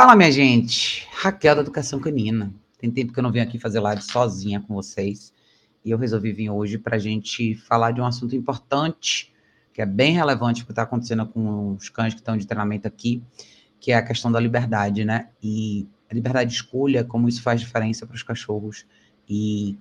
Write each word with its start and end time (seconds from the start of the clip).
Fala, 0.00 0.14
minha 0.14 0.30
gente! 0.30 1.08
Raquel 1.10 1.56
da 1.56 1.60
Educação 1.60 1.98
Canina. 1.98 2.54
Tem 2.78 2.88
tempo 2.88 3.12
que 3.12 3.18
eu 3.18 3.22
não 3.24 3.32
venho 3.32 3.44
aqui 3.44 3.58
fazer 3.58 3.80
live 3.80 4.00
sozinha 4.00 4.60
com 4.60 4.72
vocês. 4.72 5.34
E 5.84 5.90
eu 5.90 5.98
resolvi 5.98 6.32
vir 6.32 6.50
hoje 6.50 6.78
para 6.78 6.94
a 6.94 6.98
gente 7.00 7.56
falar 7.56 7.90
de 7.90 8.00
um 8.00 8.06
assunto 8.06 8.36
importante, 8.36 9.34
que 9.74 9.82
é 9.82 9.84
bem 9.84 10.12
relevante 10.12 10.64
que 10.64 10.70
está 10.70 10.82
acontecendo 10.82 11.26
com 11.26 11.72
os 11.72 11.88
cães 11.88 12.14
que 12.14 12.20
estão 12.20 12.36
de 12.36 12.46
treinamento 12.46 12.86
aqui, 12.86 13.20
que 13.80 13.90
é 13.90 13.96
a 13.96 14.02
questão 14.02 14.30
da 14.30 14.38
liberdade, 14.38 15.04
né? 15.04 15.30
E 15.42 15.84
a 16.08 16.14
liberdade 16.14 16.50
de 16.50 16.54
escolha, 16.54 17.02
como 17.02 17.28
isso 17.28 17.42
faz 17.42 17.60
diferença 17.60 18.06
para 18.06 18.14
os 18.14 18.22
cachorros 18.22 18.86
e 19.28 19.76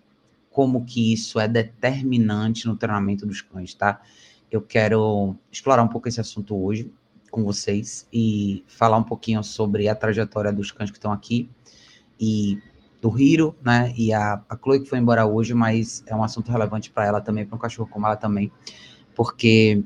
como 0.50 0.84
que 0.84 1.14
isso 1.14 1.40
é 1.40 1.48
determinante 1.48 2.66
no 2.66 2.76
treinamento 2.76 3.24
dos 3.24 3.42
cães, 3.42 3.76
tá? 3.76 4.02
Eu 4.50 4.64
quero 4.64 5.36
explorar 5.52 5.84
um 5.84 5.88
pouco 5.88 6.08
esse 6.08 6.20
assunto 6.20 6.60
hoje 6.60 6.92
com 7.38 7.44
vocês 7.44 8.08
e 8.12 8.64
falar 8.68 8.98
um 8.98 9.04
pouquinho 9.04 9.44
sobre 9.44 9.88
a 9.88 9.94
trajetória 9.94 10.52
dos 10.52 10.72
cães 10.72 10.90
que 10.90 10.98
estão 10.98 11.12
aqui 11.12 11.48
e 12.20 12.60
do 13.00 13.16
Hiro, 13.16 13.56
né? 13.64 13.94
E 13.96 14.12
a, 14.12 14.42
a 14.50 14.58
Chloe 14.58 14.80
que 14.80 14.90
foi 14.90 14.98
embora 14.98 15.24
hoje, 15.24 15.54
mas 15.54 16.04
é 16.08 16.16
um 16.16 16.24
assunto 16.24 16.52
relevante 16.52 16.90
para 16.90 17.06
ela 17.06 17.22
também, 17.22 17.46
para 17.46 17.56
um 17.56 17.60
cachorro 17.60 17.88
como 17.92 18.08
ela 18.08 18.16
também, 18.16 18.52
porque 19.14 19.84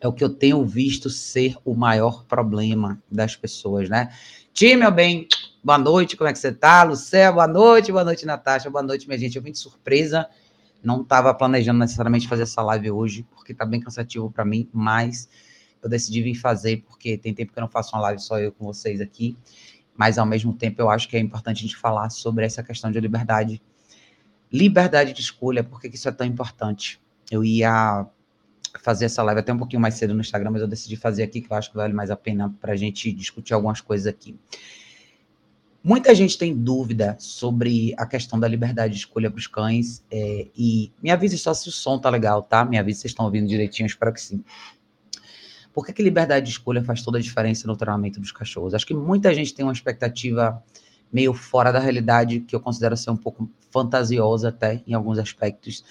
é 0.00 0.08
o 0.08 0.12
que 0.12 0.24
eu 0.24 0.28
tenho 0.28 0.64
visto 0.64 1.08
ser 1.08 1.56
o 1.64 1.76
maior 1.76 2.24
problema 2.24 3.00
das 3.08 3.36
pessoas, 3.36 3.88
né? 3.88 4.12
Time, 4.52 4.78
meu 4.78 4.90
bem, 4.90 5.28
boa 5.62 5.78
noite, 5.78 6.16
como 6.16 6.28
é 6.28 6.32
que 6.32 6.40
você 6.40 6.50
tá? 6.50 6.82
Lucélia, 6.82 7.30
boa 7.30 7.46
noite, 7.46 7.92
boa 7.92 8.02
noite, 8.02 8.26
Natasha, 8.26 8.68
boa 8.68 8.82
noite, 8.82 9.06
minha 9.06 9.18
gente. 9.18 9.36
Eu 9.36 9.42
vim 9.42 9.52
de 9.52 9.58
surpresa, 9.60 10.28
não 10.82 11.02
estava 11.02 11.32
planejando 11.32 11.78
necessariamente 11.78 12.26
fazer 12.26 12.42
essa 12.42 12.62
live 12.62 12.90
hoje, 12.90 13.24
porque 13.32 13.54
tá 13.54 13.64
bem 13.64 13.80
cansativo 13.80 14.28
para 14.28 14.44
mim, 14.44 14.68
mas 14.72 15.28
eu 15.82 15.88
decidi 15.88 16.22
vir 16.22 16.34
fazer, 16.34 16.84
porque 16.86 17.16
tem 17.16 17.34
tempo 17.34 17.52
que 17.52 17.58
eu 17.58 17.62
não 17.62 17.68
faço 17.68 17.94
uma 17.94 18.02
live 18.02 18.20
só 18.20 18.38
eu 18.38 18.52
com 18.52 18.64
vocês 18.64 19.00
aqui, 19.00 19.36
mas 19.96 20.18
ao 20.18 20.26
mesmo 20.26 20.52
tempo 20.52 20.80
eu 20.80 20.90
acho 20.90 21.08
que 21.08 21.16
é 21.16 21.20
importante 21.20 21.58
a 21.58 21.62
gente 21.62 21.76
falar 21.76 22.10
sobre 22.10 22.44
essa 22.44 22.62
questão 22.62 22.90
de 22.90 23.00
liberdade. 23.00 23.60
Liberdade 24.52 25.12
de 25.12 25.20
escolha, 25.20 25.62
por 25.62 25.80
que 25.80 25.88
isso 25.88 26.08
é 26.08 26.12
tão 26.12 26.26
importante? 26.26 27.00
Eu 27.30 27.44
ia 27.44 28.06
fazer 28.80 29.06
essa 29.06 29.22
live 29.22 29.40
até 29.40 29.52
um 29.52 29.58
pouquinho 29.58 29.80
mais 29.80 29.94
cedo 29.94 30.14
no 30.14 30.20
Instagram, 30.20 30.50
mas 30.52 30.62
eu 30.62 30.68
decidi 30.68 30.96
fazer 30.96 31.22
aqui, 31.22 31.40
que 31.40 31.52
eu 31.52 31.56
acho 31.56 31.70
que 31.70 31.76
vale 31.76 31.92
mais 31.92 32.10
a 32.10 32.16
pena 32.16 32.54
para 32.60 32.72
a 32.72 32.76
gente 32.76 33.12
discutir 33.12 33.54
algumas 33.54 33.80
coisas 33.80 34.06
aqui. 34.06 34.38
Muita 35.82 36.14
gente 36.14 36.36
tem 36.36 36.54
dúvida 36.54 37.16
sobre 37.18 37.94
a 37.96 38.04
questão 38.04 38.38
da 38.38 38.48
liberdade 38.48 38.94
de 38.94 38.98
escolha 39.00 39.30
para 39.30 39.38
os 39.38 39.46
cães, 39.46 40.04
é, 40.10 40.48
e 40.56 40.92
me 41.02 41.10
avise 41.10 41.38
só 41.38 41.54
se 41.54 41.68
o 41.68 41.72
som 41.72 41.98
tá 41.98 42.10
legal, 42.10 42.42
tá? 42.42 42.64
Me 42.64 42.78
avise 42.78 42.96
se 42.96 43.02
vocês 43.02 43.12
estão 43.12 43.24
ouvindo 43.24 43.46
direitinho, 43.46 43.86
espero 43.86 44.12
que 44.12 44.20
sim. 44.20 44.44
Por 45.78 45.86
que, 45.86 45.92
que 45.92 46.02
liberdade 46.02 46.44
de 46.44 46.50
escolha 46.50 46.82
faz 46.82 47.04
toda 47.04 47.18
a 47.18 47.20
diferença 47.20 47.64
no 47.68 47.76
treinamento 47.76 48.18
dos 48.18 48.32
cachorros? 48.32 48.74
Acho 48.74 48.84
que 48.84 48.92
muita 48.92 49.32
gente 49.32 49.54
tem 49.54 49.64
uma 49.64 49.72
expectativa 49.72 50.60
meio 51.12 51.32
fora 51.32 51.70
da 51.70 51.78
realidade, 51.78 52.40
que 52.40 52.56
eu 52.56 52.58
considero 52.58 52.96
ser 52.96 53.12
um 53.12 53.16
pouco 53.16 53.48
fantasiosa 53.70 54.48
até, 54.48 54.82
em 54.88 54.92
alguns 54.92 55.20
aspectos, 55.20 55.84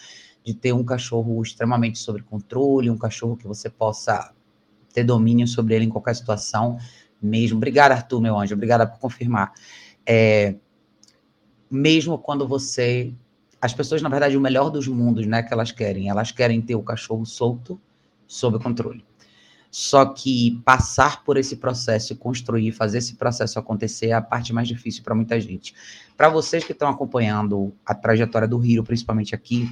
de 0.43 0.53
ter 0.53 0.73
um 0.73 0.83
cachorro 0.83 1.41
extremamente 1.41 1.99
sob 1.99 2.21
controle, 2.23 2.89
um 2.89 2.97
cachorro 2.97 3.37
que 3.37 3.47
você 3.47 3.69
possa 3.69 4.33
ter 4.93 5.05
domínio 5.05 5.47
sobre 5.47 5.75
ele 5.75 5.85
em 5.85 5.89
qualquer 5.89 6.17
situação 6.17 6.77
mesmo. 7.21 7.55
Obrigada, 7.55 7.95
Arthur, 7.95 8.19
meu 8.19 8.37
anjo, 8.37 8.55
obrigada 8.55 8.85
por 8.85 8.99
confirmar. 8.99 9.53
É, 10.05 10.53
mesmo 11.71 12.17
quando 12.17 12.45
você. 12.45 13.13
As 13.61 13.73
pessoas, 13.73 14.01
na 14.01 14.09
verdade, 14.09 14.35
o 14.35 14.41
melhor 14.41 14.69
dos 14.69 14.85
mundos, 14.85 15.25
né, 15.25 15.43
que 15.43 15.53
elas 15.53 15.71
querem. 15.71 16.09
Elas 16.09 16.29
querem 16.29 16.61
ter 16.61 16.75
o 16.75 16.83
cachorro 16.83 17.25
solto, 17.25 17.79
sob 18.27 18.59
controle. 18.59 19.07
Só 19.69 20.05
que 20.05 20.61
passar 20.63 21.23
por 21.23 21.37
esse 21.37 21.57
processo 21.57 22.15
construir, 22.15 22.71
fazer 22.71 22.99
esse 22.99 23.15
processo 23.15 23.59
acontecer 23.59 24.07
é 24.07 24.13
a 24.13 24.21
parte 24.21 24.53
mais 24.53 24.67
difícil 24.67 25.03
para 25.03 25.13
muita 25.13 25.39
gente. 25.39 25.73
Para 26.15 26.29
vocês 26.29 26.63
que 26.63 26.71
estão 26.71 26.89
acompanhando 26.89 27.73
a 27.85 27.93
trajetória 27.93 28.47
do 28.47 28.57
Rio, 28.57 28.83
principalmente 28.83 29.35
aqui, 29.35 29.69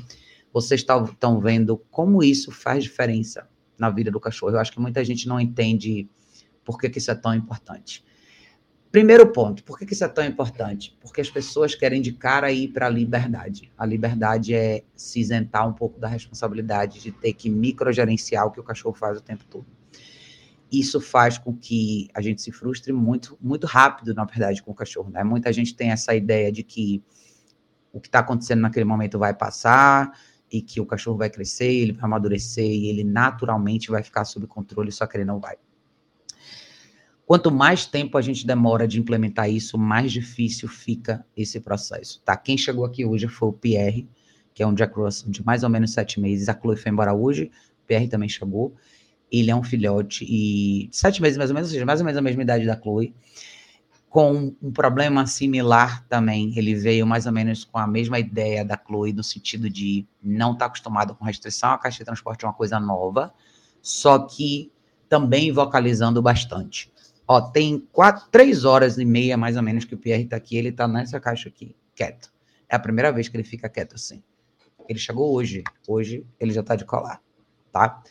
vocês 0.53 0.81
estão 0.81 1.39
vendo 1.39 1.77
como 1.89 2.23
isso 2.23 2.51
faz 2.51 2.83
diferença 2.83 3.47
na 3.77 3.89
vida 3.89 4.11
do 4.11 4.19
cachorro. 4.19 4.53
Eu 4.53 4.59
acho 4.59 4.71
que 4.71 4.79
muita 4.79 5.03
gente 5.03 5.27
não 5.27 5.39
entende 5.39 6.09
por 6.63 6.79
que, 6.79 6.89
que 6.89 6.97
isso 6.97 7.11
é 7.11 7.15
tão 7.15 7.33
importante. 7.33 8.03
Primeiro 8.91 9.27
ponto, 9.27 9.61
por 9.63 9.77
que, 9.77 9.85
que 9.85 9.93
isso 9.93 10.05
é 10.05 10.07
tão 10.07 10.23
importante? 10.23 10.97
Porque 11.01 11.19
as 11.19 11.29
pessoas 11.29 11.75
querem 11.75 12.01
de 12.01 12.13
cara 12.13 12.49
ir 12.51 12.69
para 12.69 12.85
a 12.85 12.89
liberdade. 12.89 13.69
A 13.77 13.85
liberdade 13.85 14.53
é 14.53 14.83
se 14.95 15.19
isentar 15.19 15.67
um 15.67 15.73
pouco 15.73 15.99
da 15.99 16.07
responsabilidade 16.07 17.01
de 17.01 17.11
ter 17.11 17.33
que 17.33 17.49
microgerenciar 17.49 18.45
o 18.45 18.51
que 18.51 18.59
o 18.59 18.63
cachorro 18.63 18.95
faz 18.95 19.17
o 19.17 19.21
tempo 19.21 19.43
todo 19.49 19.74
isso 20.79 20.99
faz 20.99 21.37
com 21.37 21.55
que 21.55 22.07
a 22.13 22.21
gente 22.21 22.41
se 22.41 22.51
frustre 22.51 22.91
muito, 22.91 23.37
muito 23.41 23.67
rápido, 23.67 24.13
na 24.13 24.25
verdade, 24.25 24.63
com 24.63 24.71
o 24.71 24.75
cachorro. 24.75 25.09
Né? 25.09 25.23
Muita 25.23 25.51
gente 25.53 25.75
tem 25.75 25.91
essa 25.91 26.15
ideia 26.15 26.51
de 26.51 26.63
que 26.63 27.03
o 27.91 27.99
que 27.99 28.07
está 28.07 28.19
acontecendo 28.19 28.61
naquele 28.61 28.85
momento 28.85 29.17
vai 29.17 29.33
passar 29.33 30.11
e 30.51 30.61
que 30.61 30.81
o 30.81 30.85
cachorro 30.85 31.17
vai 31.17 31.29
crescer, 31.29 31.71
ele 31.71 31.93
vai 31.93 32.05
amadurecer 32.05 32.65
e 32.65 32.87
ele 32.87 33.03
naturalmente 33.03 33.89
vai 33.89 34.03
ficar 34.03 34.25
sob 34.25 34.47
controle, 34.47 34.91
só 34.91 35.05
que 35.07 35.17
ele 35.17 35.25
não 35.25 35.39
vai. 35.39 35.55
Quanto 37.25 37.51
mais 37.51 37.85
tempo 37.85 38.17
a 38.17 38.21
gente 38.21 38.45
demora 38.45 38.87
de 38.87 38.99
implementar 38.99 39.49
isso, 39.49 39.77
mais 39.77 40.11
difícil 40.11 40.67
fica 40.67 41.25
esse 41.35 41.59
processo, 41.59 42.21
tá? 42.23 42.37
Quem 42.37 42.57
chegou 42.57 42.85
aqui 42.85 43.03
hoje 43.03 43.27
foi 43.27 43.49
o 43.49 43.53
Pierre, 43.53 44.07
que 44.53 44.61
é 44.61 44.67
um 44.67 44.73
Jack 44.73 44.95
Russell 44.95 45.31
de 45.31 45.43
mais 45.43 45.63
ou 45.63 45.69
menos 45.69 45.91
sete 45.91 46.19
meses. 46.19 46.47
A 46.47 46.53
Chloe 46.53 46.77
foi 46.77 46.91
embora 46.91 47.13
hoje, 47.13 47.51
o 47.83 47.87
Pierre 47.87 48.07
também 48.07 48.29
chegou 48.29 48.75
ele 49.31 49.51
é 49.51 49.55
um 49.55 49.63
filhote 49.63 50.25
e 50.27 50.89
sete 50.91 51.21
meses 51.21 51.37
mais 51.37 51.49
ou 51.49 51.55
menos, 51.55 51.69
ou 51.69 51.73
seja, 51.73 51.85
mais 51.85 51.99
ou 51.99 52.05
menos 52.05 52.17
a 52.17 52.21
mesma 52.21 52.43
idade 52.43 52.65
da 52.65 52.79
Chloe, 52.79 53.13
com 54.09 54.55
um 54.61 54.71
problema 54.71 55.27
similar 55.27 56.05
também. 56.07 56.57
Ele 56.57 56.73
veio 56.73 57.05
mais 57.05 57.25
ou 57.25 57.31
menos 57.31 57.65
com 57.65 57.77
a 57.77 57.85
mesma 57.85 58.17
ideia 58.17 58.63
da 58.63 58.77
Chloe, 58.77 59.11
no 59.11 59.23
sentido 59.23 59.69
de 59.69 60.05
não 60.23 60.53
estar 60.53 60.59
tá 60.59 60.65
acostumado 60.67 61.15
com 61.15 61.25
restrição, 61.25 61.71
a 61.71 61.77
caixa 61.77 61.99
de 61.99 62.05
transporte 62.05 62.45
é 62.45 62.47
uma 62.47 62.53
coisa 62.53 62.79
nova, 62.79 63.33
só 63.81 64.19
que 64.19 64.71
também 65.09 65.51
vocalizando 65.51 66.21
bastante. 66.21 66.91
Ó, 67.27 67.41
tem 67.41 67.79
quatro, 67.91 68.29
três 68.29 68.65
horas 68.65 68.97
e 68.97 69.05
meia, 69.05 69.35
mais 69.35 69.57
ou 69.57 69.63
menos, 69.63 69.83
que 69.83 69.95
o 69.95 69.97
Pierre 69.97 70.23
está 70.23 70.37
aqui, 70.37 70.55
ele 70.55 70.69
está 70.69 70.87
nessa 70.87 71.19
caixa 71.19 71.49
aqui, 71.49 71.75
quieto. 71.95 72.31
É 72.69 72.75
a 72.75 72.79
primeira 72.79 73.11
vez 73.11 73.27
que 73.27 73.35
ele 73.35 73.43
fica 73.43 73.67
quieto 73.67 73.95
assim. 73.95 74.23
Ele 74.87 74.99
chegou 74.99 75.33
hoje, 75.33 75.63
hoje 75.87 76.25
ele 76.39 76.53
já 76.53 76.61
está 76.61 76.75
de 76.75 76.85
colar, 76.85 77.21
tá? 77.71 78.01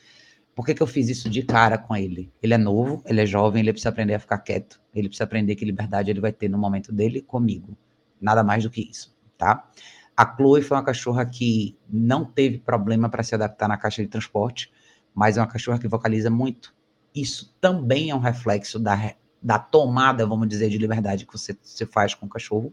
Por 0.54 0.64
que, 0.64 0.74
que 0.74 0.82
eu 0.82 0.86
fiz 0.86 1.08
isso 1.08 1.28
de 1.28 1.42
cara 1.42 1.76
com 1.76 1.96
ele? 1.96 2.32
Ele 2.42 2.54
é 2.54 2.58
novo, 2.58 3.02
ele 3.06 3.20
é 3.20 3.26
jovem, 3.26 3.60
ele 3.60 3.72
precisa 3.72 3.88
aprender 3.88 4.14
a 4.14 4.20
ficar 4.20 4.38
quieto. 4.38 4.80
Ele 4.94 5.08
precisa 5.08 5.24
aprender 5.24 5.56
que 5.56 5.64
liberdade 5.64 6.10
ele 6.10 6.20
vai 6.20 6.32
ter 6.32 6.48
no 6.48 6.56
momento 6.56 6.92
dele 6.92 7.20
comigo. 7.20 7.76
Nada 8.20 8.44
mais 8.44 8.62
do 8.62 8.70
que 8.70 8.80
isso, 8.80 9.14
tá? 9.36 9.68
A 10.16 10.36
Chloe 10.36 10.62
foi 10.62 10.76
uma 10.76 10.84
cachorra 10.84 11.26
que 11.26 11.76
não 11.90 12.24
teve 12.24 12.58
problema 12.58 13.08
para 13.08 13.22
se 13.24 13.34
adaptar 13.34 13.66
na 13.66 13.76
caixa 13.76 14.00
de 14.00 14.08
transporte, 14.08 14.70
mas 15.12 15.36
é 15.36 15.40
uma 15.40 15.46
cachorra 15.48 15.78
que 15.78 15.88
vocaliza 15.88 16.30
muito. 16.30 16.72
Isso 17.12 17.52
também 17.60 18.10
é 18.10 18.14
um 18.14 18.20
reflexo 18.20 18.78
da, 18.78 19.14
da 19.42 19.58
tomada, 19.58 20.24
vamos 20.24 20.48
dizer, 20.48 20.68
de 20.68 20.78
liberdade 20.78 21.26
que 21.26 21.32
você, 21.32 21.56
você 21.60 21.84
faz 21.84 22.14
com 22.14 22.26
o 22.26 22.28
cachorro. 22.28 22.72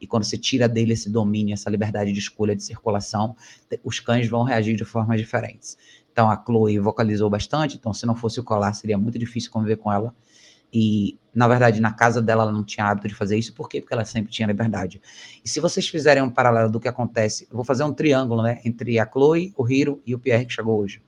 E 0.00 0.06
quando 0.06 0.24
você 0.24 0.38
tira 0.38 0.68
dele 0.68 0.94
esse 0.94 1.10
domínio, 1.10 1.52
essa 1.52 1.68
liberdade 1.68 2.12
de 2.12 2.18
escolha 2.18 2.56
de 2.56 2.62
circulação, 2.62 3.36
os 3.84 4.00
cães 4.00 4.28
vão 4.28 4.44
reagir 4.44 4.76
de 4.76 4.84
formas 4.84 5.20
diferentes. 5.20 5.76
Então 6.12 6.30
a 6.30 6.42
Chloe 6.42 6.78
vocalizou 6.78 7.30
bastante, 7.30 7.76
então 7.76 7.92
se 7.92 8.04
não 8.06 8.14
fosse 8.14 8.40
o 8.40 8.44
colar 8.44 8.72
seria 8.72 8.98
muito 8.98 9.18
difícil 9.18 9.50
conviver 9.50 9.76
com 9.76 9.92
ela. 9.92 10.14
E, 10.72 11.18
na 11.34 11.48
verdade, 11.48 11.80
na 11.80 11.92
casa 11.92 12.22
dela 12.22 12.44
ela 12.44 12.52
não 12.52 12.62
tinha 12.62 12.86
hábito 12.86 13.08
de 13.08 13.14
fazer 13.14 13.36
isso, 13.36 13.52
por 13.52 13.68
quê? 13.68 13.80
Porque 13.80 13.92
ela 13.92 14.04
sempre 14.04 14.30
tinha 14.30 14.46
liberdade. 14.46 15.00
E 15.44 15.48
se 15.48 15.58
vocês 15.58 15.88
fizerem 15.88 16.22
um 16.22 16.30
paralelo 16.30 16.70
do 16.70 16.78
que 16.78 16.88
acontece, 16.88 17.46
eu 17.50 17.56
vou 17.56 17.64
fazer 17.64 17.82
um 17.82 17.92
triângulo, 17.92 18.42
né, 18.42 18.60
entre 18.64 18.98
a 18.98 19.08
Chloe, 19.10 19.52
o 19.56 19.68
Hiro 19.68 20.00
e 20.06 20.14
o 20.14 20.18
Pierre 20.18 20.46
que 20.46 20.52
chegou 20.52 20.80
hoje. 20.80 21.02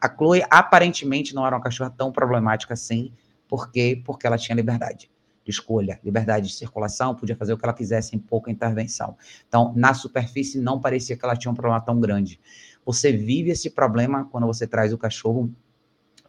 A 0.00 0.08
Chloe 0.08 0.42
aparentemente 0.50 1.34
não 1.34 1.46
era 1.46 1.56
uma 1.56 1.62
cachorra 1.62 1.90
tão 1.90 2.10
problemática 2.10 2.74
assim, 2.74 3.12
por 3.48 3.70
quê? 3.70 4.00
Porque 4.04 4.26
ela 4.26 4.38
tinha 4.38 4.54
liberdade 4.56 5.10
de 5.44 5.50
escolha, 5.52 6.00
liberdade 6.02 6.48
de 6.48 6.54
circulação, 6.54 7.14
podia 7.14 7.36
fazer 7.36 7.52
o 7.52 7.58
que 7.58 7.64
ela 7.64 7.72
quisesse 7.72 8.16
em 8.16 8.18
pouca 8.18 8.50
intervenção. 8.50 9.16
Então, 9.46 9.72
na 9.76 9.94
superfície 9.94 10.60
não 10.60 10.80
parecia 10.80 11.16
que 11.16 11.24
ela 11.24 11.36
tinha 11.36 11.52
um 11.52 11.54
problema 11.54 11.80
tão 11.80 12.00
grande. 12.00 12.40
Você 12.86 13.10
vive 13.12 13.50
esse 13.50 13.68
problema 13.68 14.26
quando 14.30 14.46
você 14.46 14.64
traz 14.64 14.92
o 14.92 14.98
cachorro 14.98 15.52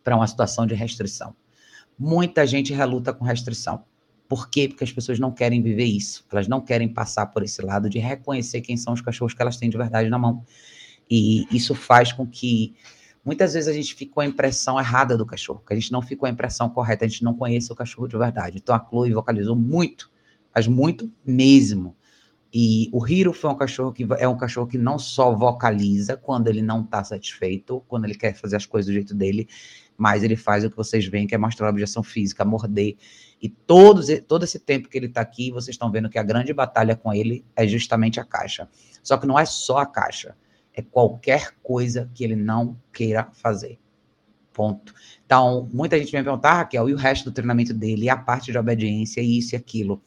para 0.04 0.16
uma 0.16 0.26
situação 0.26 0.66
de 0.66 0.74
restrição. 0.74 1.36
Muita 1.98 2.48
gente 2.48 2.74
reluta 2.74 3.14
com 3.14 3.24
restrição. 3.24 3.84
Por 4.28 4.50
quê? 4.50 4.68
Porque 4.68 4.84
as 4.84 4.92
pessoas 4.92 5.20
não 5.20 5.32
querem 5.32 5.62
viver 5.62 5.86
isso. 5.86 6.26
Elas 6.32 6.48
não 6.48 6.60
querem 6.60 6.92
passar 6.92 7.28
por 7.28 7.44
esse 7.44 7.62
lado 7.62 7.88
de 7.88 8.00
reconhecer 8.00 8.62
quem 8.62 8.76
são 8.76 8.94
os 8.94 9.02
cachorros 9.02 9.36
que 9.36 9.42
elas 9.42 9.58
têm 9.58 9.70
de 9.70 9.78
verdade 9.78 10.10
na 10.10 10.18
mão. 10.18 10.44
E 11.10 11.46
isso 11.56 11.76
faz 11.76 12.12
com 12.12 12.26
que 12.26 12.76
muitas 13.24 13.54
vezes 13.54 13.70
a 13.70 13.74
gente 13.74 13.94
fique 13.94 14.12
com 14.12 14.20
a 14.20 14.26
impressão 14.26 14.80
errada 14.80 15.16
do 15.16 15.26
cachorro, 15.26 15.64
que 15.66 15.74
a 15.74 15.76
gente 15.76 15.92
não 15.92 16.02
fica 16.02 16.22
com 16.22 16.26
a 16.26 16.30
impressão 16.30 16.70
correta, 16.70 17.06
a 17.06 17.08
gente 17.08 17.24
não 17.24 17.36
conhece 17.36 17.72
o 17.72 17.76
cachorro 17.76 18.08
de 18.08 18.18
verdade. 18.18 18.58
Então 18.58 18.76
a 18.76 18.80
Chloe 18.80 19.14
vocalizou 19.14 19.56
muito, 19.56 20.10
mas 20.54 20.68
muito 20.68 21.12
mesmo. 21.24 21.96
E 22.54 22.90
o 22.94 23.06
Hiro 23.06 23.34
foi 23.34 23.52
um 23.52 23.56
cachorro 23.56 23.92
que 23.92 24.08
é 24.18 24.28
um 24.28 24.38
cachorro 24.38 24.68
que 24.68 24.78
não 24.78 24.98
só 24.98 25.36
vocaliza 25.36 26.16
quando 26.16 26.48
ele 26.48 26.62
não 26.62 26.82
está 26.82 27.04
satisfeito, 27.04 27.84
quando 27.88 28.06
ele 28.06 28.16
quer 28.16 28.34
fazer 28.34 28.56
as 28.56 28.66
coisas 28.66 28.88
do 28.88 28.94
jeito 28.94 29.14
dele, 29.14 29.48
mas 29.98 30.24
ele 30.24 30.36
faz 30.36 30.64
o 30.64 30.70
que 30.70 30.78
vocês 30.78 31.06
veem, 31.06 31.28
que 31.28 31.36
é 31.36 31.38
mostrar 31.38 31.68
a 31.68 31.70
objeção 31.70 32.04
física, 32.04 32.46
morder. 32.46 32.96
E 33.42 33.50
todos, 33.50 34.08
todo 34.28 34.44
esse 34.44 34.60
tempo 34.60 34.88
que 34.88 34.98
ele 34.98 35.08
está 35.08 35.22
aqui, 35.22 35.52
vocês 35.52 35.74
estão 35.74 35.92
vendo 35.92 36.10
que 36.10 36.18
a 36.18 36.24
grande 36.24 36.54
batalha 36.54 36.96
com 36.96 37.14
ele 37.14 37.44
é 37.56 37.68
justamente 37.68 38.20
a 38.20 38.24
caixa. 38.24 38.70
Só 39.04 39.18
que 39.18 39.28
não 39.28 39.38
é 39.38 39.46
só 39.46 39.80
a 39.80 39.86
caixa, 39.86 40.36
é 40.74 40.82
qualquer 40.82 41.52
coisa 41.62 42.10
que 42.14 42.24
ele 42.24 42.36
não 42.36 42.80
queira 42.94 43.28
fazer. 43.34 43.80
Ponto. 44.54 44.94
Então, 45.26 45.70
muita 45.72 45.98
gente 46.00 46.16
me 46.16 46.24
perguntar, 46.24 46.52
ah, 46.52 46.58
Raquel, 46.58 46.90
e 46.90 46.94
o 46.94 46.98
resto 46.98 47.26
do 47.26 47.34
treinamento 47.34 47.74
dele, 47.74 48.06
e 48.06 48.10
a 48.10 48.18
parte 48.18 48.52
de 48.52 48.58
obediência, 48.58 49.22
e 49.22 49.38
isso 49.38 49.54
e 49.54 49.56
aquilo. 49.56 50.02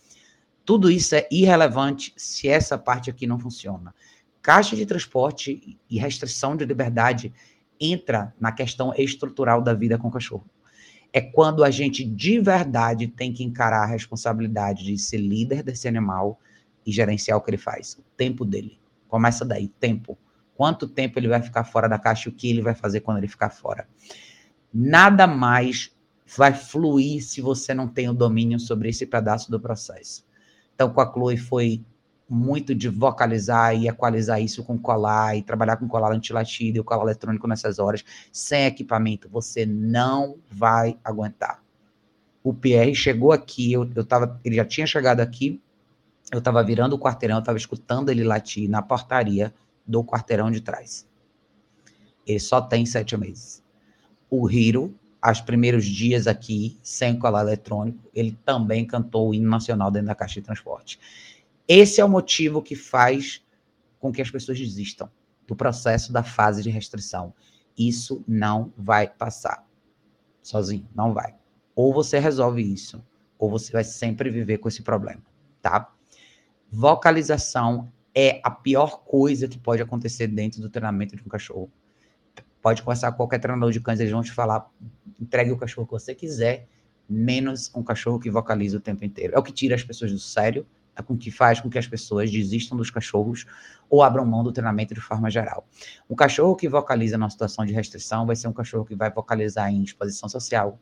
Tudo 0.71 0.89
isso 0.89 1.17
é 1.17 1.27
irrelevante 1.33 2.13
se 2.17 2.47
essa 2.47 2.79
parte 2.79 3.11
aqui 3.11 3.27
não 3.27 3.41
funciona. 3.41 3.93
Caixa 4.41 4.77
de 4.77 4.87
transporte 4.87 5.77
e 5.91 5.99
restrição 5.99 6.57
de 6.57 6.65
liberdade 6.65 7.33
entra 7.81 8.33
na 8.39 8.53
questão 8.53 8.95
estrutural 8.97 9.61
da 9.61 9.75
vida 9.75 9.99
com 9.99 10.09
cachorro. 10.09 10.47
É 11.13 11.21
quando 11.21 11.65
a 11.65 11.73
gente 11.73 12.05
de 12.05 12.39
verdade 12.39 13.09
tem 13.09 13.33
que 13.33 13.43
encarar 13.43 13.83
a 13.83 13.87
responsabilidade 13.87 14.85
de 14.85 14.97
ser 14.97 15.17
líder 15.17 15.65
desse 15.65 15.89
animal 15.89 16.39
e 16.87 16.93
gerenciar 16.93 17.37
o 17.37 17.41
que 17.41 17.51
ele 17.51 17.59
faz, 17.59 17.95
o 17.95 18.05
tempo 18.17 18.45
dele. 18.45 18.79
Começa 19.09 19.45
daí, 19.45 19.67
tempo. 19.67 20.17
Quanto 20.55 20.87
tempo 20.87 21.19
ele 21.19 21.27
vai 21.27 21.43
ficar 21.43 21.65
fora 21.65 21.89
da 21.89 21.99
caixa 21.99 22.29
e 22.29 22.33
o 22.33 22.35
que 22.37 22.49
ele 22.49 22.63
vai 22.63 22.77
fazer 22.77 23.01
quando 23.01 23.19
ele 23.19 23.27
ficar 23.27 23.51
fora. 23.51 23.89
Nada 24.73 25.27
mais 25.27 25.91
vai 26.37 26.55
fluir 26.55 27.25
se 27.25 27.41
você 27.41 27.75
não 27.75 27.89
tem 27.89 28.09
o 28.09 28.15
domínio 28.15 28.61
sobre 28.61 28.89
esse 28.89 29.05
pedaço 29.05 29.51
do 29.51 29.59
processo. 29.59 30.30
Então, 30.81 30.95
com 30.95 31.03
a 31.03 31.13
Chloe 31.13 31.37
foi 31.37 31.85
muito 32.27 32.75
de 32.75 32.89
vocalizar 32.89 33.77
e 33.77 33.87
equalizar 33.87 34.41
isso 34.41 34.65
com 34.65 34.79
colar 34.79 35.37
e 35.37 35.43
trabalhar 35.43 35.77
com 35.77 35.87
colar 35.87 36.11
antilatido 36.11 36.79
e 36.79 36.81
o 36.81 36.85
colar 36.85 37.03
eletrônico 37.03 37.47
nessas 37.47 37.79
horas, 37.79 38.03
sem 38.33 38.65
equipamento, 38.65 39.29
você 39.29 39.67
não 39.67 40.39
vai 40.51 40.99
aguentar. 41.05 41.63
O 42.43 42.55
Pierre 42.55 42.95
chegou 42.95 43.31
aqui, 43.31 43.71
eu, 43.71 43.91
eu 43.95 44.03
tava, 44.07 44.41
ele 44.43 44.57
já 44.57 44.65
tinha 44.65 44.87
chegado 44.87 45.21
aqui, 45.21 45.61
eu 46.33 46.39
estava 46.39 46.65
virando 46.65 46.97
o 46.97 46.99
quarteirão, 46.99 47.37
eu 47.37 47.41
estava 47.41 47.59
escutando 47.59 48.09
ele 48.09 48.25
latir 48.25 48.67
na 48.67 48.81
portaria 48.81 49.53
do 49.87 50.03
quarteirão 50.03 50.51
de 50.51 50.63
trás. 50.63 51.07
Ele 52.27 52.41
só 52.41 52.59
tem 52.59 52.87
sete 52.87 53.19
meses. 53.19 53.63
O 54.31 54.51
Hiro, 54.51 54.95
aos 55.21 55.41
primeiros 55.41 55.85
dias 55.85 56.27
aqui, 56.27 56.79
sem 56.83 57.19
colar 57.19 57.43
eletrônico, 57.43 58.09
ele 58.15 58.39
também 58.45 58.87
cantou 58.87 59.29
o 59.29 59.35
hino 59.35 59.49
nacional 59.49 59.91
dentro 59.91 60.09
da 60.09 60.15
caixa 60.15 60.41
de 60.41 60.47
transporte. 60.47 60.99
Esse 61.69 62.01
é 62.01 62.05
o 62.05 62.09
motivo 62.09 62.63
que 62.63 62.75
faz 62.75 63.43
com 63.99 64.11
que 64.11 64.23
as 64.23 64.31
pessoas 64.31 64.59
desistam 64.59 65.11
do 65.47 65.55
processo 65.55 66.13
da 66.13 66.23
fase 66.23 66.63
de 66.63 66.71
restrição. 66.71 67.35
Isso 67.77 68.25
não 68.27 68.73
vai 68.77 69.09
passar 69.09 69.67
sozinho, 70.43 70.89
não 70.95 71.13
vai. 71.13 71.35
Ou 71.75 71.93
você 71.93 72.19
resolve 72.19 72.63
isso, 72.63 73.05
ou 73.39 73.51
você 73.51 73.73
vai 73.73 73.85
sempre 73.85 74.31
viver 74.31 74.59
com 74.59 74.69
esse 74.69 74.83
problema, 74.83 75.23
tá? 75.63 75.93
Vocalização 76.71 77.93
é 78.15 78.41
a 78.43 78.51
pior 78.51 79.03
coisa 79.05 79.49
que 79.49 79.59
pode 79.59 79.83
acontecer 79.83 80.27
dentro 80.27 80.61
do 80.61 80.69
treinamento 80.69 81.17
de 81.17 81.23
um 81.23 81.29
cachorro. 81.29 81.71
Pode 82.63 82.83
conversar 82.83 83.11
com 83.13 83.17
qualquer 83.17 83.39
treinador 83.39 83.73
de 83.73 83.81
cães, 83.81 83.99
eles 84.01 84.13
vão 84.13 84.23
te 84.23 84.33
falar, 84.33 84.71
entregue 85.21 85.53
o 85.53 85.57
cachorro 85.57 85.87
que 85.87 85.93
você 85.93 86.15
quiser, 86.15 86.67
menos 87.09 87.71
um 87.75 87.83
cachorro 87.83 88.19
que 88.19 88.31
vocaliza 88.31 88.77
o 88.77 88.81
tempo 88.81 89.05
inteiro. 89.05 89.35
É 89.35 89.39
o 89.39 89.43
que 89.43 89.53
tira 89.53 89.75
as 89.75 89.83
pessoas 89.83 90.13
do 90.13 90.19
sério, 90.19 90.67
é 90.97 91.03
com 91.03 91.17
que 91.17 91.31
faz 91.31 91.61
com 91.61 91.69
que 91.69 91.79
as 91.79 91.87
pessoas 91.87 92.31
desistam 92.31 92.77
dos 92.77 92.91
cachorros 92.91 93.47
ou 93.89 94.03
abram 94.03 94.25
mão 94.25 94.45
do 94.45 94.53
treinamento 94.53 94.95
de 94.95 95.01
forma 95.01 95.31
geral. 95.31 95.67
Um 96.09 96.15
cachorro 96.15 96.55
que 96.55 96.69
vocaliza 96.69 97.19
numa 97.19 97.31
situação 97.31 97.65
de 97.65 97.73
restrição 97.73 98.27
vai 98.27 98.37
ser 98.37 98.49
um 98.49 98.53
cachorro 98.53 98.85
que 98.85 98.95
vai 98.95 99.11
vocalizar 99.11 99.73
em 99.73 99.83
exposição 99.83 100.29
social. 100.29 100.79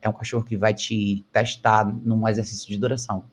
É 0.00 0.08
um 0.08 0.12
cachorro 0.12 0.44
que 0.44 0.56
vai 0.56 0.74
te 0.74 1.24
testar 1.32 1.84
num 1.84 2.26
exercício 2.26 2.68
de 2.68 2.78
duração. 2.78 3.24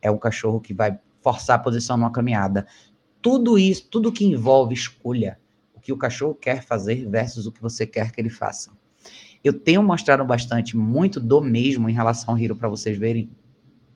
É 0.00 0.10
um 0.10 0.18
cachorro 0.18 0.60
que 0.60 0.74
vai 0.74 0.98
forçar 1.20 1.56
a 1.56 1.62
posição 1.62 1.96
numa 1.96 2.10
caminhada. 2.12 2.66
Tudo 3.20 3.58
isso, 3.58 3.88
tudo 3.88 4.12
que 4.12 4.24
envolve 4.24 4.74
escolha, 4.74 5.38
o 5.74 5.80
que 5.80 5.92
o 5.92 5.96
cachorro 5.96 6.34
quer 6.34 6.62
fazer 6.62 7.08
versus 7.08 7.46
o 7.46 7.52
que 7.52 7.62
você 7.62 7.86
quer 7.86 8.10
que 8.10 8.20
ele 8.20 8.30
faça. 8.30 8.72
Eu 9.42 9.52
tenho 9.52 9.82
mostrado 9.82 10.24
bastante 10.24 10.76
muito 10.76 11.18
do 11.18 11.40
mesmo 11.40 11.88
em 11.88 11.92
relação 11.92 12.34
ao 12.34 12.38
Hiro 12.38 12.56
para 12.56 12.68
vocês 12.68 12.96
verem 12.96 13.30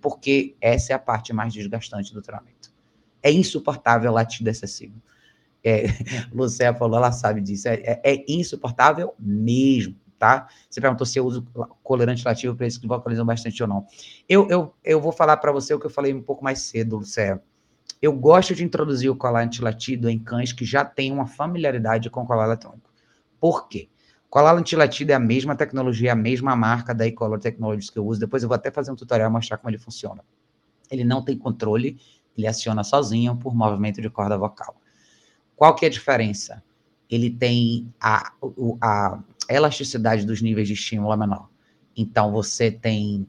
porque 0.01 0.55
essa 0.61 0.93
é 0.93 0.97
a 0.97 0.99
parte 0.99 1.33
mais 1.33 1.53
desgastante 1.53 2.13
do 2.13 2.23
treinamento. 2.23 2.73
É 3.23 3.33
insuportável 3.33 4.13
latido 4.13 4.49
excessivo. 4.49 4.95
É, 5.65 5.87
Lucéia 6.33 6.73
falou, 6.73 6.97
ela 6.97 7.11
sabe 7.11 7.41
disso. 7.41 7.69
É, 7.69 7.75
é, 7.75 8.01
é, 8.05 8.25
insuportável 8.29 9.15
mesmo, 9.19 9.97
tá? 10.17 10.49
Você 10.71 10.81
perguntou 10.81 11.05
se 11.05 11.19
eu 11.19 11.27
uso 11.27 11.45
colorante 11.83 12.25
lativo 12.25 12.55
para 12.55 12.67
eles 12.67 12.79
que 12.79 12.87
vocalizam 12.87 13.27
bastante 13.27 13.61
ou 13.63 13.69
não. 13.69 13.85
Eu, 14.29 14.49
eu, 14.49 14.75
eu 14.85 15.01
vou 15.01 15.11
falar 15.11 15.39
para 15.39 15.51
você 15.51 15.75
o 15.75 15.81
que 15.81 15.87
eu 15.87 15.91
falei 15.91 16.15
um 16.15 16.23
pouco 16.23 16.45
mais 16.45 16.61
cedo, 16.61 16.99
Lucéia. 16.99 17.43
Eu 18.01 18.13
gosto 18.13 18.55
de 18.55 18.63
introduzir 18.63 19.11
o 19.11 19.17
colorante 19.17 19.61
latido 19.61 20.09
em 20.09 20.19
cães 20.19 20.53
que 20.53 20.65
já 20.65 20.85
têm 20.85 21.11
uma 21.11 21.27
familiaridade 21.27 22.11
com 22.11 22.23
o 22.23 22.27
colar 22.27 22.45
eletrônico. 22.45 22.91
Por 23.41 23.69
quê? 23.69 23.89
Colar 24.29 24.57
antilatido 24.57 25.13
é 25.13 25.15
a 25.15 25.21
mesma 25.21 25.55
tecnologia, 25.55 26.13
a 26.13 26.17
mesma 26.17 26.57
marca 26.57 26.95
da 26.95 27.07
E-Color 27.07 27.39
Technologies 27.39 27.91
que 27.91 27.99
eu 27.99 28.07
uso. 28.07 28.21
Depois 28.21 28.43
eu 28.43 28.49
vou 28.49 28.57
até 28.57 28.71
fazer 28.71 28.91
um 28.91 28.97
tutorial 28.97 29.31
mostrar 29.31 29.57
como 29.57 29.71
ele 29.71 29.79
funciona. 29.79 30.25
Ele 30.91 31.05
não 31.05 31.25
tem 31.25 31.39
controle, 31.39 31.99
ele 32.37 32.47
aciona 32.47 32.85
sozinho 32.85 33.37
por 33.37 33.55
movimento 33.55 34.01
de 34.01 34.11
corda 34.11 34.37
vocal. 34.37 34.77
Qual 35.55 35.75
que 35.75 35.87
é 35.87 35.89
a 35.89 35.91
diferença? 35.91 36.63
Ele 37.09 37.31
tem 37.31 37.93
a, 38.01 38.33
a 38.81 39.23
elasticidade 39.49 40.27
dos 40.27 40.43
níveis 40.43 40.69
de 40.69 40.75
estímulo 40.75 41.17
menor. 41.17 41.49
Então 41.97 42.33
você 42.33 42.71
tem 42.71 43.27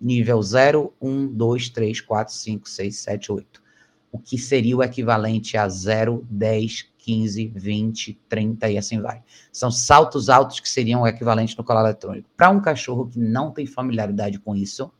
nível 0.00 0.40
0, 0.40 0.94
1, 1.00 1.34
2, 1.34 1.68
3, 1.70 2.00
4, 2.00 2.34
5, 2.34 2.68
6, 2.68 2.96
7, 2.96 3.32
8. 3.32 3.62
O 4.10 4.18
que 4.18 4.38
seria 4.38 4.76
o 4.76 4.82
equivalente 4.82 5.56
a 5.56 5.68
0, 5.68 6.26
10, 6.30 6.91
15, 7.02 7.52
20, 7.54 8.20
30 8.28 8.70
e 8.70 8.78
assim 8.78 9.00
vai. 9.00 9.22
São 9.52 9.70
saltos 9.70 10.28
altos 10.28 10.60
que 10.60 10.68
seriam 10.68 11.02
o 11.02 11.06
equivalente 11.06 11.58
no 11.58 11.64
colar 11.64 11.82
eletrônico. 11.82 12.28
Para 12.36 12.50
um 12.50 12.60
cachorro 12.60 13.08
que 13.08 13.18
não 13.18 13.50
tem 13.50 13.66
familiaridade 13.66 14.38
com 14.38 14.54
isso, 14.54 14.90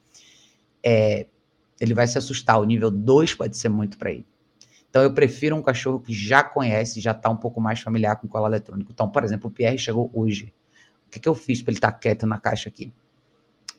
é, 0.83 1.27
ele 1.81 1.95
vai 1.95 2.07
se 2.09 2.19
assustar. 2.19 2.61
O 2.61 2.65
nível 2.65 2.91
2 2.91 3.35
pode 3.35 3.57
ser 3.57 3.69
muito 3.69 3.97
para 3.97 4.11
ele. 4.11 4.27
Então, 4.91 5.03
eu 5.03 5.15
prefiro 5.15 5.57
um 5.57 5.63
cachorro 5.63 6.01
que 6.01 6.13
já 6.13 6.43
conhece, 6.43 7.01
já 7.01 7.13
está 7.13 7.31
um 7.31 7.37
pouco 7.37 7.61
mais 7.61 7.81
familiar 7.81 8.17
com 8.17 8.29
colar 8.29 8.49
eletrônico. 8.49 8.91
Então, 8.93 9.09
por 9.09 9.23
exemplo, 9.23 9.49
o 9.49 9.51
Pierre 9.51 9.79
chegou 9.79 10.11
hoje. 10.13 10.53
O 11.07 11.11
que, 11.11 11.21
que 11.21 11.29
eu 11.29 11.35
fiz 11.35 11.63
para 11.63 11.71
ele 11.71 11.79
estar 11.79 11.93
tá 11.93 11.99
quieto 11.99 12.27
na 12.27 12.39
caixa 12.39 12.69
aqui? 12.69 12.93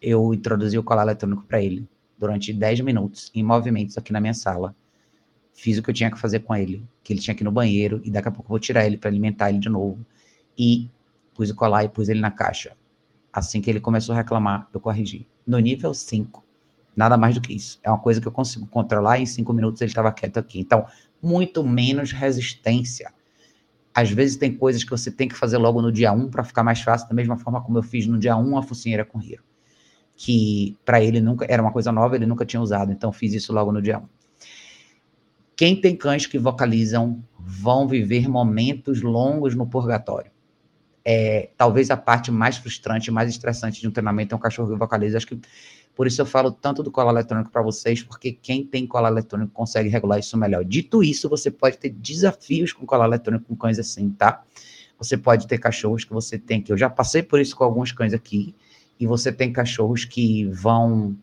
Eu 0.02 0.34
introduzi 0.34 0.78
o 0.78 0.84
colar 0.84 1.04
eletrônico 1.04 1.44
para 1.44 1.62
ele 1.62 1.88
durante 2.18 2.54
10 2.54 2.82
minutos, 2.82 3.30
em 3.36 3.44
movimentos 3.44 3.98
aqui 3.98 4.14
na 4.14 4.22
minha 4.22 4.34
sala 4.34 4.74
fiz 5.54 5.78
o 5.78 5.84
que 5.84 5.90
eu 5.90 5.94
tinha 5.94 6.12
que 6.12 6.20
fazer 6.20 6.40
com 6.40 6.56
ele, 6.56 6.84
que 7.04 7.14
ele 7.14 7.20
tinha 7.20 7.36
ir 7.40 7.44
no 7.44 7.52
banheiro, 7.52 8.02
e 8.04 8.12
daqui 8.12 8.28
a 8.28 8.32
pouco 8.32 8.48
eu 8.48 8.50
vou 8.50 8.60
tirar 8.60 8.86
ele 8.86 8.98
para 8.98 9.10
alimentar 9.10 9.50
ele 9.50 9.60
de 9.60 9.70
novo. 9.70 10.06
E 10.58 10.90
pus 11.34 11.50
o 11.50 11.56
colar 11.56 11.84
e 11.84 11.90
pus 11.90 12.10
ele 12.10 12.20
na 12.20 12.32
caixa. 12.32 12.76
Assim 13.32 13.62
que 13.62 13.70
ele 13.70 13.80
começou 13.80 14.14
a 14.14 14.18
reclamar, 14.18 14.68
eu 14.74 14.80
corrigi. 14.80 15.28
No 15.46 15.60
nível 15.60 15.94
5, 15.94 16.44
nada 16.96 17.18
mais 17.18 17.36
do 17.36 17.42
que 17.42 17.54
isso. 17.54 17.80
É 17.84 17.90
uma 17.90 18.00
coisa 18.00 18.22
que 18.22 18.28
eu 18.28 18.32
consigo 18.32 18.68
controlar, 18.68 19.20
em 19.20 19.26
5 19.26 19.52
minutos 19.54 19.82
ele 19.82 19.90
estava 19.90 20.12
quieto 20.12 20.38
aqui. 20.38 20.60
Então, 20.60 20.86
muito 21.22 21.64
menos 21.64 22.12
resistência. 22.12 23.12
Às 23.94 24.10
vezes 24.10 24.38
tem 24.38 24.56
coisas 24.56 24.84
que 24.84 24.90
você 24.90 25.12
tem 25.12 25.28
que 25.28 25.36
fazer 25.36 25.58
logo 25.58 25.82
no 25.82 25.92
dia 25.92 26.12
1 26.12 26.16
um 26.16 26.30
para 26.30 26.44
ficar 26.44 26.64
mais 26.64 26.82
fácil, 26.82 27.08
da 27.08 27.14
mesma 27.14 27.38
forma 27.38 27.62
como 27.62 27.78
eu 27.78 27.84
fiz 27.84 28.08
no 28.08 28.18
dia 28.18 28.36
1 28.36 28.50
um, 28.50 28.58
a 28.58 28.64
focinheira 28.64 29.06
com 29.06 29.22
Hiro. 29.22 29.44
Que 30.16 30.78
para 30.84 31.02
ele 31.02 31.22
nunca 31.22 31.46
era 31.50 31.62
uma 31.62 31.72
coisa 31.72 31.92
nova, 31.92 32.16
ele 32.16 32.26
nunca 32.26 32.46
tinha 32.46 32.62
usado, 32.62 32.92
então 32.92 33.12
fiz 33.12 33.34
isso 33.34 33.54
logo 33.54 33.72
no 33.72 33.82
dia 33.82 34.00
1. 34.00 34.02
Um. 34.02 34.23
Quem 35.56 35.80
tem 35.80 35.96
cães 35.96 36.26
que 36.26 36.40
vocalizam 36.40 37.24
vão 37.38 37.88
viver 37.88 38.28
momentos 38.28 39.02
longos 39.02 39.56
no 39.56 39.68
purgatório. 39.68 40.32
É, 41.06 41.50
talvez 41.58 41.92
a 41.92 41.98
parte 41.98 42.32
mais 42.32 42.58
frustrante, 42.58 43.12
mais 43.12 43.30
estressante 43.30 43.82
de 43.82 43.88
um 43.88 43.92
treinamento 43.92 44.34
é 44.34 44.38
um 44.38 44.42
cachorro 44.42 44.72
que 44.72 44.80
vocaliza. 44.80 45.18
Acho 45.18 45.28
que 45.28 45.40
por 45.96 46.08
isso 46.08 46.22
eu 46.22 46.26
falo 46.26 46.52
tanto 46.52 46.82
do 46.82 46.90
colar 46.90 47.12
eletrônico 47.12 47.52
para 47.52 47.62
vocês, 47.62 48.02
porque 48.02 48.32
quem 48.32 48.66
tem 48.66 48.88
colar 48.88 49.10
eletrônico 49.10 49.52
consegue 49.52 49.90
regular 49.90 50.20
isso 50.20 50.36
melhor. 50.38 50.64
Dito 50.64 51.04
isso, 51.04 51.30
você 51.30 51.52
pode 51.52 51.78
ter 51.78 51.90
desafios 51.90 52.74
com 52.74 52.86
colar 52.86 53.06
eletrônico 53.06 53.46
com 53.46 53.56
cães 53.56 53.78
assim, 53.78 54.10
tá? 54.10 54.44
Você 54.98 55.18
pode 55.18 55.48
ter 55.48 55.60
cachorros 55.60 56.04
que 56.04 56.14
você 56.14 56.38
tem 56.38 56.62
que. 56.62 56.72
Eu 56.72 56.78
já 56.78 56.90
passei 56.90 57.22
por 57.22 57.40
isso 57.40 57.56
com 57.56 57.64
alguns 57.64 57.92
cães 57.92 58.14
aqui, 58.14 58.56
e 59.00 59.06
você 59.06 59.32
tem 59.32 59.52
cachorros 59.52 60.06
que 60.06 60.46
vão 60.46 61.16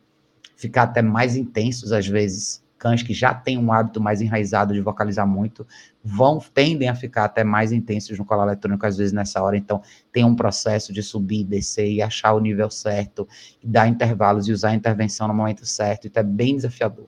ficar 0.54 0.82
até 0.82 1.02
mais 1.02 1.34
intensos 1.36 1.90
às 1.90 2.06
vezes 2.06 2.62
cães 2.80 3.02
que 3.02 3.12
já 3.12 3.34
têm 3.34 3.58
um 3.58 3.70
hábito 3.70 4.00
mais 4.00 4.22
enraizado 4.22 4.72
de 4.72 4.80
vocalizar 4.80 5.26
muito, 5.26 5.66
vão 6.02 6.38
tendem 6.38 6.88
a 6.88 6.94
ficar 6.94 7.26
até 7.26 7.44
mais 7.44 7.72
intensos 7.72 8.18
no 8.18 8.24
colar 8.24 8.44
eletrônico 8.44 8.86
às 8.86 8.96
vezes 8.96 9.12
nessa 9.12 9.42
hora, 9.42 9.54
então 9.56 9.82
tem 10.10 10.24
um 10.24 10.34
processo 10.34 10.90
de 10.90 11.02
subir, 11.02 11.44
descer 11.44 11.92
e 11.92 12.00
achar 12.00 12.32
o 12.32 12.40
nível 12.40 12.70
certo, 12.70 13.28
e 13.62 13.68
dar 13.68 13.86
intervalos 13.86 14.48
e 14.48 14.52
usar 14.52 14.70
a 14.70 14.74
intervenção 14.74 15.28
no 15.28 15.34
momento 15.34 15.66
certo, 15.66 16.06
então 16.06 16.22
é 16.22 16.24
bem 16.24 16.56
desafiador. 16.56 17.06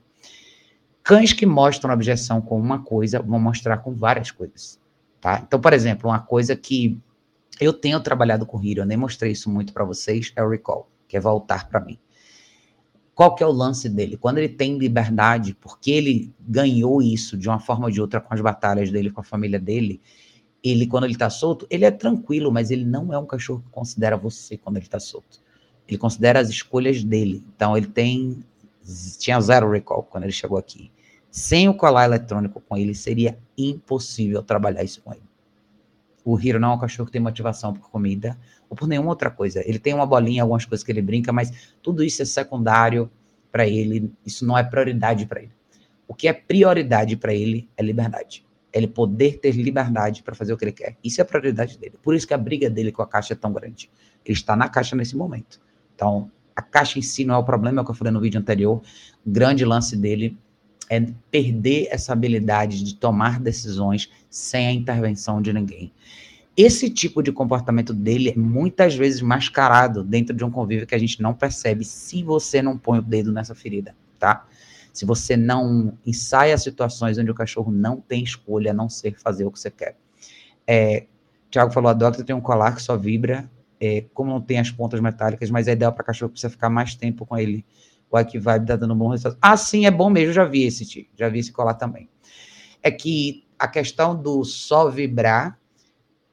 Cães 1.01 1.33
que 1.33 1.45
mostram 1.45 1.91
objeção 1.91 2.39
com 2.39 2.57
uma 2.57 2.83
coisa 2.83 3.19
vão 3.19 3.39
mostrar 3.39 3.77
com 3.77 3.95
várias 3.95 4.29
coisas, 4.29 4.79
tá? 5.19 5.41
Então, 5.45 5.59
por 5.59 5.73
exemplo, 5.73 6.07
uma 6.07 6.19
coisa 6.19 6.55
que 6.55 7.01
eu 7.59 7.73
tenho 7.73 7.99
trabalhado 7.99 8.45
com 8.45 8.57
o 8.57 8.63
Hiro, 8.63 8.81
eu 8.81 8.85
nem 8.85 8.95
mostrei 8.95 9.31
isso 9.31 9.49
muito 9.49 9.73
para 9.73 9.83
vocês, 9.83 10.31
é 10.35 10.43
o 10.43 10.49
recall, 10.49 10.87
que 11.07 11.17
é 11.17 11.19
voltar 11.19 11.67
para 11.67 11.79
mim. 11.79 11.97
Qual 13.15 13.35
que 13.35 13.43
é 13.43 13.47
o 13.47 13.51
lance 13.51 13.87
dele? 13.87 14.17
Quando 14.17 14.39
ele 14.39 14.49
tem 14.49 14.77
liberdade, 14.77 15.53
porque 15.53 15.91
ele 15.91 16.33
ganhou 16.39 17.01
isso 17.01 17.37
de 17.37 17.47
uma 17.47 17.59
forma 17.59 17.85
ou 17.85 17.91
de 17.91 18.01
outra 18.01 18.19
com 18.19 18.33
as 18.33 18.41
batalhas 18.41 18.89
dele, 18.89 19.11
com 19.11 19.21
a 19.21 19.23
família 19.23 19.59
dele, 19.59 20.01
ele, 20.63 20.87
quando 20.87 21.03
ele 21.03 21.15
tá 21.15 21.29
solto, 21.29 21.67
ele 21.69 21.85
é 21.85 21.91
tranquilo, 21.91 22.51
mas 22.51 22.71
ele 22.71 22.85
não 22.85 23.13
é 23.13 23.19
um 23.19 23.25
cachorro 23.25 23.61
que 23.61 23.69
considera 23.69 24.17
você 24.17 24.57
quando 24.57 24.77
ele 24.77 24.87
tá 24.87 24.99
solto. 24.99 25.41
Ele 25.87 25.97
considera 25.97 26.39
as 26.39 26.49
escolhas 26.49 27.03
dele. 27.03 27.43
Então, 27.55 27.77
ele 27.77 27.87
tem. 27.87 28.43
Tinha 29.19 29.39
zero 29.39 29.69
recall 29.69 30.03
quando 30.03 30.23
ele 30.23 30.31
chegou 30.31 30.57
aqui. 30.57 30.89
Sem 31.29 31.67
o 31.67 31.73
colar 31.73 32.05
eletrônico 32.05 32.61
com 32.61 32.77
ele, 32.77 32.95
seria 32.95 33.37
impossível 33.57 34.41
trabalhar 34.41 34.83
isso 34.83 35.01
com 35.01 35.11
ele. 35.11 35.23
O 36.23 36.39
Hiro 36.39 36.59
não 36.59 36.71
é 36.71 36.75
um 36.75 36.79
cachorro 36.79 37.05
que 37.07 37.11
tem 37.11 37.21
motivação 37.21 37.73
por 37.73 37.89
comida 37.89 38.37
ou 38.69 38.75
por 38.75 38.87
nenhuma 38.87 39.09
outra 39.09 39.29
coisa. 39.29 39.61
Ele 39.67 39.79
tem 39.79 39.93
uma 39.93 40.05
bolinha, 40.05 40.41
algumas 40.41 40.65
coisas 40.65 40.83
que 40.83 40.91
ele 40.91 41.01
brinca, 41.01 41.31
mas 41.31 41.73
tudo 41.81 42.03
isso 42.03 42.21
é 42.21 42.25
secundário 42.25 43.09
para 43.51 43.67
ele. 43.67 44.11
Isso 44.25 44.45
não 44.45 44.57
é 44.57 44.63
prioridade 44.63 45.25
para 45.25 45.41
ele. 45.41 45.51
O 46.07 46.13
que 46.13 46.27
é 46.27 46.33
prioridade 46.33 47.15
para 47.15 47.33
ele 47.33 47.69
é 47.77 47.83
liberdade. 47.83 48.45
É 48.71 48.79
ele 48.79 48.87
poder 48.87 49.39
ter 49.39 49.51
liberdade 49.51 50.23
para 50.23 50.33
fazer 50.33 50.53
o 50.53 50.57
que 50.57 50.65
ele 50.65 50.71
quer. 50.71 50.97
Isso 51.03 51.21
é 51.21 51.23
a 51.23 51.25
prioridade 51.25 51.77
dele. 51.77 51.93
Por 52.01 52.15
isso 52.15 52.27
que 52.27 52.33
a 52.33 52.37
briga 52.37 52.69
dele 52.69 52.91
com 52.91 53.01
a 53.01 53.07
caixa 53.07 53.33
é 53.33 53.35
tão 53.35 53.53
grande. 53.53 53.89
Ele 54.25 54.37
está 54.37 54.55
na 54.55 54.67
caixa 54.67 54.95
nesse 54.95 55.15
momento. 55.15 55.61
Então, 55.95 56.31
a 56.55 56.61
caixa 56.61 56.99
em 56.99 57.01
si 57.01 57.23
não 57.23 57.35
é 57.35 57.37
o 57.37 57.43
problema, 57.43 57.79
é 57.79 57.81
o 57.81 57.85
que 57.85 57.91
eu 57.91 57.95
falei 57.95 58.11
no 58.11 58.19
vídeo 58.19 58.39
anterior. 58.39 58.81
O 59.25 59.29
grande 59.29 59.63
lance 59.63 59.95
dele 59.95 60.37
é 60.89 61.05
perder 61.31 61.87
essa 61.89 62.13
habilidade 62.13 62.83
de 62.83 62.95
tomar 62.95 63.39
decisões 63.39 64.09
sem 64.29 64.67
a 64.67 64.71
intervenção 64.71 65.41
de 65.41 65.53
ninguém. 65.53 65.91
Esse 66.55 66.89
tipo 66.89 67.23
de 67.23 67.31
comportamento 67.31 67.93
dele 67.93 68.29
é 68.29 68.35
muitas 68.35 68.95
vezes 68.95 69.21
mascarado 69.21 70.03
dentro 70.03 70.35
de 70.35 70.43
um 70.43 70.51
convívio 70.51 70.85
que 70.85 70.93
a 70.93 70.99
gente 70.99 71.21
não 71.21 71.33
percebe 71.33 71.83
se 71.83 72.23
você 72.23 72.61
não 72.61 72.77
põe 72.77 72.99
o 72.99 73.01
dedo 73.01 73.31
nessa 73.31 73.55
ferida, 73.55 73.95
tá? 74.19 74.45
Se 74.91 75.05
você 75.05 75.35
não 75.35 75.97
ensaia 76.05 76.55
situações 76.57 77.17
onde 77.17 77.31
o 77.31 77.35
cachorro 77.35 77.71
não 77.71 77.99
tem 77.99 78.23
escolha 78.23 78.71
a 78.71 78.73
não 78.73 78.87
ser 78.87 79.17
fazer 79.19 79.45
o 79.45 79.51
que 79.51 79.59
você 79.59 79.71
quer. 79.71 79.97
É, 80.67 81.07
Tiago 81.49 81.73
falou, 81.73 81.89
a 81.89 81.93
Doctor 81.93 82.23
tem 82.23 82.35
um 82.35 82.41
colar 82.41 82.75
que 82.75 82.81
só 82.83 82.95
vibra, 82.95 83.49
é, 83.79 84.05
como 84.13 84.29
não 84.29 84.39
tem 84.39 84.59
as 84.59 84.69
pontas 84.69 84.99
metálicas, 84.99 85.49
mas 85.49 85.67
é 85.67 85.71
ideal 85.71 85.91
para 85.91 86.03
cachorro 86.03 86.29
que 86.29 86.33
precisa 86.33 86.51
ficar 86.51 86.69
mais 86.69 86.93
tempo 86.93 87.25
com 87.25 87.35
ele 87.35 87.65
o 88.13 88.19
Ike 88.19 88.37
Vibe 88.37 88.67
tá 88.67 88.75
dando 88.75 88.93
um 88.93 88.97
bom 88.97 89.09
resultado. 89.09 89.39
Ah, 89.41 89.57
sim, 89.57 89.87
é 89.87 89.91
bom 89.91 90.07
mesmo, 90.07 90.31
já 90.31 90.45
vi 90.45 90.65
esse 90.65 91.09
já 91.17 91.27
vi 91.29 91.39
esse 91.39 91.51
colar 91.51 91.73
também. 91.73 92.07
É 92.83 92.91
que 92.91 93.43
a 93.57 93.67
questão 93.67 94.15
do 94.15 94.43
só 94.43 94.87
vibrar 94.87 95.59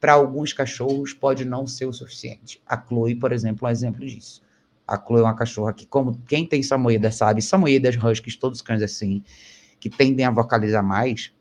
para 0.01 0.13
alguns 0.13 0.51
cachorros 0.51 1.13
pode 1.13 1.45
não 1.45 1.67
ser 1.67 1.85
o 1.85 1.93
suficiente. 1.93 2.59
A 2.65 2.75
Chloe, 2.75 3.13
por 3.13 3.31
exemplo, 3.31 3.67
é 3.67 3.69
um 3.69 3.71
exemplo 3.71 4.03
disso. 4.03 4.41
A 4.87 4.97
Chloe 4.97 5.19
é 5.19 5.23
uma 5.23 5.35
cachorra 5.35 5.71
que, 5.71 5.85
como 5.85 6.19
quem 6.27 6.45
tem 6.45 6.63
samoyeda 6.63 7.11
sabe, 7.11 7.39
samoyedas, 7.39 7.95
huskies, 7.95 8.35
todos 8.35 8.57
os 8.57 8.61
cães 8.63 8.81
assim, 8.81 9.23
que 9.79 9.91
tendem 9.91 10.25
a 10.25 10.31
vocalizar 10.31 10.83
mais, 10.83 11.31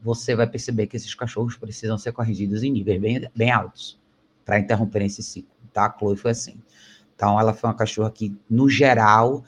você 0.00 0.34
vai 0.34 0.48
perceber 0.48 0.88
que 0.88 0.96
esses 0.96 1.14
cachorros 1.14 1.56
precisam 1.56 1.96
ser 1.96 2.10
corrigidos 2.10 2.64
em 2.64 2.72
níveis 2.72 3.00
bem, 3.00 3.30
bem 3.34 3.52
altos 3.52 3.96
para 4.44 4.58
interromper 4.58 5.02
esse 5.02 5.22
ciclo, 5.22 5.54
tá? 5.72 5.86
A 5.86 5.96
Chloe 5.96 6.16
foi 6.16 6.32
assim. 6.32 6.56
Então, 7.14 7.38
ela 7.38 7.54
foi 7.54 7.70
uma 7.70 7.76
cachorra 7.76 8.10
que, 8.10 8.36
no 8.50 8.68
geral, 8.68 9.44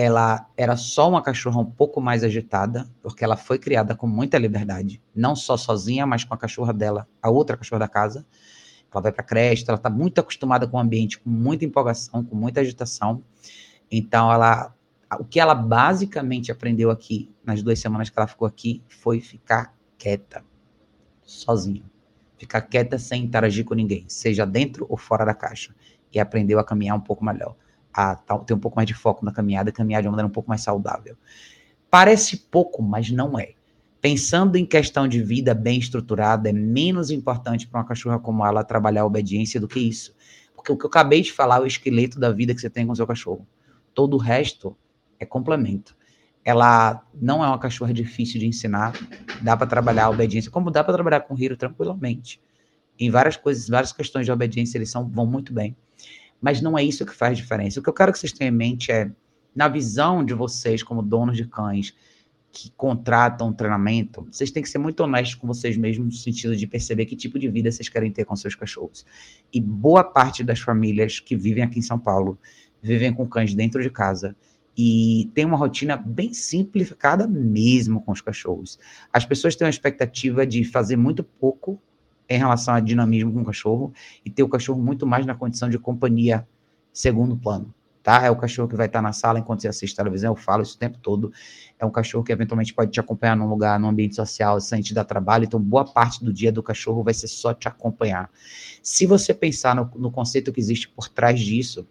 ela 0.00 0.48
era 0.56 0.76
só 0.76 1.08
uma 1.08 1.20
cachorra 1.20 1.58
um 1.58 1.68
pouco 1.68 2.00
mais 2.00 2.22
agitada, 2.22 2.88
porque 3.02 3.24
ela 3.24 3.36
foi 3.36 3.58
criada 3.58 3.96
com 3.96 4.06
muita 4.06 4.38
liberdade, 4.38 5.02
não 5.12 5.34
só 5.34 5.56
sozinha, 5.56 6.06
mas 6.06 6.22
com 6.22 6.32
a 6.32 6.38
cachorra 6.38 6.72
dela, 6.72 7.08
a 7.20 7.28
outra 7.28 7.56
cachorra 7.56 7.80
da 7.80 7.88
casa. 7.88 8.24
Ela 8.92 9.02
vai 9.02 9.10
para 9.10 9.24
creche, 9.24 9.64
ela 9.66 9.76
está 9.76 9.90
muito 9.90 10.20
acostumada 10.20 10.68
com 10.68 10.76
o 10.76 10.80
ambiente, 10.80 11.18
com 11.18 11.28
muita 11.28 11.64
empolgação, 11.64 12.22
com 12.22 12.36
muita 12.36 12.60
agitação. 12.60 13.24
Então, 13.90 14.32
ela, 14.32 14.72
o 15.18 15.24
que 15.24 15.40
ela 15.40 15.52
basicamente 15.52 16.52
aprendeu 16.52 16.92
aqui, 16.92 17.34
nas 17.44 17.60
duas 17.60 17.80
semanas 17.80 18.08
que 18.08 18.16
ela 18.16 18.28
ficou 18.28 18.46
aqui, 18.46 18.80
foi 18.86 19.20
ficar 19.20 19.74
quieta, 19.98 20.44
sozinha. 21.24 21.82
Ficar 22.38 22.60
quieta 22.60 23.00
sem 23.00 23.24
interagir 23.24 23.64
com 23.64 23.74
ninguém, 23.74 24.04
seja 24.06 24.46
dentro 24.46 24.86
ou 24.88 24.96
fora 24.96 25.24
da 25.24 25.34
caixa 25.34 25.74
e 26.14 26.20
aprendeu 26.20 26.60
a 26.60 26.64
caminhar 26.64 26.96
um 26.96 27.00
pouco 27.00 27.24
melhor, 27.24 27.56
a 27.92 28.14
ter 28.14 28.54
um 28.54 28.58
pouco 28.58 28.76
mais 28.76 28.86
de 28.86 28.94
foco 28.94 29.24
na 29.24 29.32
caminhada, 29.32 29.72
caminhar 29.72 30.02
de 30.02 30.08
uma 30.08 30.12
maneira 30.12 30.28
um 30.28 30.32
pouco 30.32 30.48
mais 30.48 30.62
saudável. 30.62 31.16
Parece 31.90 32.36
pouco, 32.36 32.82
mas 32.82 33.10
não 33.10 33.38
é. 33.38 33.52
Pensando 34.00 34.56
em 34.56 34.64
questão 34.64 35.08
de 35.08 35.22
vida 35.22 35.54
bem 35.54 35.78
estruturada, 35.78 36.48
é 36.48 36.52
menos 36.52 37.10
importante 37.10 37.66
para 37.66 37.80
uma 37.80 37.86
cachorra 37.86 38.18
como 38.18 38.44
ela 38.44 38.62
trabalhar 38.62 39.02
a 39.02 39.06
obediência 39.06 39.60
do 39.60 39.66
que 39.66 39.80
isso. 39.80 40.14
Porque 40.54 40.70
o 40.70 40.76
que 40.76 40.84
eu 40.84 40.88
acabei 40.88 41.20
de 41.20 41.32
falar 41.32 41.56
é 41.56 41.60
o 41.60 41.66
esqueleto 41.66 42.20
da 42.20 42.30
vida 42.30 42.54
que 42.54 42.60
você 42.60 42.70
tem 42.70 42.86
com 42.86 42.92
o 42.92 42.96
seu 42.96 43.06
cachorro. 43.06 43.46
Todo 43.94 44.14
o 44.14 44.18
resto 44.18 44.76
é 45.18 45.26
complemento. 45.26 45.96
Ela 46.44 47.02
não 47.12 47.44
é 47.44 47.48
uma 47.48 47.58
cachorra 47.58 47.92
difícil 47.92 48.38
de 48.38 48.46
ensinar, 48.46 48.92
dá 49.42 49.56
para 49.56 49.66
trabalhar 49.66 50.04
a 50.04 50.10
obediência, 50.10 50.50
como 50.50 50.70
dá 50.70 50.84
para 50.84 50.94
trabalhar 50.94 51.20
com 51.20 51.34
o 51.34 51.38
Hiro 51.38 51.56
tranquilamente. 51.56 52.40
Em 52.98 53.10
várias 53.10 53.36
coisas, 53.36 53.68
várias 53.68 53.92
questões 53.92 54.24
de 54.24 54.32
obediência, 54.32 54.78
eles 54.78 54.90
são, 54.90 55.08
vão 55.08 55.26
muito 55.26 55.52
bem 55.52 55.76
mas 56.40 56.60
não 56.60 56.78
é 56.78 56.84
isso 56.84 57.04
que 57.04 57.14
faz 57.14 57.36
diferença. 57.36 57.80
O 57.80 57.82
que 57.82 57.88
eu 57.88 57.94
quero 57.94 58.12
que 58.12 58.18
vocês 58.18 58.32
tenham 58.32 58.52
em 58.52 58.56
mente 58.56 58.92
é, 58.92 59.10
na 59.54 59.68
visão 59.68 60.24
de 60.24 60.34
vocês 60.34 60.82
como 60.82 61.02
donos 61.02 61.36
de 61.36 61.46
cães 61.46 61.94
que 62.50 62.70
contratam 62.76 63.52
treinamento, 63.52 64.26
vocês 64.30 64.50
têm 64.50 64.62
que 64.62 64.68
ser 64.68 64.78
muito 64.78 65.00
honestos 65.00 65.34
com 65.34 65.46
vocês 65.46 65.76
mesmos 65.76 66.06
no 66.06 66.12
sentido 66.12 66.56
de 66.56 66.66
perceber 66.66 67.06
que 67.06 67.14
tipo 67.14 67.38
de 67.38 67.48
vida 67.48 67.70
vocês 67.70 67.88
querem 67.88 68.10
ter 68.10 68.24
com 68.24 68.34
seus 68.34 68.54
cachorros. 68.54 69.04
E 69.52 69.60
boa 69.60 70.02
parte 70.02 70.42
das 70.42 70.60
famílias 70.60 71.20
que 71.20 71.36
vivem 71.36 71.62
aqui 71.62 71.78
em 71.78 71.82
São 71.82 71.98
Paulo 71.98 72.38
vivem 72.82 73.12
com 73.12 73.28
cães 73.28 73.54
dentro 73.54 73.82
de 73.82 73.90
casa 73.90 74.34
e 74.76 75.30
tem 75.34 75.44
uma 75.44 75.56
rotina 75.56 75.96
bem 75.96 76.32
simplificada 76.32 77.26
mesmo 77.26 78.00
com 78.00 78.12
os 78.12 78.20
cachorros. 78.20 78.78
As 79.12 79.26
pessoas 79.26 79.56
têm 79.56 79.66
uma 79.66 79.70
expectativa 79.70 80.46
de 80.46 80.64
fazer 80.64 80.96
muito 80.96 81.22
pouco 81.24 81.80
em 82.28 82.38
relação 82.38 82.74
a 82.74 82.80
dinamismo 82.80 83.32
com 83.32 83.40
o 83.40 83.44
cachorro 83.44 83.92
e 84.24 84.30
ter 84.30 84.42
o 84.42 84.48
cachorro 84.48 84.80
muito 84.80 85.06
mais 85.06 85.24
na 85.24 85.34
condição 85.34 85.68
de 85.68 85.78
companhia 85.78 86.46
segundo 86.92 87.36
plano, 87.36 87.72
tá? 88.02 88.24
É 88.24 88.30
o 88.30 88.36
cachorro 88.36 88.68
que 88.68 88.76
vai 88.76 88.86
estar 88.86 89.00
na 89.00 89.12
sala 89.12 89.38
enquanto 89.38 89.62
você 89.62 89.68
assiste 89.68 89.96
televisão, 89.96 90.32
eu 90.32 90.36
falo 90.36 90.62
isso 90.62 90.76
o 90.76 90.78
tempo 90.78 90.98
todo. 90.98 91.32
É 91.78 91.86
um 91.86 91.90
cachorro 91.90 92.24
que 92.24 92.32
eventualmente 92.32 92.74
pode 92.74 92.90
te 92.90 93.00
acompanhar 93.00 93.36
num 93.36 93.48
lugar, 93.48 93.78
num 93.78 93.88
ambiente 93.88 94.16
social, 94.16 94.60
sem 94.60 94.82
te 94.82 94.92
dar 94.92 95.04
trabalho, 95.04 95.44
então 95.44 95.60
boa 95.60 95.84
parte 95.84 96.24
do 96.24 96.32
dia 96.32 96.52
do 96.52 96.62
cachorro 96.62 97.02
vai 97.02 97.14
ser 97.14 97.28
só 97.28 97.54
te 97.54 97.68
acompanhar. 97.68 98.30
Se 98.82 99.06
você 99.06 99.32
pensar 99.32 99.74
no, 99.74 99.90
no 99.96 100.10
conceito 100.10 100.52
que 100.52 100.60
existe 100.60 100.88
por 100.88 101.08
trás 101.08 101.40
disso, 101.40 101.86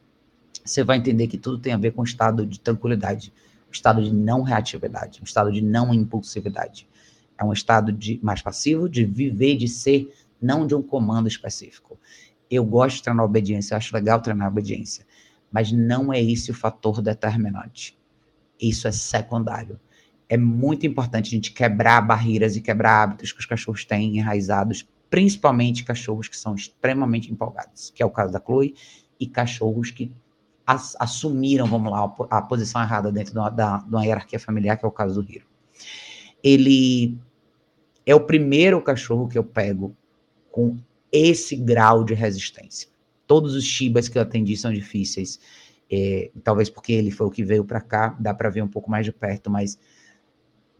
você 0.63 0.83
vai 0.83 0.97
entender 0.97 1.27
que 1.27 1.37
tudo 1.37 1.57
tem 1.57 1.73
a 1.73 1.77
ver 1.77 1.91
com 1.91 2.01
o 2.01 2.05
estado 2.05 2.45
de 2.45 2.59
tranquilidade, 2.59 3.33
o 3.69 3.71
estado 3.71 4.03
de 4.03 4.13
não 4.13 4.43
reatividade, 4.43 5.21
o 5.21 5.23
estado 5.23 5.51
de 5.51 5.61
não 5.61 5.93
impulsividade. 5.93 6.87
É 7.37 7.43
um 7.43 7.53
estado 7.53 7.91
de 7.91 8.19
mais 8.21 8.41
passivo, 8.41 8.89
de 8.89 9.05
viver, 9.05 9.55
de 9.55 9.67
ser 9.67 10.11
não 10.41 10.65
de 10.65 10.75
um 10.75 10.81
comando 10.81 11.27
específico. 11.27 11.99
Eu 12.49 12.63
gosto 12.63 12.97
de 12.97 13.03
treinar 13.03 13.25
obediência, 13.25 13.75
acho 13.75 13.93
legal 13.95 14.21
treinar 14.21 14.47
obediência, 14.47 15.05
mas 15.51 15.71
não 15.71 16.13
é 16.13 16.21
esse 16.21 16.51
o 16.51 16.53
fator 16.53 17.01
determinante. 17.01 17.97
Isso 18.59 18.87
é 18.87 18.91
secundário. 18.91 19.79
É 20.29 20.37
muito 20.37 20.85
importante 20.85 21.27
a 21.27 21.31
gente 21.31 21.51
quebrar 21.51 22.01
barreiras 22.01 22.55
e 22.55 22.61
quebrar 22.61 23.03
hábitos 23.03 23.31
que 23.31 23.39
os 23.39 23.45
cachorros 23.45 23.85
têm 23.85 24.17
enraizados, 24.17 24.87
principalmente 25.09 25.85
cachorros 25.85 26.27
que 26.27 26.37
são 26.37 26.55
extremamente 26.55 27.31
empolgados, 27.31 27.91
que 27.95 28.03
é 28.03 28.05
o 28.05 28.09
caso 28.09 28.33
da 28.33 28.39
Chloe, 28.39 28.75
e 29.19 29.25
cachorros 29.25 29.91
que 29.91 30.11
assumiram, 30.99 31.65
vamos 31.65 31.89
lá, 31.89 32.13
a 32.29 32.41
posição 32.41 32.81
errada 32.81 33.09
dentro 33.09 33.31
de 33.31 33.39
uma, 33.39 33.49
da, 33.49 33.77
de 33.77 33.89
uma 33.89 34.05
hierarquia 34.05 34.37
familiar, 34.37 34.77
que 34.77 34.83
é 34.83 34.87
o 34.87 34.91
caso 34.91 35.21
do 35.21 35.31
Hiro. 35.31 35.45
Ele 36.43 37.17
é 38.05 38.13
o 38.13 38.19
primeiro 38.19 38.81
cachorro 38.81 39.29
que 39.29 39.37
eu 39.37 39.43
pego 39.45 39.95
com 40.57 40.75
esse 41.11 41.55
grau 41.55 42.03
de 42.03 42.15
resistência. 42.15 42.89
Todos 43.27 43.53
os 43.53 43.63
Shibas 43.63 44.09
que 44.09 44.17
eu 44.17 44.23
atendi 44.23 44.57
são 44.57 44.73
difíceis, 44.73 45.39
é, 45.87 46.31
talvez 46.43 46.67
porque 46.67 46.93
ele 46.93 47.11
foi 47.11 47.27
o 47.27 47.29
que 47.29 47.43
veio 47.43 47.63
para 47.63 47.79
cá, 47.79 48.17
dá 48.19 48.33
para 48.33 48.49
ver 48.49 48.63
um 48.63 48.67
pouco 48.67 48.89
mais 48.89 49.05
de 49.05 49.11
perto, 49.11 49.51
mas 49.51 49.77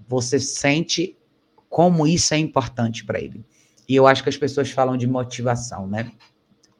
você 0.08 0.40
sente 0.40 1.16
como 1.70 2.08
isso 2.08 2.34
é 2.34 2.40
importante 2.40 3.06
para 3.06 3.22
ele. 3.22 3.46
E 3.88 3.96
eu 3.96 4.08
acho 4.08 4.24
que 4.24 4.30
as 4.30 4.38
pessoas 4.38 4.72
falam 4.72 4.98
de 4.98 5.06
motivação, 5.06 5.86
né? 5.86 6.12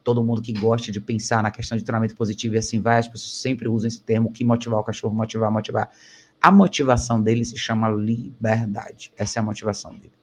Todo 0.02 0.24
mundo 0.24 0.42
que 0.42 0.52
gosta 0.52 0.90
de 0.90 1.00
pensar 1.00 1.40
na 1.40 1.52
questão 1.52 1.78
de 1.78 1.84
treinamento 1.84 2.16
positivo 2.16 2.56
e 2.56 2.58
assim 2.58 2.80
vai, 2.80 2.98
as 2.98 3.06
pessoas 3.06 3.36
sempre 3.36 3.68
usam 3.68 3.86
esse 3.86 4.02
termo, 4.02 4.32
que 4.32 4.42
motivar 4.42 4.80
o 4.80 4.82
cachorro, 4.82 5.14
motivar, 5.14 5.52
motivar. 5.52 5.88
A 6.42 6.50
motivação 6.50 7.22
dele 7.22 7.44
se 7.44 7.56
chama 7.56 7.88
liberdade. 7.90 9.12
Essa 9.16 9.38
é 9.38 9.40
a 9.40 9.44
motivação 9.44 9.94
dele 9.94 10.17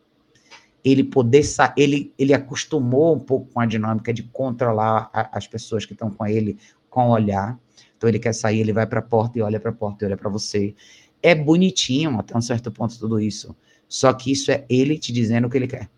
ele 0.85 1.03
poder 1.03 1.43
ele 1.75 2.13
ele 2.17 2.33
acostumou 2.33 3.15
um 3.15 3.19
pouco 3.19 3.51
com 3.51 3.59
a 3.59 3.65
dinâmica 3.65 4.13
de 4.13 4.21
controlar 4.21 5.09
a, 5.11 5.37
as 5.37 5.47
pessoas 5.47 5.85
que 5.85 5.93
estão 5.93 6.11
com 6.11 6.25
ele 6.25 6.57
com 6.89 7.09
o 7.09 7.11
olhar. 7.11 7.59
Então 7.97 8.07
ele 8.07 8.19
quer 8.19 8.33
sair, 8.33 8.59
ele 8.59 8.71
vai 8.71 8.85
para 8.85 8.99
a 8.99 9.03
porta 9.03 9.39
e 9.39 9.41
olha 9.41 9.59
para 9.59 9.71
a 9.71 9.73
porta 9.73 10.05
e 10.05 10.07
olha 10.07 10.15
para 10.15 10.29
você. 10.29 10.75
É 11.23 11.33
bonitinho 11.33 12.17
até 12.19 12.37
um 12.37 12.41
certo 12.41 12.71
ponto 12.71 12.99
tudo 12.99 13.19
isso. 13.19 13.55
Só 13.87 14.13
que 14.13 14.31
isso 14.31 14.51
é 14.51 14.63
ele 14.69 14.97
te 14.99 15.11
dizendo 15.11 15.47
o 15.47 15.49
que 15.49 15.57
ele 15.57 15.67
quer. 15.67 15.89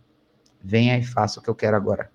Venha 0.64 0.98
e 0.98 1.04
faça 1.04 1.40
o 1.40 1.44
que 1.44 1.50
eu 1.50 1.56
quero 1.56 1.76
agora. 1.76 2.10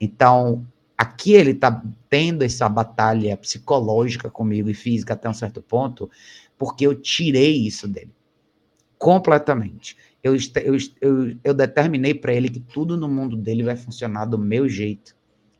Então, 0.00 0.66
aqui 0.98 1.32
ele 1.32 1.52
está 1.52 1.82
tendo 2.10 2.42
essa 2.42 2.68
batalha 2.68 3.36
psicológica 3.36 4.28
comigo 4.28 4.68
e 4.68 4.74
física 4.74 5.14
até 5.14 5.28
um 5.28 5.34
certo 5.34 5.62
ponto, 5.62 6.10
porque 6.58 6.86
eu 6.86 6.94
tirei 6.94 7.66
isso 7.66 7.86
dele 7.86 8.12
completamente. 9.04 9.98
Eu, 10.24 10.34
eu, 10.34 10.76
eu, 11.02 11.36
eu 11.44 11.52
determinei 11.52 12.14
para 12.14 12.32
ele 12.32 12.48
que 12.48 12.58
tudo 12.58 12.96
no 12.96 13.06
mundo 13.06 13.36
dele 13.36 13.62
vai 13.62 13.76
funcionar 13.76 14.24
do 14.24 14.38
meu 14.38 14.66
jeito. 14.66 15.14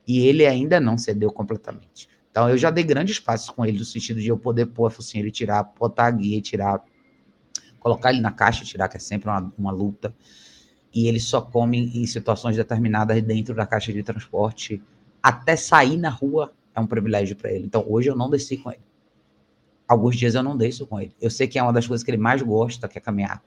E 0.08 0.26
ele 0.26 0.46
ainda 0.46 0.80
não 0.80 0.96
cedeu 0.96 1.30
completamente. 1.30 2.08
Então, 2.30 2.48
eu 2.48 2.56
já 2.56 2.70
dei 2.70 2.82
grandes 2.82 3.20
passos 3.20 3.50
com 3.50 3.64
ele, 3.64 3.78
no 3.78 3.84
sentido 3.84 4.20
de 4.20 4.28
eu 4.28 4.38
poder 4.38 4.66
pôr 4.66 4.86
a 4.86 4.90
focinha, 4.90 5.22
ele 5.22 5.30
tirar, 5.30 5.70
botar 5.78 6.06
a 6.06 6.10
guia 6.10 6.38
e 6.38 6.40
tirar, 6.40 6.82
colocar 7.78 8.10
ele 8.10 8.22
na 8.22 8.32
caixa 8.32 8.64
e 8.64 8.66
tirar, 8.66 8.88
que 8.88 8.96
é 8.96 9.00
sempre 9.00 9.28
uma, 9.28 9.52
uma 9.58 9.70
luta. 9.70 10.14
E 10.94 11.08
ele 11.08 11.20
só 11.20 11.42
come 11.42 11.78
em 11.94 12.06
situações 12.06 12.56
determinadas 12.56 13.22
dentro 13.22 13.54
da 13.54 13.66
caixa 13.66 13.92
de 13.92 14.02
transporte. 14.02 14.82
Até 15.22 15.56
sair 15.56 15.98
na 15.98 16.08
rua 16.08 16.52
é 16.74 16.80
um 16.80 16.86
privilégio 16.86 17.36
para 17.36 17.52
ele. 17.52 17.66
Então, 17.66 17.84
hoje 17.86 18.08
eu 18.08 18.16
não 18.16 18.30
desci 18.30 18.56
com 18.56 18.70
ele. 18.70 18.80
Alguns 19.86 20.16
dias 20.16 20.34
eu 20.34 20.42
não 20.42 20.56
desço 20.56 20.86
com 20.86 20.98
ele. 20.98 21.14
Eu 21.20 21.30
sei 21.30 21.46
que 21.46 21.58
é 21.58 21.62
uma 21.62 21.72
das 21.72 21.86
coisas 21.86 22.02
que 22.02 22.10
ele 22.10 22.16
mais 22.16 22.40
gosta, 22.40 22.88
que 22.88 22.96
é 22.96 23.00
caminhar. 23.00 23.42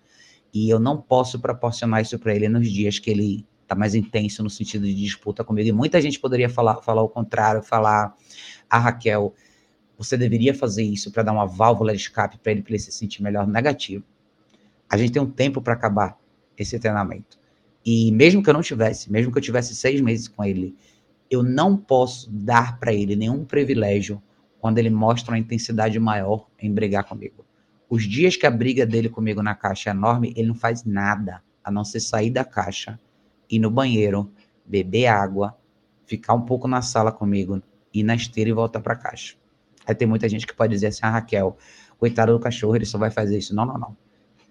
E 0.54 0.70
eu 0.70 0.80
não 0.80 1.00
posso 1.00 1.40
proporcionar 1.40 2.02
isso 2.02 2.18
para 2.18 2.34
ele 2.34 2.48
nos 2.50 2.70
dias 2.70 3.00
que 3.00 3.10
ele 3.10 3.46
tá 3.68 3.76
mais 3.76 3.94
intenso 3.94 4.42
no 4.42 4.50
sentido 4.50 4.86
de 4.86 4.94
disputa 4.94 5.44
comigo. 5.44 5.68
E 5.68 5.72
muita 5.72 6.02
gente 6.02 6.20
poderia 6.20 6.50
falar, 6.50 6.78
falar 6.82 7.04
o 7.04 7.10
contrário, 7.10 7.62
falar, 7.62 8.16
a 8.70 8.80
Raquel, 8.80 9.34
você 9.98 10.16
deveria 10.16 10.54
fazer 10.54 10.84
isso 10.84 11.12
para 11.12 11.24
dar 11.24 11.34
uma 11.34 11.46
válvula 11.46 11.92
de 11.92 12.00
escape 12.00 12.38
para 12.38 12.52
ele, 12.52 12.62
para 12.62 12.72
ele 12.72 12.80
se 12.80 12.92
sentir 12.92 13.22
melhor 13.22 13.48
negativo. 13.48 14.04
A 14.90 14.96
gente 14.98 15.12
tem 15.12 15.22
um 15.22 15.30
tempo 15.30 15.62
para 15.62 15.74
acabar 15.74 16.18
esse 16.58 16.80
treinamento. 16.80 17.38
E 17.86 18.12
mesmo 18.12 18.44
que 18.44 18.50
eu 18.50 18.54
não 18.54 18.62
tivesse, 18.62 19.12
mesmo 19.12 19.32
que 19.32 19.38
eu 19.38 19.42
tivesse 19.42 19.76
seis 19.76 20.00
meses 20.02 20.28
com 20.28 20.44
ele, 20.44 20.76
eu 21.30 21.44
não 21.44 21.76
posso 21.76 22.30
dar 22.32 22.80
para 22.80 22.94
ele 22.94 23.16
nenhum 23.16 23.44
privilégio 23.44 24.22
quando 24.60 24.78
ele 24.78 24.90
mostra 24.90 25.34
uma 25.34 25.40
intensidade 25.40 26.00
maior 26.00 26.48
em 26.60 26.72
brigar 26.74 27.04
comigo. 27.04 27.46
Os 27.90 28.04
dias 28.04 28.36
que 28.36 28.46
a 28.46 28.52
briga 28.52 28.86
dele 28.86 29.10
comigo 29.10 29.42
na 29.42 29.56
caixa 29.56 29.90
é 29.90 29.94
enorme, 29.94 30.34
ele 30.36 30.50
não 30.50 30.56
faz 30.56 30.84
nada 30.84 31.42
a 31.64 31.72
não 31.72 31.84
ser 31.84 32.00
sair 32.00 32.30
da 32.30 32.44
caixa, 32.44 33.00
ir 33.50 33.60
no 33.60 33.72
banheiro, 33.72 34.32
beber 34.66 35.08
água, 35.08 35.58
ficar 36.06 36.34
um 36.34 36.42
pouco 36.42 36.68
na 36.68 36.82
sala 36.82 37.12
comigo, 37.12 37.62
ir 37.94 38.04
na 38.04 38.16
esteira 38.16 38.50
e 38.50 38.54
voltar 38.54 38.82
para 38.82 38.94
a 38.94 38.98
caixa. 38.98 39.36
Aí 39.86 39.96
tem 39.96 40.08
muita 40.08 40.28
gente 40.28 40.46
que 40.46 40.54
pode 40.54 40.74
dizer 40.74 40.88
assim, 40.88 41.00
ah, 41.04 41.12
Raquel, 41.12 41.58
coitado 41.98 42.34
do 42.34 42.40
cachorro, 42.40 42.76
ele 42.76 42.86
só 42.86 42.98
vai 42.98 43.10
fazer 43.10 43.38
isso. 43.38 43.56
Não, 43.56 43.66
não, 43.66 43.78
não. 43.78 43.98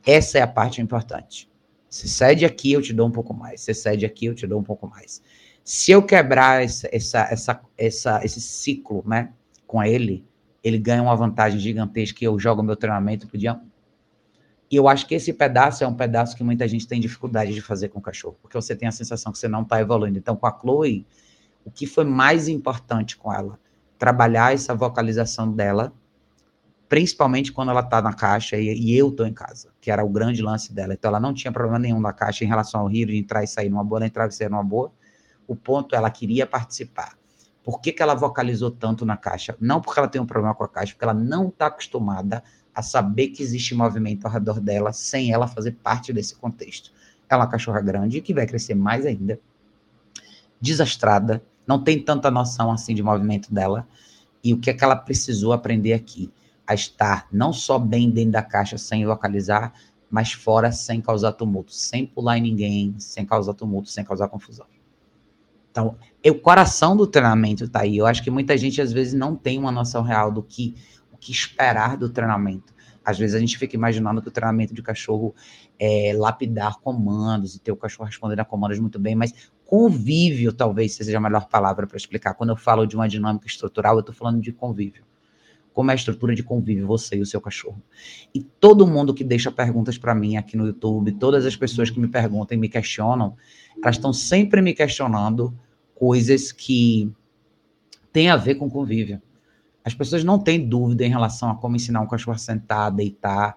Essa 0.04 0.38
é 0.38 0.42
a 0.42 0.46
parte 0.46 0.80
importante. 0.80 1.50
Se 1.88 2.08
cede 2.08 2.44
aqui, 2.44 2.72
eu 2.72 2.82
te 2.82 2.92
dou 2.92 3.06
um 3.06 3.10
pouco 3.10 3.34
mais. 3.34 3.60
Se 3.60 3.74
cede 3.74 4.06
aqui, 4.06 4.26
eu 4.26 4.34
te 4.34 4.46
dou 4.46 4.60
um 4.60 4.62
pouco 4.62 4.88
mais. 4.88 5.22
Se 5.62 5.90
eu 5.90 6.02
quebrar 6.02 6.62
essa, 6.62 6.88
essa, 6.92 7.28
essa, 7.30 7.60
essa, 7.76 8.24
esse 8.24 8.40
ciclo 8.40 9.02
né, 9.06 9.32
com 9.66 9.82
ele, 9.82 10.24
ele 10.66 10.78
ganha 10.78 11.00
uma 11.00 11.14
vantagem 11.14 11.60
gigantesca 11.60 12.18
e 12.20 12.24
eu 12.24 12.36
jogo 12.40 12.60
meu 12.60 12.74
treinamento 12.74 13.28
pro 13.28 13.38
dia 13.38 13.54
1. 13.54 13.60
E 14.68 14.74
eu 14.74 14.88
acho 14.88 15.06
que 15.06 15.14
esse 15.14 15.32
pedaço 15.32 15.84
é 15.84 15.86
um 15.86 15.94
pedaço 15.94 16.36
que 16.36 16.42
muita 16.42 16.66
gente 16.66 16.88
tem 16.88 17.00
dificuldade 17.00 17.54
de 17.54 17.62
fazer 17.62 17.88
com 17.88 18.00
o 18.00 18.02
cachorro, 18.02 18.36
porque 18.42 18.56
você 18.56 18.74
tem 18.74 18.88
a 18.88 18.90
sensação 18.90 19.30
que 19.30 19.38
você 19.38 19.46
não 19.46 19.62
está 19.62 19.80
evoluindo. 19.80 20.18
Então, 20.18 20.34
com 20.34 20.44
a 20.44 20.50
Chloe, 20.50 21.06
o 21.64 21.70
que 21.70 21.86
foi 21.86 22.04
mais 22.04 22.48
importante 22.48 23.16
com 23.16 23.32
ela? 23.32 23.60
Trabalhar 23.96 24.54
essa 24.54 24.74
vocalização 24.74 25.52
dela, 25.52 25.92
principalmente 26.88 27.52
quando 27.52 27.70
ela 27.70 27.78
está 27.78 28.02
na 28.02 28.12
caixa 28.12 28.56
e, 28.56 28.66
e 28.76 28.98
eu 28.98 29.10
estou 29.10 29.24
em 29.24 29.32
casa, 29.32 29.68
que 29.80 29.88
era 29.88 30.04
o 30.04 30.08
grande 30.08 30.42
lance 30.42 30.72
dela. 30.72 30.94
Então 30.94 31.10
ela 31.10 31.20
não 31.20 31.32
tinha 31.32 31.52
problema 31.52 31.78
nenhum 31.78 32.00
na 32.00 32.12
caixa 32.12 32.44
em 32.44 32.48
relação 32.48 32.80
ao 32.80 32.88
rio 32.88 33.06
de 33.06 33.16
entrar 33.16 33.44
e 33.44 33.46
sair 33.46 33.68
numa 33.68 33.84
boa, 33.84 34.00
ela 34.00 34.06
entrava 34.08 34.30
e 34.30 34.34
sair 34.34 34.50
numa 34.50 34.64
boa. 34.64 34.90
O 35.46 35.54
ponto 35.54 35.94
ela 35.94 36.10
queria 36.10 36.44
participar. 36.44 37.15
Por 37.66 37.80
que, 37.80 37.90
que 37.90 38.00
ela 38.00 38.14
vocalizou 38.14 38.70
tanto 38.70 39.04
na 39.04 39.16
caixa? 39.16 39.56
Não 39.60 39.80
porque 39.80 39.98
ela 39.98 40.06
tem 40.06 40.22
um 40.22 40.24
problema 40.24 40.54
com 40.54 40.62
a 40.62 40.68
caixa, 40.68 40.92
porque 40.92 41.04
ela 41.04 41.12
não 41.12 41.48
está 41.48 41.66
acostumada 41.66 42.44
a 42.72 42.80
saber 42.80 43.30
que 43.30 43.42
existe 43.42 43.74
movimento 43.74 44.24
ao 44.24 44.30
redor 44.30 44.60
dela 44.60 44.92
sem 44.92 45.32
ela 45.32 45.48
fazer 45.48 45.72
parte 45.72 46.12
desse 46.12 46.36
contexto. 46.36 46.92
Ela 47.28 47.42
é 47.42 47.44
uma 47.44 47.50
cachorra 47.50 47.80
grande 47.80 48.20
que 48.20 48.32
vai 48.32 48.46
crescer 48.46 48.76
mais 48.76 49.04
ainda, 49.04 49.40
desastrada, 50.60 51.42
não 51.66 51.82
tem 51.82 52.00
tanta 52.00 52.30
noção 52.30 52.70
assim 52.70 52.94
de 52.94 53.02
movimento 53.02 53.52
dela. 53.52 53.84
E 54.44 54.54
o 54.54 54.60
que 54.60 54.70
é 54.70 54.72
que 54.72 54.84
ela 54.84 54.94
precisou 54.94 55.52
aprender 55.52 55.92
aqui? 55.92 56.32
A 56.64 56.72
estar 56.72 57.26
não 57.32 57.52
só 57.52 57.80
bem 57.80 58.08
dentro 58.08 58.30
da 58.30 58.44
caixa 58.44 58.78
sem 58.78 59.04
localizar, 59.04 59.72
mas 60.08 60.32
fora 60.32 60.70
sem 60.70 61.00
causar 61.00 61.32
tumulto, 61.32 61.74
sem 61.74 62.06
pular 62.06 62.38
em 62.38 62.42
ninguém, 62.42 62.94
sem 63.00 63.26
causar 63.26 63.54
tumulto, 63.54 63.90
sem 63.90 64.04
causar 64.04 64.28
confusão. 64.28 64.66
Então, 65.76 65.94
o 66.26 66.34
coração 66.34 66.96
do 66.96 67.06
treinamento 67.06 67.64
está 67.64 67.82
aí. 67.82 67.98
Eu 67.98 68.06
acho 68.06 68.24
que 68.24 68.30
muita 68.30 68.56
gente 68.56 68.80
às 68.80 68.90
vezes 68.90 69.12
não 69.12 69.36
tem 69.36 69.58
uma 69.58 69.70
noção 69.70 70.02
real 70.02 70.32
do 70.32 70.42
que 70.42 70.74
o 71.12 71.18
que 71.18 71.30
esperar 71.30 71.98
do 71.98 72.08
treinamento. 72.08 72.74
Às 73.04 73.18
vezes 73.18 73.36
a 73.36 73.38
gente 73.38 73.58
fica 73.58 73.76
imaginando 73.76 74.22
que 74.22 74.28
o 74.28 74.30
treinamento 74.30 74.72
de 74.72 74.82
cachorro 74.82 75.34
é 75.78 76.14
lapidar 76.16 76.80
comandos 76.80 77.54
e 77.54 77.60
ter 77.60 77.72
o 77.72 77.76
cachorro 77.76 78.06
respondendo 78.06 78.40
a 78.40 78.44
comandos 78.44 78.78
muito 78.78 78.98
bem, 78.98 79.14
mas 79.14 79.34
convívio 79.66 80.50
talvez 80.50 80.94
seja 80.94 81.18
a 81.18 81.20
melhor 81.20 81.46
palavra 81.46 81.86
para 81.86 81.98
explicar. 81.98 82.32
Quando 82.32 82.50
eu 82.50 82.56
falo 82.56 82.86
de 82.86 82.96
uma 82.96 83.06
dinâmica 83.06 83.46
estrutural, 83.46 83.96
eu 83.96 84.00
estou 84.00 84.14
falando 84.14 84.40
de 84.40 84.52
convívio. 84.52 85.04
Como 85.74 85.90
é 85.90 85.92
a 85.92 85.96
estrutura 85.96 86.34
de 86.34 86.42
convívio, 86.42 86.86
você 86.86 87.16
e 87.16 87.20
o 87.20 87.26
seu 87.26 87.38
cachorro. 87.38 87.82
E 88.34 88.40
todo 88.42 88.86
mundo 88.86 89.12
que 89.12 89.22
deixa 89.22 89.52
perguntas 89.52 89.98
para 89.98 90.14
mim 90.14 90.38
aqui 90.38 90.56
no 90.56 90.66
YouTube, 90.66 91.12
todas 91.12 91.44
as 91.44 91.54
pessoas 91.54 91.90
que 91.90 92.00
me 92.00 92.08
perguntam 92.08 92.56
e 92.56 92.60
me 92.60 92.68
questionam, 92.68 93.36
elas 93.82 93.96
estão 93.96 94.10
sempre 94.10 94.62
me 94.62 94.72
questionando 94.72 95.54
coisas 95.96 96.52
que 96.52 97.12
têm 98.12 98.30
a 98.30 98.36
ver 98.36 98.54
com 98.54 98.70
convívio. 98.70 99.20
As 99.84 99.94
pessoas 99.94 100.22
não 100.22 100.38
têm 100.38 100.68
dúvida 100.68 101.04
em 101.04 101.10
relação 101.10 101.50
a 101.50 101.56
como 101.56 101.76
ensinar 101.76 102.00
um 102.00 102.06
cachorro 102.06 102.34
a 102.34 102.38
sentar, 102.38 102.92
deitar. 102.92 103.56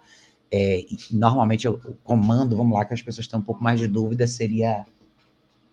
É, 0.52 0.84
normalmente 1.12 1.68
o 1.68 1.78
comando, 2.04 2.56
vamos 2.56 2.78
lá, 2.78 2.86
que 2.86 2.94
as 2.94 3.02
pessoas 3.02 3.28
têm 3.28 3.40
um 3.40 3.44
pouco 3.44 3.64
mais 3.64 3.80
de 3.80 3.88
dúvida, 3.88 4.26
seria 4.26 4.86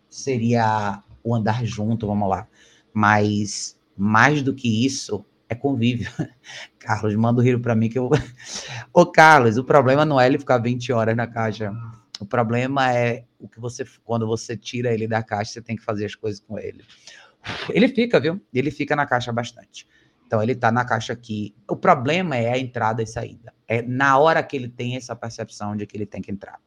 seria 0.08 1.02
o 1.22 1.34
andar 1.34 1.64
junto, 1.64 2.06
vamos 2.06 2.28
lá. 2.28 2.46
Mas 2.92 3.78
mais 3.96 4.42
do 4.42 4.54
que 4.54 4.84
isso 4.84 5.24
é 5.48 5.54
convívio. 5.54 6.10
Carlos, 6.78 7.14
manda 7.14 7.40
o 7.40 7.44
rio 7.44 7.60
para 7.60 7.74
mim 7.74 7.88
que 7.88 7.98
eu. 7.98 8.10
Ô, 8.92 9.06
Carlos, 9.06 9.56
o 9.56 9.64
problema 9.64 10.04
não 10.04 10.20
é 10.20 10.26
ele 10.26 10.38
ficar 10.38 10.58
20 10.58 10.92
horas 10.92 11.16
na 11.16 11.26
caixa. 11.26 11.72
O 12.20 12.26
problema 12.26 12.92
é 12.92 13.24
o 13.38 13.48
que 13.48 13.60
você, 13.60 13.84
quando 14.04 14.26
você 14.26 14.56
tira 14.56 14.92
ele 14.92 15.06
da 15.06 15.22
caixa, 15.22 15.52
você 15.52 15.62
tem 15.62 15.76
que 15.76 15.82
fazer 15.82 16.06
as 16.06 16.14
coisas 16.14 16.40
com 16.40 16.58
ele. 16.58 16.84
Ele 17.70 17.88
fica, 17.88 18.18
viu? 18.18 18.40
Ele 18.52 18.70
fica 18.70 18.96
na 18.96 19.06
caixa 19.06 19.32
bastante. 19.32 19.86
Então 20.26 20.42
ele 20.42 20.52
está 20.52 20.72
na 20.72 20.84
caixa 20.84 21.12
aqui. 21.12 21.54
O 21.68 21.76
problema 21.76 22.36
é 22.36 22.52
a 22.52 22.58
entrada 22.58 23.02
e 23.02 23.06
saída. 23.06 23.54
É 23.68 23.82
na 23.82 24.18
hora 24.18 24.42
que 24.42 24.56
ele 24.56 24.68
tem 24.68 24.96
essa 24.96 25.14
percepção 25.14 25.76
de 25.76 25.86
que 25.86 25.96
ele 25.96 26.06
tem 26.06 26.20
que 26.20 26.30
entrar. 26.30 26.60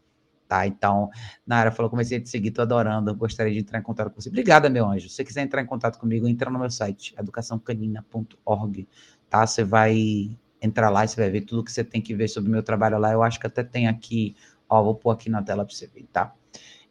Tá? 0.48 0.66
Então, 0.66 1.12
Nara 1.46 1.70
falou: 1.70 1.90
comecei 1.90 2.18
a 2.18 2.22
te 2.22 2.30
seguir, 2.30 2.52
tô 2.52 2.62
adorando. 2.62 3.14
Gostaria 3.14 3.54
de 3.54 3.60
entrar 3.60 3.80
em 3.80 3.84
contato 3.84 4.10
com 4.10 4.20
você. 4.20 4.30
Obrigada, 4.30 4.70
meu 4.70 4.86
anjo. 4.88 5.10
Se 5.10 5.16
você 5.16 5.24
quiser 5.24 5.42
entrar 5.42 5.62
em 5.62 5.66
contato 5.66 6.00
comigo, 6.00 6.28
entra 6.28 6.50
no 6.50 6.58
meu 6.58 6.72
site, 6.72 7.14
educaçãocanina.org. 7.20 8.88
Tá? 9.30 9.46
Você 9.46 9.64
vai 9.64 10.38
entrar 10.62 10.90
lá 10.90 11.06
e 11.06 11.08
você 11.08 11.22
vai 11.22 11.30
ver 11.30 11.42
tudo 11.42 11.64
que 11.64 11.72
você 11.72 11.84
tem 11.84 12.02
que 12.02 12.16
ver 12.16 12.30
sobre 12.30 12.50
o 12.50 12.52
meu 12.52 12.64
trabalho 12.64 12.98
lá. 12.98 13.12
Eu 13.12 13.22
acho 13.22 13.40
que 13.40 13.46
até 13.46 13.64
tem 13.64 13.88
aqui, 13.88 14.36
ó, 14.70 14.84
vou 14.84 14.96
pôr 14.96 15.12
aqui 15.12 15.30
na 15.30 15.42
tela 15.42 15.66
para 15.66 15.74
você 15.74 15.88
ver, 15.88 16.06
tá? 16.12 16.34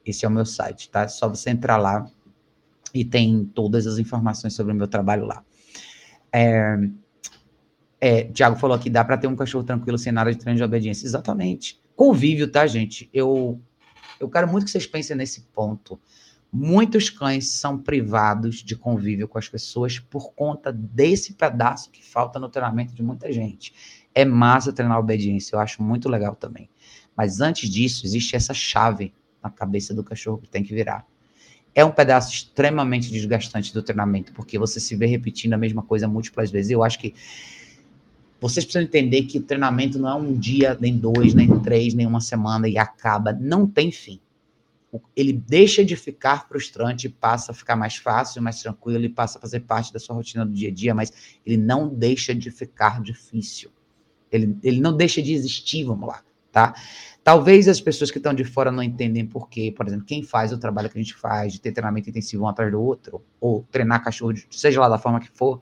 Esse 0.05 0.25
é 0.25 0.29
o 0.29 0.31
meu 0.31 0.45
site, 0.45 0.91
tá? 0.91 1.03
É 1.03 1.09
só 1.09 1.29
você 1.29 1.51
entrar 1.51 1.77
lá 1.77 2.11
e 2.93 3.05
tem 3.05 3.45
todas 3.45 3.87
as 3.87 3.99
informações 3.99 4.55
sobre 4.55 4.73
o 4.73 4.77
meu 4.77 4.89
trabalho 4.89 5.25
lá. 5.25 5.45
É, 6.33 6.77
é, 8.01 8.25
Tiago 8.25 8.57
falou 8.57 8.77
aqui, 8.77 8.89
dá 8.89 9.05
para 9.05 9.17
ter 9.17 9.27
um 9.27 9.37
cachorro 9.37 9.65
tranquilo 9.65 9.99
sem 9.99 10.13
nada 10.13 10.33
de 10.33 10.39
treino 10.39 10.57
de 10.57 10.65
obediência. 10.65 11.07
Exatamente. 11.07 11.81
Convívio, 11.95 12.51
tá, 12.51 12.67
gente? 12.67 13.09
Eu, 13.13 13.61
eu 14.21 14.29
quero 14.29 14.49
muito 14.49 14.65
que 14.65 14.71
vocês 14.71 14.87
pensem 14.87 15.17
nesse 15.17 15.43
ponto. 15.53 16.01
Muitos 16.51 17.11
cães 17.11 17.51
são 17.51 17.77
privados 17.77 18.57
de 18.57 18.75
convívio 18.75 19.29
com 19.29 19.37
as 19.37 19.49
pessoas 19.49 19.99
por 19.99 20.33
conta 20.33 20.73
desse 20.73 21.35
pedaço 21.35 21.91
que 21.91 22.03
falta 22.03 22.39
no 22.39 22.49
treinamento 22.49 22.95
de 22.95 23.03
muita 23.03 23.31
gente. 23.31 23.75
É 24.15 24.25
massa 24.25 24.73
treinar 24.73 24.99
obediência, 24.99 25.57
eu 25.57 25.61
acho 25.61 25.83
muito 25.83 26.09
legal 26.09 26.35
também. 26.35 26.71
Mas 27.19 27.43
antes 27.43 27.69
disso, 27.69 28.07
existe 28.07 28.35
essa 28.35 28.55
chave 28.55 29.13
na 29.43 29.51
cabeça 29.51 29.93
do 29.93 30.03
cachorro 30.03 30.39
que 30.39 30.49
tem 30.49 30.63
que 30.63 30.73
virar 30.73 31.05
é 31.79 31.85
um 31.85 31.93
pedaço 31.93 32.33
extremamente 32.33 33.09
desgastante 33.09 33.73
do 33.73 33.81
treinamento, 33.83 34.33
porque 34.33 34.59
você 34.59 34.81
se 34.81 34.97
vê 34.97 35.07
repetindo 35.07 35.53
a 35.53 35.57
mesma 35.57 35.81
coisa 35.81 36.09
múltiplas 36.09 36.51
vezes. 36.51 36.73
Eu 36.73 36.83
acho 36.83 36.99
que 36.99 37.15
vocês 38.41 38.65
precisam 38.65 38.83
entender 38.83 39.23
que 39.23 39.39
o 39.39 39.43
treinamento 39.43 39.97
não 39.97 40.09
é 40.09 40.15
um 40.15 40.37
dia, 40.37 40.77
nem 40.81 40.97
dois, 40.97 41.35
nem 41.35 41.59
três, 41.61 41.95
nem 41.95 42.05
uma 42.05 42.21
semana 42.21 42.69
e 42.69 42.77
acaba. 42.77 43.33
Não 43.33 43.65
tem 43.65 43.93
fim. 43.93 44.19
Ele 45.15 45.33
deixa 45.33 45.85
de 45.85 45.95
ficar 45.95 46.49
frustrante 46.49 47.09
passa 47.09 47.53
a 47.53 47.55
ficar 47.55 47.77
mais 47.77 47.95
fácil, 47.95 48.43
mais 48.43 48.61
tranquilo, 48.61 48.99
ele 48.99 49.09
passa 49.09 49.39
a 49.39 49.41
fazer 49.41 49.61
parte 49.61 49.93
da 49.93 50.01
sua 50.01 50.17
rotina 50.17 50.45
do 50.45 50.53
dia 50.53 50.71
a 50.71 50.73
dia, 50.73 50.95
mas 50.95 51.13
ele 51.47 51.59
não 51.59 51.89
deixa 51.89 52.35
de 52.35 52.51
ficar 52.51 53.01
difícil. 53.01 53.71
Ele, 54.33 54.57
ele 54.65 54.81
não 54.81 54.97
deixa 54.97 55.23
de 55.23 55.33
existir, 55.33 55.85
vamos 55.85 56.09
lá. 56.09 56.25
Tá? 56.53 56.75
Talvez 57.23 57.69
as 57.69 57.81
pessoas 57.81 58.11
que 58.11 58.19
estão 58.19 58.33
de 58.33 58.45
fora 58.45 58.73
não 58.73 58.83
entendem 58.83 59.27
por 59.27 59.49
quê. 59.49 59.73
Por 59.77 59.87
exemplo, 59.87 60.07
quem 60.07 60.23
faz 60.23 60.53
o 60.53 60.59
trabalho 60.59 60.89
que 60.89 60.99
a 60.99 61.03
gente 61.03 61.15
faz, 61.15 61.53
de 61.53 61.61
ter 61.61 61.73
treinamento 61.73 62.09
intensivo 62.09 62.45
um 62.45 62.49
atrás 62.49 62.71
do 62.71 62.81
outro, 62.81 63.23
ou 63.41 63.67
treinar 63.71 64.03
cachorro, 64.03 64.35
seja 64.51 64.81
lá 64.81 64.89
da 64.89 64.99
forma 64.99 65.21
que 65.21 65.31
for, 65.31 65.61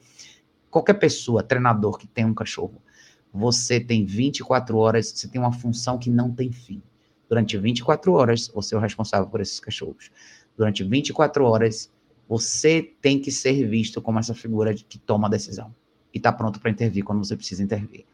qualquer 0.70 0.94
pessoa, 0.94 1.42
treinador 1.42 1.98
que 1.98 2.06
tem 2.06 2.24
um 2.24 2.34
cachorro, 2.34 2.80
você 3.32 3.80
tem 3.80 4.04
24 4.04 4.76
horas, 4.78 5.10
você 5.10 5.28
tem 5.28 5.40
uma 5.40 5.52
função 5.52 5.98
que 5.98 6.08
não 6.08 6.32
tem 6.32 6.52
fim. 6.52 6.82
Durante 7.28 7.58
24 7.58 8.12
horas, 8.12 8.48
você 8.54 8.74
é 8.74 8.78
o 8.78 8.80
responsável 8.80 9.28
por 9.28 9.40
esses 9.40 9.58
cachorros. 9.58 10.10
Durante 10.56 10.84
24 10.84 11.44
horas, 11.44 11.92
você 12.28 12.94
tem 13.00 13.20
que 13.20 13.30
ser 13.30 13.68
visto 13.68 14.00
como 14.00 14.18
essa 14.18 14.34
figura 14.34 14.74
que 14.74 14.98
toma 14.98 15.26
a 15.26 15.30
decisão 15.30 15.74
e 16.14 16.18
está 16.18 16.32
pronto 16.32 16.60
para 16.60 16.70
intervir 16.70 17.04
quando 17.04 17.24
você 17.24 17.36
precisa 17.36 17.62
intervir. 17.62 18.04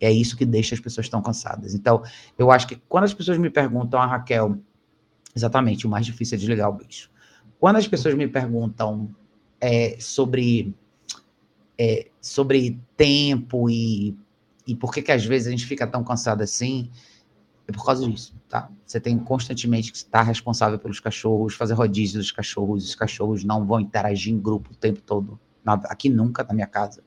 É 0.00 0.10
isso 0.10 0.36
que 0.36 0.44
deixa 0.44 0.74
as 0.74 0.80
pessoas 0.80 1.08
tão 1.08 1.22
cansadas. 1.22 1.74
Então, 1.74 2.02
eu 2.38 2.50
acho 2.50 2.66
que 2.66 2.76
quando 2.88 3.04
as 3.04 3.14
pessoas 3.14 3.38
me 3.38 3.48
perguntam, 3.48 4.00
a 4.00 4.04
ah, 4.04 4.06
Raquel, 4.06 4.58
exatamente, 5.34 5.86
o 5.86 5.90
mais 5.90 6.04
difícil 6.04 6.36
é 6.36 6.38
desligar 6.38 6.68
o 6.68 6.72
bicho. 6.72 7.10
Quando 7.58 7.76
as 7.76 7.88
pessoas 7.88 8.14
me 8.14 8.28
perguntam 8.28 9.14
é, 9.60 9.96
sobre, 9.98 10.74
é, 11.78 12.08
sobre 12.20 12.78
tempo 12.96 13.70
e, 13.70 14.16
e 14.66 14.74
por 14.74 14.92
que, 14.92 15.00
que 15.00 15.12
às 15.12 15.24
vezes 15.24 15.48
a 15.48 15.50
gente 15.50 15.64
fica 15.64 15.86
tão 15.86 16.04
cansado 16.04 16.42
assim, 16.42 16.90
é 17.66 17.72
por 17.72 17.84
causa 17.84 18.06
disso, 18.06 18.34
tá? 18.48 18.70
Você 18.84 19.00
tem 19.00 19.18
constantemente 19.18 19.90
que 19.90 19.96
estar 19.96 20.22
responsável 20.22 20.78
pelos 20.78 21.00
cachorros, 21.00 21.54
fazer 21.54 21.72
rodízio 21.72 22.18
dos 22.18 22.30
cachorros, 22.30 22.84
os 22.84 22.94
cachorros 22.94 23.42
não 23.42 23.64
vão 23.64 23.80
interagir 23.80 24.34
em 24.34 24.38
grupo 24.38 24.72
o 24.72 24.76
tempo 24.76 25.00
todo. 25.00 25.40
Aqui 25.64 26.10
nunca 26.10 26.44
na 26.44 26.52
minha 26.52 26.66
casa. 26.66 27.02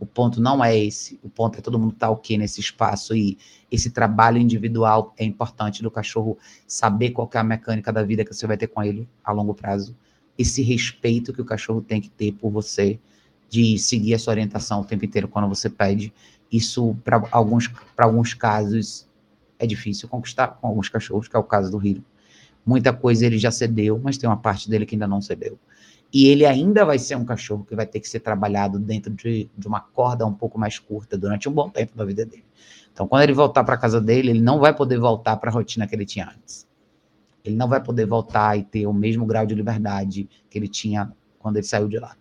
O 0.00 0.06
ponto 0.06 0.40
não 0.40 0.64
é 0.64 0.76
esse. 0.76 1.18
O 1.22 1.28
ponto 1.28 1.58
é 1.58 1.60
todo 1.60 1.78
mundo 1.78 1.92
estar 1.92 2.06
tá 2.06 2.12
ok 2.12 2.38
nesse 2.38 2.60
espaço 2.60 3.16
e 3.16 3.36
esse 3.70 3.90
trabalho 3.90 4.38
individual 4.38 5.12
é 5.18 5.24
importante 5.24 5.82
do 5.82 5.90
cachorro 5.90 6.38
saber 6.66 7.10
qual 7.10 7.28
é 7.34 7.38
a 7.38 7.44
mecânica 7.44 7.92
da 7.92 8.02
vida 8.02 8.24
que 8.24 8.32
você 8.32 8.46
vai 8.46 8.56
ter 8.56 8.68
com 8.68 8.82
ele 8.82 9.08
a 9.24 9.32
longo 9.32 9.54
prazo. 9.54 9.96
Esse 10.36 10.62
respeito 10.62 11.32
que 11.32 11.42
o 11.42 11.44
cachorro 11.44 11.80
tem 11.80 12.00
que 12.00 12.08
ter 12.08 12.32
por 12.32 12.50
você, 12.50 12.98
de 13.48 13.78
seguir 13.78 14.14
a 14.14 14.18
sua 14.18 14.32
orientação 14.32 14.80
o 14.80 14.84
tempo 14.84 15.04
inteiro 15.04 15.26
quando 15.26 15.48
você 15.48 15.70
pede. 15.70 16.12
Isso, 16.50 16.96
para 17.02 17.22
alguns, 17.30 17.70
alguns 17.96 18.34
casos, 18.34 19.06
é 19.58 19.66
difícil 19.66 20.08
conquistar 20.08 20.48
com 20.48 20.66
alguns 20.66 20.88
cachorros, 20.88 21.28
que 21.28 21.36
é 21.36 21.38
o 21.38 21.44
caso 21.44 21.70
do 21.70 21.84
Hiro. 21.84 22.04
Muita 22.64 22.92
coisa 22.92 23.24
ele 23.26 23.38
já 23.38 23.50
cedeu, 23.50 23.98
mas 24.02 24.18
tem 24.18 24.28
uma 24.28 24.36
parte 24.36 24.68
dele 24.68 24.84
que 24.84 24.94
ainda 24.94 25.06
não 25.06 25.20
cedeu. 25.20 25.58
E 26.12 26.28
ele 26.28 26.46
ainda 26.46 26.84
vai 26.84 26.98
ser 26.98 27.16
um 27.16 27.24
cachorro 27.24 27.64
que 27.64 27.74
vai 27.74 27.86
ter 27.86 28.00
que 28.00 28.08
ser 28.08 28.20
trabalhado 28.20 28.78
dentro 28.78 29.12
de, 29.12 29.50
de 29.56 29.68
uma 29.68 29.80
corda 29.80 30.26
um 30.26 30.32
pouco 30.32 30.58
mais 30.58 30.78
curta 30.78 31.18
durante 31.18 31.48
um 31.48 31.52
bom 31.52 31.68
tempo 31.68 31.96
da 31.96 32.04
vida 32.04 32.24
dele. 32.24 32.44
Então, 32.92 33.06
quando 33.06 33.22
ele 33.22 33.34
voltar 33.34 33.62
para 33.62 33.76
casa 33.76 34.00
dele, 34.00 34.30
ele 34.30 34.40
não 34.40 34.58
vai 34.58 34.74
poder 34.74 34.98
voltar 34.98 35.36
para 35.36 35.50
a 35.50 35.52
rotina 35.52 35.86
que 35.86 35.94
ele 35.94 36.06
tinha 36.06 36.32
antes. 36.34 36.66
Ele 37.44 37.56
não 37.56 37.68
vai 37.68 37.82
poder 37.82 38.06
voltar 38.06 38.58
e 38.58 38.64
ter 38.64 38.86
o 38.86 38.92
mesmo 38.92 39.24
grau 39.26 39.46
de 39.46 39.54
liberdade 39.54 40.28
que 40.50 40.58
ele 40.58 40.66
tinha 40.66 41.12
quando 41.38 41.56
ele 41.56 41.66
saiu 41.66 41.88
de 41.88 41.98
lá. 41.98 42.16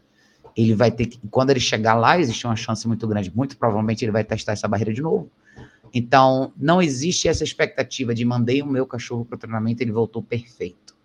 Ele 0.55 0.75
vai 0.75 0.91
ter 0.91 1.05
que, 1.05 1.19
quando 1.29 1.51
ele 1.51 1.59
chegar 1.59 1.93
lá, 1.93 2.19
existe 2.19 2.45
uma 2.45 2.55
chance 2.55 2.85
muito 2.87 3.07
grande. 3.07 3.31
Muito 3.33 3.57
provavelmente 3.57 4.03
ele 4.03 4.11
vai 4.11 4.23
testar 4.23 4.51
essa 4.51 4.67
barreira 4.67 4.93
de 4.93 5.01
novo. 5.01 5.31
Então, 5.93 6.51
não 6.57 6.81
existe 6.81 7.27
essa 7.27 7.43
expectativa 7.43 8.13
de 8.13 8.25
mandei 8.25 8.61
o 8.61 8.67
meu 8.67 8.85
cachorro 8.85 9.23
para 9.23 9.35
o 9.35 9.39
treinamento, 9.39 9.81
ele 9.81 9.91
voltou 9.91 10.21
perfeito. 10.21 10.95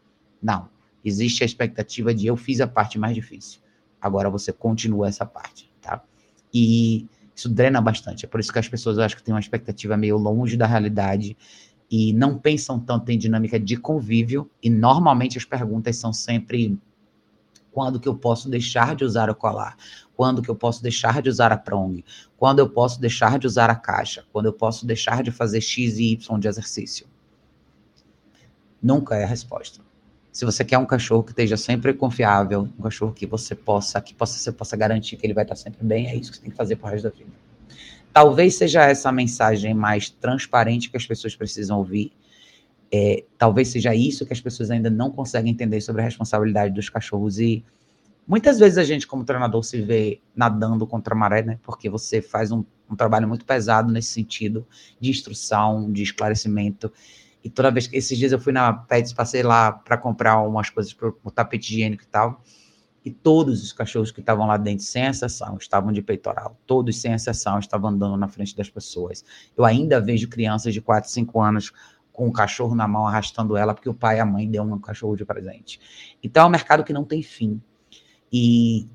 Não 0.43 0.72
existe 1.05 1.43
a 1.43 1.47
expectativa 1.47 2.15
de 2.15 2.27
eu 2.27 2.37
fiz 2.37 2.61
a 2.61 2.67
parte 2.67 2.99
mais 2.99 3.15
difícil. 3.15 3.61
Agora 4.01 4.29
você 4.29 4.53
continua 4.53 5.09
essa 5.09 5.25
parte, 5.25 5.71
tá? 5.81 6.03
E 6.53 7.07
isso 7.35 7.49
drena 7.49 7.81
bastante. 7.81 8.25
É 8.25 8.29
por 8.29 8.41
isso 8.41 8.53
que 8.53 8.59
as 8.59 8.69
pessoas 8.69 8.99
acho 8.99 9.17
que 9.17 9.23
têm 9.23 9.35
uma 9.35 9.41
expectativa 9.41 9.97
meio 9.97 10.17
longe 10.17 10.57
da 10.57 10.67
realidade 10.67 11.37
e 11.91 12.13
não 12.13 12.39
pensam 12.39 12.79
tanto 12.81 13.11
em 13.11 13.19
dinâmica 13.19 13.59
de 13.59 13.77
convívio. 13.77 14.51
E 14.63 14.69
normalmente 14.69 15.39
as 15.39 15.45
perguntas 15.45 15.97
são 15.97 16.13
sempre 16.13 16.79
quando 17.71 17.99
que 17.99 18.09
eu 18.09 18.15
posso 18.15 18.51
deixar 18.51 18.95
de 18.95 19.05
usar 19.05 19.31
o 19.31 19.35
colar, 19.35 19.77
quando 20.15 20.43
que 20.43 20.51
eu 20.51 20.55
posso 20.55 20.83
deixar 20.83 21.23
de 21.23 21.31
usar 21.31 21.51
a 21.53 21.57
prong, 21.57 22.05
quando 22.37 22.59
eu 22.59 22.69
posso 22.69 23.01
deixar 23.01 23.39
de 23.39 23.47
usar 23.47 23.71
a 23.71 23.75
caixa, 23.75 24.25
quando 24.31 24.47
eu 24.47 24.53
posso 24.53 24.87
deixar 24.87 25.23
de 25.23 25.31
fazer 25.31 25.61
X 25.61 25.99
e 25.99 26.13
Y 26.13 26.39
de 26.39 26.49
exercício. 26.49 27.07
Nunca 28.83 29.17
é 29.17 29.25
a 29.25 29.27
resposta. 29.27 29.81
Se 30.33 30.47
você 30.47 30.65
quer 30.65 30.79
um 30.79 30.87
cachorro 30.87 31.23
que 31.23 31.33
esteja 31.33 31.59
sempre 31.59 31.93
confiável, 31.93 32.67
um 32.79 32.83
cachorro 32.83 33.13
que 33.13 33.27
você 33.27 33.55
possa, 33.55 34.01
que 34.01 34.15
possa, 34.15 34.39
você 34.39 34.51
possa 34.51 34.75
garantir 34.75 35.19
que 35.19 35.27
ele 35.27 35.35
vai 35.35 35.45
estar 35.45 35.57
sempre 35.57 35.85
bem, 35.85 36.09
é 36.09 36.17
isso 36.17 36.31
que 36.31 36.39
você 36.39 36.43
tem 36.43 36.51
que 36.51 36.57
fazer 36.57 36.77
pro 36.77 36.89
resto 36.89 37.05
da 37.05 37.11
vida. 37.11 37.31
Talvez 38.15 38.55
seja 38.55 38.83
essa 38.83 39.11
a 39.11 39.13
mensagem 39.13 39.75
mais 39.75 40.09
transparente 40.09 40.91
que 40.91 40.97
as 40.97 41.07
pessoas 41.07 41.37
precisam 41.37 41.77
ouvir. 41.77 42.13
É, 42.91 43.25
talvez 43.37 43.69
seja 43.69 43.95
isso 43.95 44.25
que 44.25 44.33
as 44.33 44.41
pessoas 44.41 44.71
ainda 44.71 44.89
não 44.89 45.11
conseguem 45.11 45.53
entender 45.53 45.83
sobre 45.83 46.01
a 46.01 46.05
responsabilidade 46.07 46.75
dos 46.75 46.89
cachorros. 46.89 47.39
E 47.39 47.63
muitas 48.27 48.59
vezes 48.59 48.79
a 48.79 48.85
gente, 48.85 49.07
como 49.07 49.25
treinador, 49.25 49.63
se 49.63 49.83
vê 49.83 50.19
nadando 50.35 50.87
contra 50.87 51.15
a 51.15 51.17
maré, 51.17 51.43
né? 51.43 51.59
Porque 51.63 51.91
você 51.91 52.23
faz 52.23 52.51
um, 52.51 52.65
um 52.91 52.97
trabalho 52.97 53.29
muito 53.29 53.45
pesado 53.45 53.93
nesse 53.93 54.09
sentido 54.09 54.67
de 54.99 55.11
instrução, 55.11 55.93
de 55.93 56.03
esclarecimento. 56.03 56.91
E 57.43 57.51
toda 57.51 57.71
vez 57.71 57.87
que 57.87 57.97
esses 57.97 58.17
dias 58.17 58.33
eu 58.33 58.39
fui 58.39 58.53
na 58.53 58.73
Pets, 58.73 59.13
passei 59.13 59.43
lá 59.43 59.73
para 59.73 59.99
comprar 59.99 60.41
umas 60.41 60.71
coisas 60.71 60.93
para 60.93 61.09
o 61.09 61.31
tapete 61.31 61.73
higiênico 61.73 62.05
e 62.05 62.07
tal. 62.07 62.43
E 63.05 63.11
todos 63.11 63.63
os 63.65 63.73
cachorros 63.73 64.13
que 64.13 64.21
estavam 64.21 64.47
lá 64.47 64.57
dentro, 64.57 64.85
sem 64.85 65.05
exceção, 65.07 65.57
estavam 65.57 65.91
de 65.91 66.01
peitoral. 66.01 66.57
Todos, 66.67 67.01
sem 67.01 67.13
exceção, 67.13 67.59
estavam 67.59 67.91
andando 67.91 68.17
na 68.17 68.29
frente 68.29 68.57
das 68.57 68.71
pessoas. 68.71 69.25
Eu 69.57 69.65
ainda 69.65 70.01
vejo 70.01 70.29
crianças 70.29 70.73
de 70.73 70.81
4, 70.81 71.11
5 71.11 71.41
anos 71.41 71.73
com 72.13 72.29
o 72.29 72.33
cachorro 72.33 72.77
na 72.77 72.87
mão, 72.87 73.07
arrastando 73.07 73.57
ela, 73.57 73.75
porque 73.75 73.89
o 73.89 73.95
pai 73.95 74.19
e 74.19 74.21
a 74.21 74.25
mãe 74.25 74.49
deu 74.49 74.63
um 74.63 74.79
cachorro 74.79 75.17
de 75.17 75.25
presente. 75.25 75.81
Então 76.23 76.45
é 76.45 76.47
um 76.47 76.51
mercado 76.51 76.85
que 76.85 76.93
não 76.93 77.05
tem 77.05 77.23
fim. 77.23 77.61
E 78.33 78.89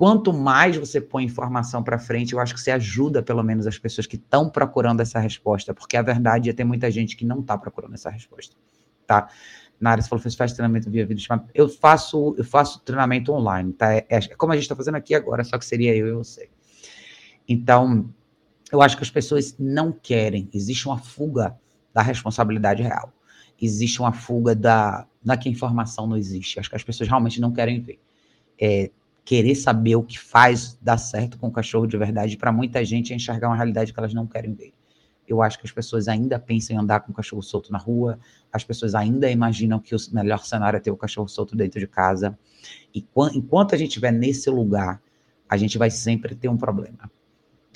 quanto 0.00 0.32
mais 0.32 0.78
você 0.78 0.98
põe 0.98 1.24
informação 1.24 1.82
para 1.82 1.98
frente, 1.98 2.32
eu 2.32 2.40
acho 2.40 2.54
que 2.54 2.60
você 2.62 2.70
ajuda 2.70 3.22
pelo 3.22 3.42
menos 3.42 3.66
as 3.66 3.78
pessoas 3.78 4.06
que 4.06 4.16
estão 4.16 4.48
procurando 4.48 5.00
essa 5.00 5.20
resposta, 5.20 5.74
porque 5.74 5.94
a 5.94 6.00
verdade 6.00 6.48
é 6.48 6.54
ter 6.54 6.64
muita 6.64 6.90
gente 6.90 7.14
que 7.14 7.22
não 7.22 7.40
está 7.40 7.58
procurando 7.58 7.92
essa 7.92 8.08
resposta, 8.08 8.56
tá? 9.06 9.28
Na 9.78 9.90
área, 9.90 10.02
você 10.02 10.08
falou, 10.08 10.24
faz 10.34 10.54
treinamento 10.54 10.90
via 10.90 11.04
vídeo, 11.04 11.28
eu 11.52 11.68
faço, 11.68 12.34
eu 12.38 12.44
faço 12.44 12.80
treinamento 12.80 13.30
online, 13.30 13.74
tá? 13.74 13.92
É, 13.92 14.06
é 14.08 14.20
como 14.38 14.54
a 14.54 14.56
gente 14.56 14.62
está 14.62 14.74
fazendo 14.74 14.94
aqui 14.94 15.14
agora, 15.14 15.44
só 15.44 15.58
que 15.58 15.66
seria 15.66 15.94
eu 15.94 16.08
e 16.08 16.12
você. 16.12 16.48
Então, 17.46 18.08
eu 18.72 18.80
acho 18.80 18.96
que 18.96 19.02
as 19.02 19.10
pessoas 19.10 19.54
não 19.58 19.92
querem, 19.92 20.48
existe 20.54 20.88
uma 20.88 20.96
fuga 20.96 21.58
da 21.92 22.00
responsabilidade 22.00 22.82
real. 22.82 23.12
Existe 23.60 24.00
uma 24.00 24.12
fuga 24.12 24.54
da, 24.54 25.06
da 25.22 25.36
que 25.36 25.46
a 25.46 25.52
informação 25.52 26.06
não 26.06 26.16
existe. 26.16 26.58
Acho 26.58 26.70
que 26.70 26.76
as 26.76 26.84
pessoas 26.84 27.06
realmente 27.06 27.38
não 27.38 27.52
querem 27.52 27.82
ver. 27.82 28.00
É, 28.58 28.90
querer 29.30 29.54
saber 29.54 29.94
o 29.94 30.02
que 30.02 30.18
faz 30.18 30.76
dar 30.82 30.98
certo 30.98 31.38
com 31.38 31.46
o 31.46 31.52
cachorro 31.52 31.86
de 31.86 31.96
verdade, 31.96 32.36
para 32.36 32.50
muita 32.50 32.84
gente 32.84 33.12
é 33.12 33.16
enxergar 33.16 33.46
uma 33.46 33.54
realidade 33.54 33.92
que 33.92 34.00
elas 34.00 34.12
não 34.12 34.26
querem 34.26 34.52
ver. 34.52 34.72
Eu 35.24 35.40
acho 35.40 35.56
que 35.56 35.64
as 35.64 35.70
pessoas 35.70 36.08
ainda 36.08 36.36
pensam 36.36 36.74
em 36.74 36.80
andar 36.80 36.98
com 36.98 37.12
o 37.12 37.14
cachorro 37.14 37.40
solto 37.40 37.70
na 37.70 37.78
rua, 37.78 38.18
as 38.52 38.64
pessoas 38.64 38.92
ainda 38.92 39.30
imaginam 39.30 39.78
que 39.78 39.94
o 39.94 39.98
melhor 40.12 40.44
cenário 40.44 40.78
é 40.78 40.80
ter 40.80 40.90
o 40.90 40.96
cachorro 40.96 41.28
solto 41.28 41.54
dentro 41.54 41.78
de 41.78 41.86
casa. 41.86 42.36
E 42.92 43.06
enquanto 43.32 43.72
a 43.72 43.78
gente 43.78 43.90
estiver 43.90 44.10
nesse 44.10 44.50
lugar, 44.50 45.00
a 45.48 45.56
gente 45.56 45.78
vai 45.78 45.92
sempre 45.92 46.34
ter 46.34 46.48
um 46.48 46.56
problema. 46.56 47.08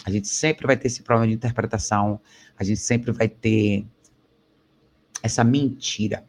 A 0.05 0.11
gente 0.11 0.27
sempre 0.27 0.67
vai 0.67 0.77
ter 0.77 0.89
esse 0.89 1.05
problema 1.05 1.29
de 1.29 1.35
interpretação, 1.35 2.21
a 2.59 2.65
gente 2.65 2.81
sempre 2.81 3.13
vai 3.13 3.29
ter 3.29 3.87
essa 5.23 5.45
mentira, 5.45 6.25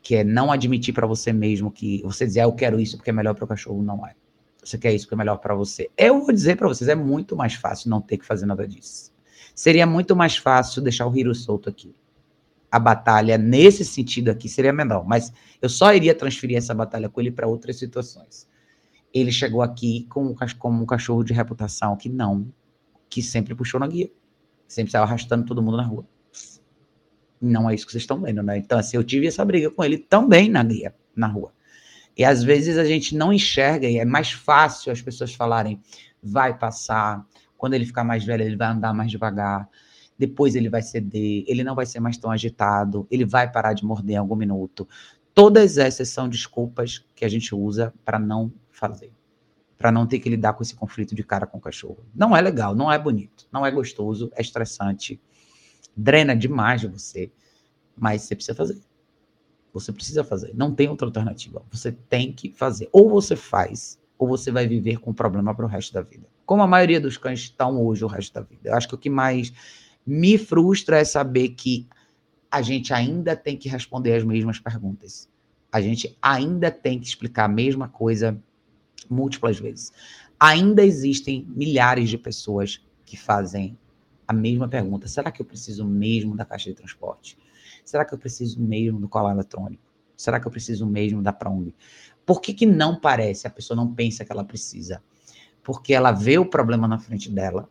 que 0.00 0.14
é 0.14 0.22
não 0.22 0.52
admitir 0.52 0.94
para 0.94 1.08
você 1.08 1.32
mesmo 1.32 1.72
que 1.72 2.00
você 2.04 2.24
dizer, 2.24 2.42
ah, 2.42 2.44
eu 2.44 2.52
quero 2.52 2.78
isso 2.78 2.96
porque 2.96 3.10
é 3.10 3.12
melhor 3.12 3.34
para 3.34 3.44
o 3.44 3.48
cachorro, 3.48 3.82
não 3.82 4.06
é. 4.06 4.14
Você 4.62 4.76
quer 4.78 4.92
isso 4.94 5.08
que 5.08 5.14
é 5.14 5.16
melhor 5.16 5.38
para 5.38 5.54
você? 5.54 5.90
Eu 5.96 6.20
vou 6.20 6.32
dizer 6.32 6.56
para 6.56 6.68
vocês, 6.68 6.88
é 6.88 6.94
muito 6.94 7.34
mais 7.34 7.54
fácil 7.54 7.90
não 7.90 8.00
ter 8.00 8.18
que 8.18 8.26
fazer 8.26 8.46
nada 8.46 8.66
disso. 8.66 9.12
Seria 9.54 9.86
muito 9.86 10.14
mais 10.14 10.36
fácil 10.36 10.82
deixar 10.82 11.06
o 11.06 11.16
Hiro 11.16 11.34
solto 11.34 11.68
aqui. 11.68 11.94
A 12.70 12.78
batalha 12.78 13.36
nesse 13.36 13.84
sentido 13.84 14.30
aqui 14.30 14.48
seria 14.48 14.72
menor, 14.72 15.04
mas 15.04 15.32
eu 15.60 15.68
só 15.68 15.92
iria 15.92 16.14
transferir 16.14 16.56
essa 16.56 16.72
batalha 16.72 17.08
com 17.08 17.20
ele 17.20 17.30
para 17.30 17.46
outras 17.46 17.76
situações. 17.76 18.48
Ele 19.12 19.32
chegou 19.32 19.60
aqui 19.60 20.06
com, 20.08 20.34
como 20.58 20.82
um 20.82 20.86
cachorro 20.86 21.24
de 21.24 21.32
reputação 21.32 21.96
que 21.96 22.08
não, 22.08 22.46
que 23.08 23.20
sempre 23.20 23.54
puxou 23.54 23.80
na 23.80 23.88
guia, 23.88 24.10
sempre 24.68 24.90
estava 24.90 25.04
arrastando 25.04 25.44
todo 25.44 25.62
mundo 25.62 25.78
na 25.78 25.82
rua. 25.82 26.06
Não 27.40 27.68
é 27.68 27.74
isso 27.74 27.86
que 27.86 27.92
vocês 27.92 28.04
estão 28.04 28.20
vendo, 28.20 28.42
né? 28.42 28.58
Então, 28.58 28.78
assim, 28.78 28.96
eu 28.96 29.02
tive 29.02 29.26
essa 29.26 29.44
briga 29.44 29.70
com 29.70 29.82
ele 29.82 29.98
também 29.98 30.48
na 30.48 30.62
guia, 30.62 30.94
na 31.16 31.26
rua. 31.26 31.52
E 32.20 32.24
às 32.24 32.42
vezes 32.42 32.76
a 32.76 32.84
gente 32.84 33.16
não 33.16 33.32
enxerga 33.32 33.88
e 33.88 33.96
é 33.96 34.04
mais 34.04 34.30
fácil 34.30 34.92
as 34.92 35.00
pessoas 35.00 35.32
falarem, 35.32 35.80
vai 36.22 36.52
passar, 36.58 37.26
quando 37.56 37.72
ele 37.72 37.86
ficar 37.86 38.04
mais 38.04 38.26
velho, 38.26 38.42
ele 38.42 38.56
vai 38.56 38.68
andar 38.68 38.92
mais 38.92 39.10
devagar, 39.10 39.66
depois 40.18 40.54
ele 40.54 40.68
vai 40.68 40.82
ceder, 40.82 41.44
ele 41.48 41.64
não 41.64 41.74
vai 41.74 41.86
ser 41.86 41.98
mais 41.98 42.18
tão 42.18 42.30
agitado, 42.30 43.06
ele 43.10 43.24
vai 43.24 43.50
parar 43.50 43.72
de 43.72 43.86
morder 43.86 44.16
em 44.16 44.18
algum 44.18 44.36
minuto. 44.36 44.86
Todas 45.32 45.78
essas 45.78 46.10
são 46.10 46.28
desculpas 46.28 47.02
que 47.14 47.24
a 47.24 47.28
gente 47.28 47.54
usa 47.54 47.90
para 48.04 48.18
não 48.18 48.52
fazer, 48.70 49.10
para 49.78 49.90
não 49.90 50.06
ter 50.06 50.18
que 50.18 50.28
lidar 50.28 50.52
com 50.52 50.62
esse 50.62 50.74
conflito 50.74 51.14
de 51.14 51.24
cara 51.24 51.46
com 51.46 51.56
o 51.56 51.60
cachorro. 51.62 52.04
Não 52.14 52.36
é 52.36 52.42
legal, 52.42 52.74
não 52.74 52.92
é 52.92 52.98
bonito, 52.98 53.48
não 53.50 53.64
é 53.64 53.70
gostoso, 53.70 54.30
é 54.34 54.42
estressante. 54.42 55.18
drena 55.96 56.36
demais 56.36 56.82
de 56.82 56.86
você, 56.86 57.32
mas 57.96 58.20
você 58.20 58.34
precisa 58.34 58.54
fazer. 58.54 58.89
Você 59.72 59.92
precisa 59.92 60.24
fazer. 60.24 60.52
Não 60.54 60.74
tem 60.74 60.88
outra 60.88 61.06
alternativa. 61.06 61.62
Você 61.70 61.92
tem 61.92 62.32
que 62.32 62.50
fazer. 62.52 62.88
Ou 62.92 63.08
você 63.08 63.36
faz, 63.36 63.98
ou 64.18 64.28
você 64.28 64.50
vai 64.50 64.66
viver 64.66 64.98
com 64.98 65.10
o 65.10 65.14
problema 65.14 65.54
para 65.54 65.64
o 65.64 65.68
resto 65.68 65.92
da 65.92 66.02
vida. 66.02 66.26
Como 66.44 66.62
a 66.62 66.66
maioria 66.66 67.00
dos 67.00 67.16
cães 67.16 67.40
estão 67.40 67.80
hoje 67.80 68.04
o 68.04 68.08
resto 68.08 68.34
da 68.34 68.40
vida. 68.40 68.70
Eu 68.70 68.74
acho 68.74 68.88
que 68.88 68.94
o 68.94 68.98
que 68.98 69.10
mais 69.10 69.52
me 70.04 70.36
frustra 70.36 70.98
é 70.98 71.04
saber 71.04 71.50
que 71.50 71.86
a 72.50 72.62
gente 72.62 72.92
ainda 72.92 73.36
tem 73.36 73.56
que 73.56 73.68
responder 73.68 74.14
as 74.14 74.24
mesmas 74.24 74.58
perguntas. 74.58 75.28
A 75.70 75.80
gente 75.80 76.16
ainda 76.20 76.70
tem 76.70 76.98
que 76.98 77.06
explicar 77.06 77.44
a 77.44 77.48
mesma 77.48 77.88
coisa 77.88 78.36
múltiplas 79.08 79.58
vezes. 79.58 79.92
Ainda 80.38 80.84
existem 80.84 81.46
milhares 81.48 82.08
de 82.08 82.18
pessoas 82.18 82.84
que 83.04 83.16
fazem 83.16 83.78
a 84.26 84.32
mesma 84.32 84.68
pergunta: 84.68 85.06
será 85.06 85.30
que 85.30 85.40
eu 85.42 85.46
preciso 85.46 85.84
mesmo 85.84 86.36
da 86.36 86.44
caixa 86.44 86.70
de 86.70 86.76
transporte? 86.76 87.38
Será 87.84 88.04
que 88.04 88.14
eu 88.14 88.18
preciso 88.18 88.60
mesmo 88.60 89.00
do 89.00 89.08
colar 89.08 89.32
eletrônico? 89.32 89.82
Será 90.16 90.38
que 90.38 90.46
eu 90.46 90.50
preciso 90.50 90.86
mesmo 90.86 91.22
da 91.22 91.32
Prong? 91.32 91.74
Por 92.26 92.40
que, 92.40 92.52
que 92.52 92.66
não 92.66 93.00
parece? 93.00 93.46
A 93.46 93.50
pessoa 93.50 93.76
não 93.76 93.92
pensa 93.92 94.24
que 94.24 94.30
ela 94.30 94.44
precisa. 94.44 95.02
Porque 95.62 95.94
ela 95.94 96.12
vê 96.12 96.38
o 96.38 96.46
problema 96.46 96.86
na 96.86 96.98
frente 96.98 97.30
dela 97.30 97.68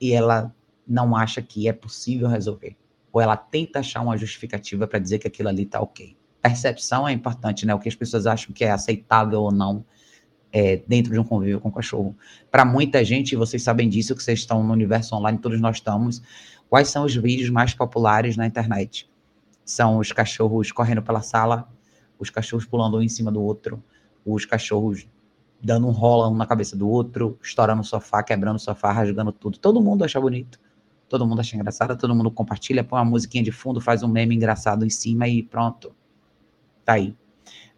e 0.00 0.12
ela 0.12 0.54
não 0.86 1.14
acha 1.16 1.42
que 1.42 1.68
é 1.68 1.72
possível 1.72 2.28
resolver. 2.28 2.76
Ou 3.12 3.20
ela 3.20 3.36
tenta 3.36 3.80
achar 3.80 4.00
uma 4.00 4.16
justificativa 4.16 4.86
para 4.86 4.98
dizer 4.98 5.18
que 5.18 5.26
aquilo 5.26 5.48
ali 5.48 5.64
está 5.64 5.80
ok. 5.80 6.16
Percepção 6.40 7.06
é 7.06 7.12
importante, 7.12 7.66
né? 7.66 7.74
O 7.74 7.78
que 7.78 7.88
as 7.88 7.94
pessoas 7.94 8.26
acham 8.26 8.54
que 8.54 8.64
é 8.64 8.70
aceitável 8.70 9.42
ou 9.42 9.52
não 9.52 9.84
é, 10.52 10.82
dentro 10.86 11.12
de 11.12 11.18
um 11.18 11.24
convívio 11.24 11.60
com 11.60 11.68
o 11.68 11.72
cachorro. 11.72 12.16
Para 12.50 12.64
muita 12.64 13.04
gente, 13.04 13.36
vocês 13.36 13.62
sabem 13.62 13.88
disso, 13.88 14.14
que 14.14 14.22
vocês 14.22 14.40
estão 14.40 14.62
no 14.62 14.72
universo 14.72 15.14
online, 15.14 15.38
todos 15.38 15.60
nós 15.60 15.76
estamos. 15.76 16.22
Quais 16.70 16.88
são 16.88 17.04
os 17.04 17.16
vídeos 17.16 17.50
mais 17.50 17.74
populares 17.74 18.36
na 18.36 18.46
internet? 18.46 19.10
São 19.64 19.98
os 19.98 20.12
cachorros 20.12 20.70
correndo 20.70 21.02
pela 21.02 21.20
sala, 21.20 21.68
os 22.16 22.30
cachorros 22.30 22.64
pulando 22.64 22.96
um 22.96 23.02
em 23.02 23.08
cima 23.08 23.32
do 23.32 23.42
outro, 23.42 23.82
os 24.24 24.44
cachorros 24.44 25.04
dando 25.60 25.88
um 25.88 25.90
rola 25.90 26.28
um 26.28 26.36
na 26.36 26.46
cabeça 26.46 26.76
do 26.76 26.88
outro, 26.88 27.36
estourando 27.42 27.80
o 27.80 27.84
sofá, 27.84 28.22
quebrando 28.22 28.54
o 28.54 28.60
sofá, 28.60 28.92
rasgando 28.92 29.32
tudo. 29.32 29.58
Todo 29.58 29.80
mundo 29.80 30.04
acha 30.04 30.20
bonito. 30.20 30.60
Todo 31.08 31.26
mundo 31.26 31.40
acha 31.40 31.56
engraçado, 31.56 31.98
todo 31.98 32.14
mundo 32.14 32.30
compartilha, 32.30 32.84
põe 32.84 33.00
uma 33.00 33.04
musiquinha 33.04 33.42
de 33.42 33.50
fundo, 33.50 33.80
faz 33.80 34.04
um 34.04 34.08
meme 34.08 34.36
engraçado 34.36 34.86
em 34.86 34.90
cima 34.90 35.26
e 35.26 35.42
pronto. 35.42 35.92
Tá 36.84 36.92
aí. 36.92 37.16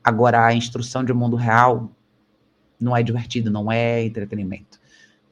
Agora, 0.04 0.44
a 0.44 0.52
instrução 0.52 1.02
de 1.02 1.14
mundo 1.14 1.34
real 1.34 1.90
não 2.78 2.94
é 2.94 3.02
divertido, 3.02 3.50
não 3.50 3.72
é 3.72 4.04
entretenimento. 4.04 4.78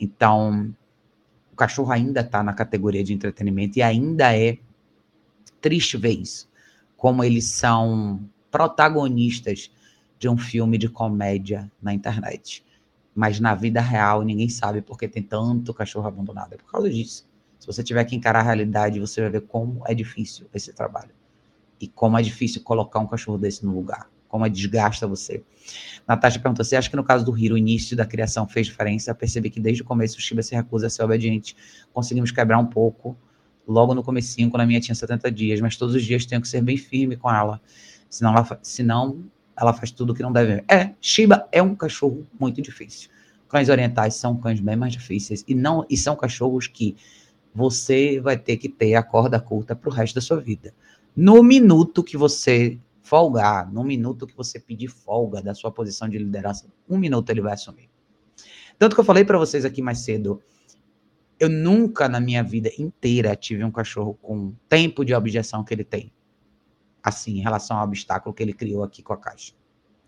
Então, 0.01 0.75
cachorro 1.61 1.92
ainda 1.92 2.23
está 2.23 2.42
na 2.42 2.55
categoria 2.55 3.05
de 3.05 3.12
entretenimento 3.12 3.79
e 3.79 3.83
ainda 3.83 4.35
é 4.35 4.57
triste 5.61 5.99
ver 5.99 6.12
isso. 6.12 6.49
Como 6.96 7.23
eles 7.23 7.44
são 7.44 8.18
protagonistas 8.51 9.70
de 10.18 10.27
um 10.27 10.38
filme 10.38 10.79
de 10.79 10.88
comédia 10.88 11.70
na 11.83 11.92
internet. 11.92 12.64
Mas 13.14 13.38
na 13.40 13.55
vida 13.55 13.79
real 13.83 14.23
ninguém 14.23 14.49
sabe 14.49 14.81
porque 14.81 15.07
tem 15.07 15.23
tanto 15.23 15.75
cachorro 15.75 16.09
abandonado. 16.09 16.55
É 16.55 16.57
por 16.57 16.73
causa 16.73 16.88
disso. 16.88 17.29
Se 17.59 17.66
você 17.66 17.85
tiver 17.85 18.07
que 18.07 18.16
encarar 18.16 18.40
a 18.40 18.44
realidade, 18.44 18.99
você 18.99 19.20
vai 19.20 19.29
ver 19.29 19.42
como 19.42 19.83
é 19.87 19.94
difícil 19.94 20.46
esse 20.55 20.73
trabalho. 20.73 21.11
E 21.79 21.87
como 21.87 22.18
é 22.18 22.23
difícil 22.23 22.62
colocar 22.62 23.01
um 23.01 23.07
cachorro 23.07 23.37
desse 23.37 23.66
no 23.66 23.75
lugar 23.75 24.09
como 24.31 24.49
desgasta 24.49 25.07
você. 25.07 25.43
Natasha 26.09 26.38
perguntou: 26.38 26.64
você 26.64 26.77
acha 26.77 26.88
que 26.88 26.97
no 26.97 27.05
caso 27.05 27.25
do 27.25 27.37
Hiro, 27.37 27.57
o 27.57 27.59
início 27.59 27.97
da 27.97 28.07
criação 28.07 28.47
fez 28.47 28.69
diferença? 28.69 29.14
Percebi 29.14 29.51
que 29.51 29.61
desde 29.61 29.83
o 29.83 29.85
começo 29.85 30.16
o 30.16 30.21
Shiba 30.21 30.43
se 30.43 30.55
recusa 30.55 30.87
a 30.87 30.90
ser 30.90 31.03
obediente. 31.03 31.55
Conseguimos 31.93 32.31
quebrar 32.31 32.59
um 32.59 32.66
pouco 32.66 33.16
logo 33.66 33.95
no 33.95 34.03
comecinho, 34.03 34.49
quando 34.51 34.62
a 34.62 34.66
minha 34.66 34.81
tinha 34.81 34.95
70 34.95 35.31
dias, 35.31 35.61
mas 35.61 35.77
todos 35.77 35.95
os 35.95 36.05
dias 36.05 36.25
tenho 36.25 36.40
que 36.40 36.49
ser 36.49 36.62
bem 36.62 36.77
firme 36.77 37.16
com 37.16 37.31
ela. 37.31 37.61
Senão 38.09 38.33
ela, 38.33 38.59
senão 38.62 39.25
ela 39.59 39.73
faz 39.73 39.90
tudo 39.90 40.12
o 40.12 40.14
que 40.14 40.23
não 40.23 40.33
deve. 40.33 40.64
É, 40.69 40.95
Shiba 41.01 41.47
é 41.53 41.62
um 41.62 41.75
cachorro 41.75 42.27
muito 42.38 42.62
difícil. 42.62 43.11
Cães 43.49 43.69
orientais 43.69 44.14
são 44.14 44.37
cães 44.37 44.61
bem 44.61 44.77
mais 44.77 44.93
difíceis 44.93 45.45
e 45.47 45.55
não 45.55 45.85
e 45.90 45.97
são 45.97 46.14
cachorros 46.14 46.69
que 46.69 46.97
você 47.53 48.21
vai 48.21 48.38
ter 48.38 48.57
que 48.57 48.69
ter 48.69 48.95
a 48.95 49.03
corda 49.03 49.40
curta 49.40 49.75
para 49.75 49.90
o 49.90 49.93
resto 49.93 50.14
da 50.14 50.21
sua 50.21 50.40
vida. 50.40 50.73
No 51.16 51.43
minuto 51.43 52.05
que 52.05 52.16
você 52.16 52.79
folgar, 53.11 53.68
no 53.73 53.83
minuto 53.83 54.25
que 54.25 54.37
você 54.37 54.61
pedir 54.61 54.87
folga 54.87 55.42
da 55.42 55.53
sua 55.53 55.73
posição 55.73 56.09
de 56.09 56.16
liderança, 56.16 56.68
um 56.88 56.96
minuto 56.96 57.29
ele 57.29 57.40
vai 57.40 57.55
assumir. 57.55 57.90
Tanto 58.79 58.94
que 58.94 59.01
eu 59.01 59.05
falei 59.05 59.25
para 59.25 59.37
vocês 59.37 59.64
aqui 59.64 59.83
mais 59.83 59.99
cedo, 59.99 60.40
eu 61.40 61.49
nunca 61.49 62.09
na 62.09 62.20
minha 62.20 62.44
vida 62.44 62.70
inteira 62.79 63.35
tive 63.35 63.64
um 63.64 63.70
cachorro 63.73 64.14
com 64.23 64.55
tempo 64.68 65.05
de 65.05 65.12
objeção 65.12 65.64
que 65.64 65.75
ele 65.75 65.83
tem. 65.83 66.12
Assim, 67.03 67.38
em 67.38 67.42
relação 67.42 67.79
ao 67.79 67.85
obstáculo 67.85 68.33
que 68.33 68.44
ele 68.44 68.53
criou 68.53 68.85
aqui 68.85 69.03
com 69.03 69.12
a 69.12 69.16
caixa. 69.16 69.55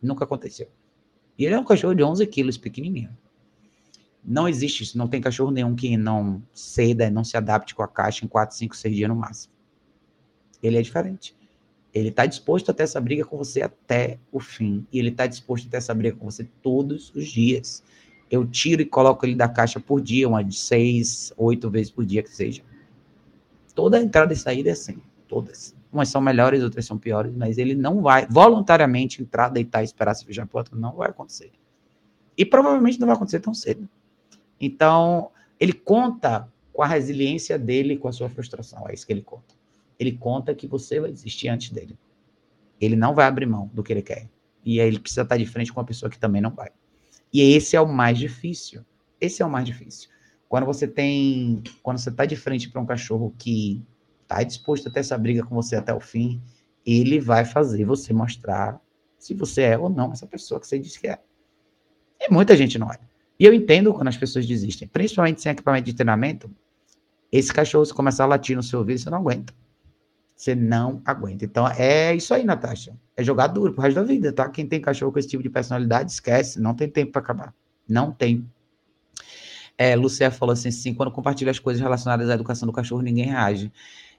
Nunca 0.01 0.23
aconteceu. 0.23 0.71
E 1.37 1.45
ele 1.45 1.57
é 1.57 1.59
um 1.59 1.65
cachorro 1.65 1.95
de 1.95 2.05
11 2.05 2.25
quilos, 2.29 2.57
pequenininho. 2.57 3.11
Não 4.25 4.49
existe 4.49 4.85
isso. 4.85 4.97
Não 4.97 5.09
tem 5.09 5.21
cachorro 5.21 5.51
nenhum 5.51 5.75
que 5.75 5.97
não 5.97 6.41
ceda, 6.53 7.11
não 7.11 7.25
se 7.25 7.37
adapte 7.37 7.75
com 7.75 7.83
a 7.83 7.89
caixa 7.89 8.25
em 8.25 8.29
4, 8.29 8.57
5, 8.57 8.77
6 8.77 8.95
dias 8.95 9.09
no 9.09 9.17
máximo. 9.17 9.53
Ele 10.63 10.79
é 10.79 10.83
diferente. 10.83 11.35
Ele 11.95 12.09
está 12.09 12.25
disposto 12.25 12.71
a 12.71 12.75
ter 12.75 12.85
essa 12.85 13.01
briga 13.01 13.25
com 13.25 13.37
você 13.37 13.61
até 13.61 14.19
o 14.31 14.41
fim. 14.41 14.87
E 14.91 14.99
ele 14.99 15.11
está 15.11 15.27
disposto 15.27 15.67
a 15.67 15.71
ter 15.71 15.77
essa 15.77 15.93
briga 15.93 16.17
com 16.17 16.25
você 16.25 16.49
todos 16.63 17.13
os 17.15 17.27
dias. 17.27 17.83
Eu 18.31 18.47
tiro 18.47 18.81
e 18.81 18.87
coloco 18.87 19.27
ele 19.27 19.35
da 19.35 19.47
caixa 19.47 19.79
por 19.79 20.01
dia, 20.01 20.27
uma 20.27 20.43
de 20.43 20.57
seis, 20.57 21.35
oito 21.37 21.69
vezes 21.69 21.91
por 21.91 22.05
dia 22.07 22.23
que 22.23 22.31
seja. 22.31 22.63
Toda 23.75 24.01
entrada 24.01 24.33
e 24.33 24.37
saída 24.37 24.71
é 24.71 24.73
assim, 24.73 25.03
todas. 25.29 25.75
Umas 25.93 26.09
são 26.09 26.21
melhores, 26.21 26.63
outras 26.63 26.87
são 26.87 26.97
piores, 26.97 27.35
mas 27.35 27.59
ele 27.59 27.75
não 27.75 28.01
vai 28.01 28.27
voluntariamente 28.27 29.21
entrar, 29.21 29.51
deitar 29.51 29.83
e 29.83 29.85
esperar 29.85 30.15
se 30.15 30.25
fechar 30.25 30.45
a 30.45 30.47
porta. 30.47 30.75
Não 30.75 30.97
vai 30.97 31.11
acontecer. 31.11 31.53
E 32.39 32.47
provavelmente 32.47 32.99
não 32.99 33.07
vai 33.07 33.17
acontecer 33.17 33.41
tão 33.41 33.53
cedo. 33.53 33.87
Então, 34.59 35.31
ele 35.61 35.75
conta 35.75 36.49
com 36.73 36.83
a 36.83 36.87
resiliência 36.87 37.59
dele, 37.59 37.99
com 37.99 38.09
a 38.09 38.13
sua 38.13 38.31
frustração. 38.31 38.89
É 38.89 38.95
isso 38.95 39.07
que 39.07 39.13
ele 39.13 39.21
conta 39.21 39.62
ele 39.99 40.13
conta 40.13 40.55
que 40.55 40.67
você 40.67 41.01
vai 41.01 41.11
existir 41.11 41.49
antes 41.49 41.71
dele. 41.71 41.99
Ele 42.81 42.97
não 42.97 43.15
vai 43.15 43.27
abrir 43.27 43.47
mão 43.47 43.71
do 43.73 43.83
que 43.83 43.93
ele 43.93 44.03
quer. 44.03 44.29
E 44.65 44.81
aí 44.81 44.89
ele 44.89 44.99
precisa 44.99 45.23
estar 45.23 45.37
de 45.37 45.47
frente 45.47 45.73
com 45.73 45.81
uma 45.81 45.87
pessoa 45.87 46.11
que 46.11 46.19
também 46.19 46.41
não 46.41 46.51
vai. 46.51 46.71
E 47.33 47.41
esse 47.55 47.77
é 47.77 47.81
o 47.81 47.89
mais 47.89 48.19
difícil. 48.19 48.85
Esse 49.21 49.43
é 49.43 49.47
o 49.47 49.51
mais 49.51 49.65
difícil. 49.65 50.11
Quando 50.49 50.67
você 50.67 50.87
tem, 50.87 51.63
quando 51.83 51.99
você 51.99 52.11
está 52.11 52.27
de 52.27 52.37
frente 52.37 52.69
para 52.69 52.81
um 52.81 52.87
cachorro 52.87 53.35
que 53.39 53.83
está 54.23 54.43
disposto 54.43 54.89
a 54.89 54.91
ter 54.91 55.01
essa 55.01 55.17
briga 55.17 55.45
com 55.45 55.55
você 55.55 55.77
até 55.77 55.95
o 55.95 56.01
fim, 56.01 56.43
ele 56.85 57.21
vai 57.21 57.45
fazer 57.45 57.85
você 57.85 58.13
mostrar 58.13 58.81
se 59.19 59.35
você 59.35 59.63
é 59.63 59.79
ou 59.79 59.89
não 59.89 60.13
essa 60.13 60.27
pessoa 60.27 60.61
que 60.61 60.67
você 60.67 60.79
disse 60.79 61.01
que 61.01 61.09
é. 61.09 61.19
E 62.21 62.33
muita 62.33 62.57
gente 62.57 62.79
não 62.79 62.91
é. 62.93 62.99
E 63.39 63.45
eu 63.45 63.53
entendo 63.55 63.93
quando 63.95 64.09
as 64.09 64.17
pessoas 64.17 64.47
desistem, 64.47 64.89
principalmente 64.89 65.41
sem 65.41 65.53
equipamento 65.53 65.87
de 65.87 65.95
treinamento. 65.95 66.51
Esse 67.31 67.53
cachorro, 67.53 67.85
se 67.85 67.95
começar 67.95 68.25
a 68.25 68.27
latir 68.27 68.57
no 68.57 68.63
seu 68.63 68.81
ouvido, 68.81 69.01
você 69.01 69.11
não 69.11 69.19
aguenta. 69.19 69.55
Você 70.35 70.55
não 70.55 71.01
aguenta. 71.05 71.45
Então 71.45 71.69
é 71.69 72.15
isso 72.15 72.35
aí, 72.35 72.45
Natasha. 72.45 72.97
É 73.17 73.23
jogar 73.23 73.49
duro 73.49 73.73
pro 73.73 73.83
resto 73.83 73.97
da 73.97 74.03
vida, 74.03 74.33
tá? 74.33 74.49
Quem 74.49 74.67
tem 74.67 74.81
cachorro 74.81 75.13
com 75.13 75.19
esse 75.19 75.29
tipo 75.29 75.43
de 75.43 75.51
personalidade, 75.51 76.11
esquece. 76.11 76.61
Não 76.61 76.75
tem 76.75 76.89
tempo 76.89 77.13
para 77.13 77.23
acabar. 77.23 77.55
Não 77.89 78.11
tem. 78.11 78.49
É, 79.77 79.95
Lucia 79.97 80.31
falou 80.31 80.53
assim, 80.53 80.71
sim, 80.71 80.95
quando 80.95 81.11
compartilha 81.11 81.51
as 81.51 81.59
coisas 81.59 81.81
relacionadas 81.81 82.29
à 82.29 82.35
educação 82.35 82.67
do 82.67 82.73
cachorro, 82.73 83.03
ninguém 83.03 83.27
reage. 83.27 83.73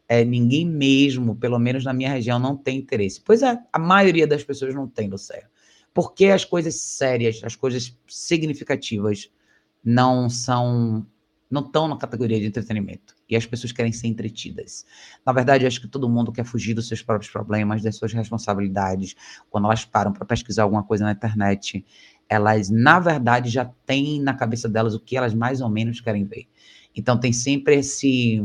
É, 0.07 0.23
ninguém 0.23 0.65
mesmo, 0.65 1.35
pelo 1.35 1.57
menos 1.57 1.83
na 1.83 1.93
minha 1.93 2.11
região, 2.11 2.37
não 2.37 2.55
tem 2.55 2.77
interesse. 2.77 3.21
Pois 3.21 3.41
é, 3.41 3.57
a 3.71 3.79
maioria 3.79 4.27
das 4.27 4.43
pessoas 4.43 4.73
não 4.75 4.87
tem, 4.87 5.09
Lucia. 5.09 5.49
Porque 5.93 6.25
as 6.25 6.43
coisas 6.43 6.75
sérias, 6.75 7.41
as 7.43 7.55
coisas 7.55 7.97
significativas 8.07 9.31
não 9.83 10.29
são 10.29 11.05
não 11.53 11.61
estão 11.61 11.87
na 11.87 11.95
categoria 11.95 12.39
de 12.39 12.47
entretenimento. 12.47 13.15
E 13.29 13.35
as 13.35 13.45
pessoas 13.45 13.71
querem 13.71 13.91
ser 13.91 14.07
entretidas. 14.07 14.85
Na 15.23 15.31
verdade, 15.31 15.67
acho 15.67 15.79
que 15.79 15.87
todo 15.87 16.09
mundo 16.09 16.31
quer 16.31 16.43
fugir 16.43 16.73
dos 16.73 16.87
seus 16.87 17.03
próprios 17.03 17.31
problemas, 17.31 17.83
das 17.83 17.95
suas 17.95 18.11
responsabilidades. 18.11 19.15
Quando 19.51 19.65
elas 19.65 19.85
param 19.85 20.11
para 20.11 20.25
pesquisar 20.25 20.63
alguma 20.63 20.83
coisa 20.83 21.05
na 21.05 21.11
internet, 21.11 21.85
elas, 22.27 22.71
na 22.71 22.99
verdade, 22.99 23.51
já 23.51 23.65
têm 23.85 24.19
na 24.19 24.33
cabeça 24.33 24.67
delas 24.67 24.95
o 24.95 24.99
que 24.99 25.15
elas 25.15 25.35
mais 25.35 25.61
ou 25.61 25.69
menos 25.69 26.01
querem 26.01 26.25
ver. 26.25 26.47
Então, 26.95 27.19
tem 27.19 27.31
sempre 27.31 27.75
esse 27.75 28.43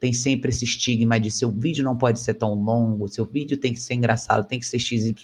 tem 0.00 0.12
sempre 0.12 0.50
esse 0.50 0.64
estigma 0.64 1.18
de 1.18 1.30
seu 1.30 1.50
vídeo 1.50 1.82
não 1.82 1.96
pode 1.96 2.20
ser 2.20 2.34
tão 2.34 2.52
longo, 2.52 3.08
seu 3.08 3.24
vídeo 3.24 3.56
tem 3.56 3.72
que 3.72 3.80
ser 3.80 3.94
engraçado, 3.94 4.46
tem 4.46 4.58
que 4.58 4.66
ser 4.66 4.78
XYZ. 4.78 5.14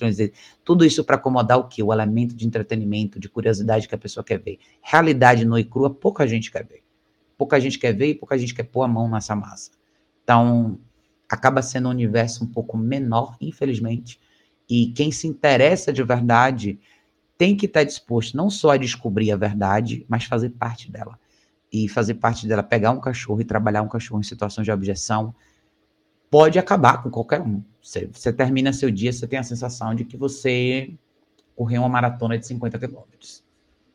Tudo 0.65 0.87
isso 0.87 1.05
para 1.05 1.17
acomodar 1.17 1.59
o 1.59 1.69
que? 1.69 1.83
O 1.83 1.93
elemento 1.93 2.35
de 2.35 2.47
entretenimento, 2.47 3.21
de 3.21 3.29
curiosidade 3.29 3.87
que 3.87 3.95
a 3.95 3.99
pessoa 3.99 4.25
quer 4.25 4.39
ver. 4.39 4.59
Realidade 4.81 5.45
nua 5.45 5.61
e 5.61 5.65
crua, 5.65 5.91
pouca 5.91 6.27
gente 6.27 6.51
quer 6.51 6.65
ver 6.65 6.83
pouca 7.41 7.59
gente 7.59 7.79
quer 7.79 7.95
ver 7.95 8.09
e 8.09 8.15
pouca 8.15 8.37
gente 8.37 8.55
quer 8.55 8.65
pôr 8.65 8.83
a 8.83 8.89
mão 8.89 9.09
nessa 9.09 9.35
massa. 9.35 9.71
Então, 10.23 10.79
acaba 11.27 11.63
sendo 11.63 11.89
um 11.89 11.91
universo 11.91 12.45
um 12.45 12.47
pouco 12.47 12.77
menor, 12.77 13.35
infelizmente. 13.41 14.21
E 14.69 14.89
quem 14.89 15.11
se 15.11 15.27
interessa 15.27 15.91
de 15.91 16.03
verdade 16.03 16.79
tem 17.39 17.57
que 17.57 17.65
estar 17.65 17.83
disposto 17.83 18.37
não 18.37 18.51
só 18.51 18.73
a 18.73 18.77
descobrir 18.77 19.33
a 19.33 19.37
verdade, 19.37 20.05
mas 20.07 20.25
fazer 20.25 20.51
parte 20.51 20.91
dela. 20.93 21.19
e 21.73 21.89
fazer 21.89 22.15
parte 22.15 22.47
dela, 22.49 22.63
pegar 22.65 22.91
um 22.91 23.01
cachorro 23.01 23.41
e 23.41 23.45
trabalhar 23.45 23.81
um 23.83 23.89
cachorro 23.89 24.21
em 24.21 24.25
situação 24.25 24.63
de 24.63 24.73
objeção, 24.73 25.33
pode 26.29 26.59
acabar 26.59 27.01
com 27.03 27.09
qualquer 27.09 27.41
um. 27.41 27.63
Você, 27.81 28.11
você 28.13 28.33
termina 28.33 28.73
seu 28.73 28.91
dia, 28.91 29.13
você 29.13 29.27
tem 29.27 29.39
a 29.39 29.45
sensação 29.45 29.95
de 29.95 30.05
que 30.05 30.17
você 30.17 30.93
correu 31.57 31.83
uma 31.83 31.89
maratona 31.89 32.37
de 32.37 32.47
50 32.47 32.77
quilômetros. 32.79 33.45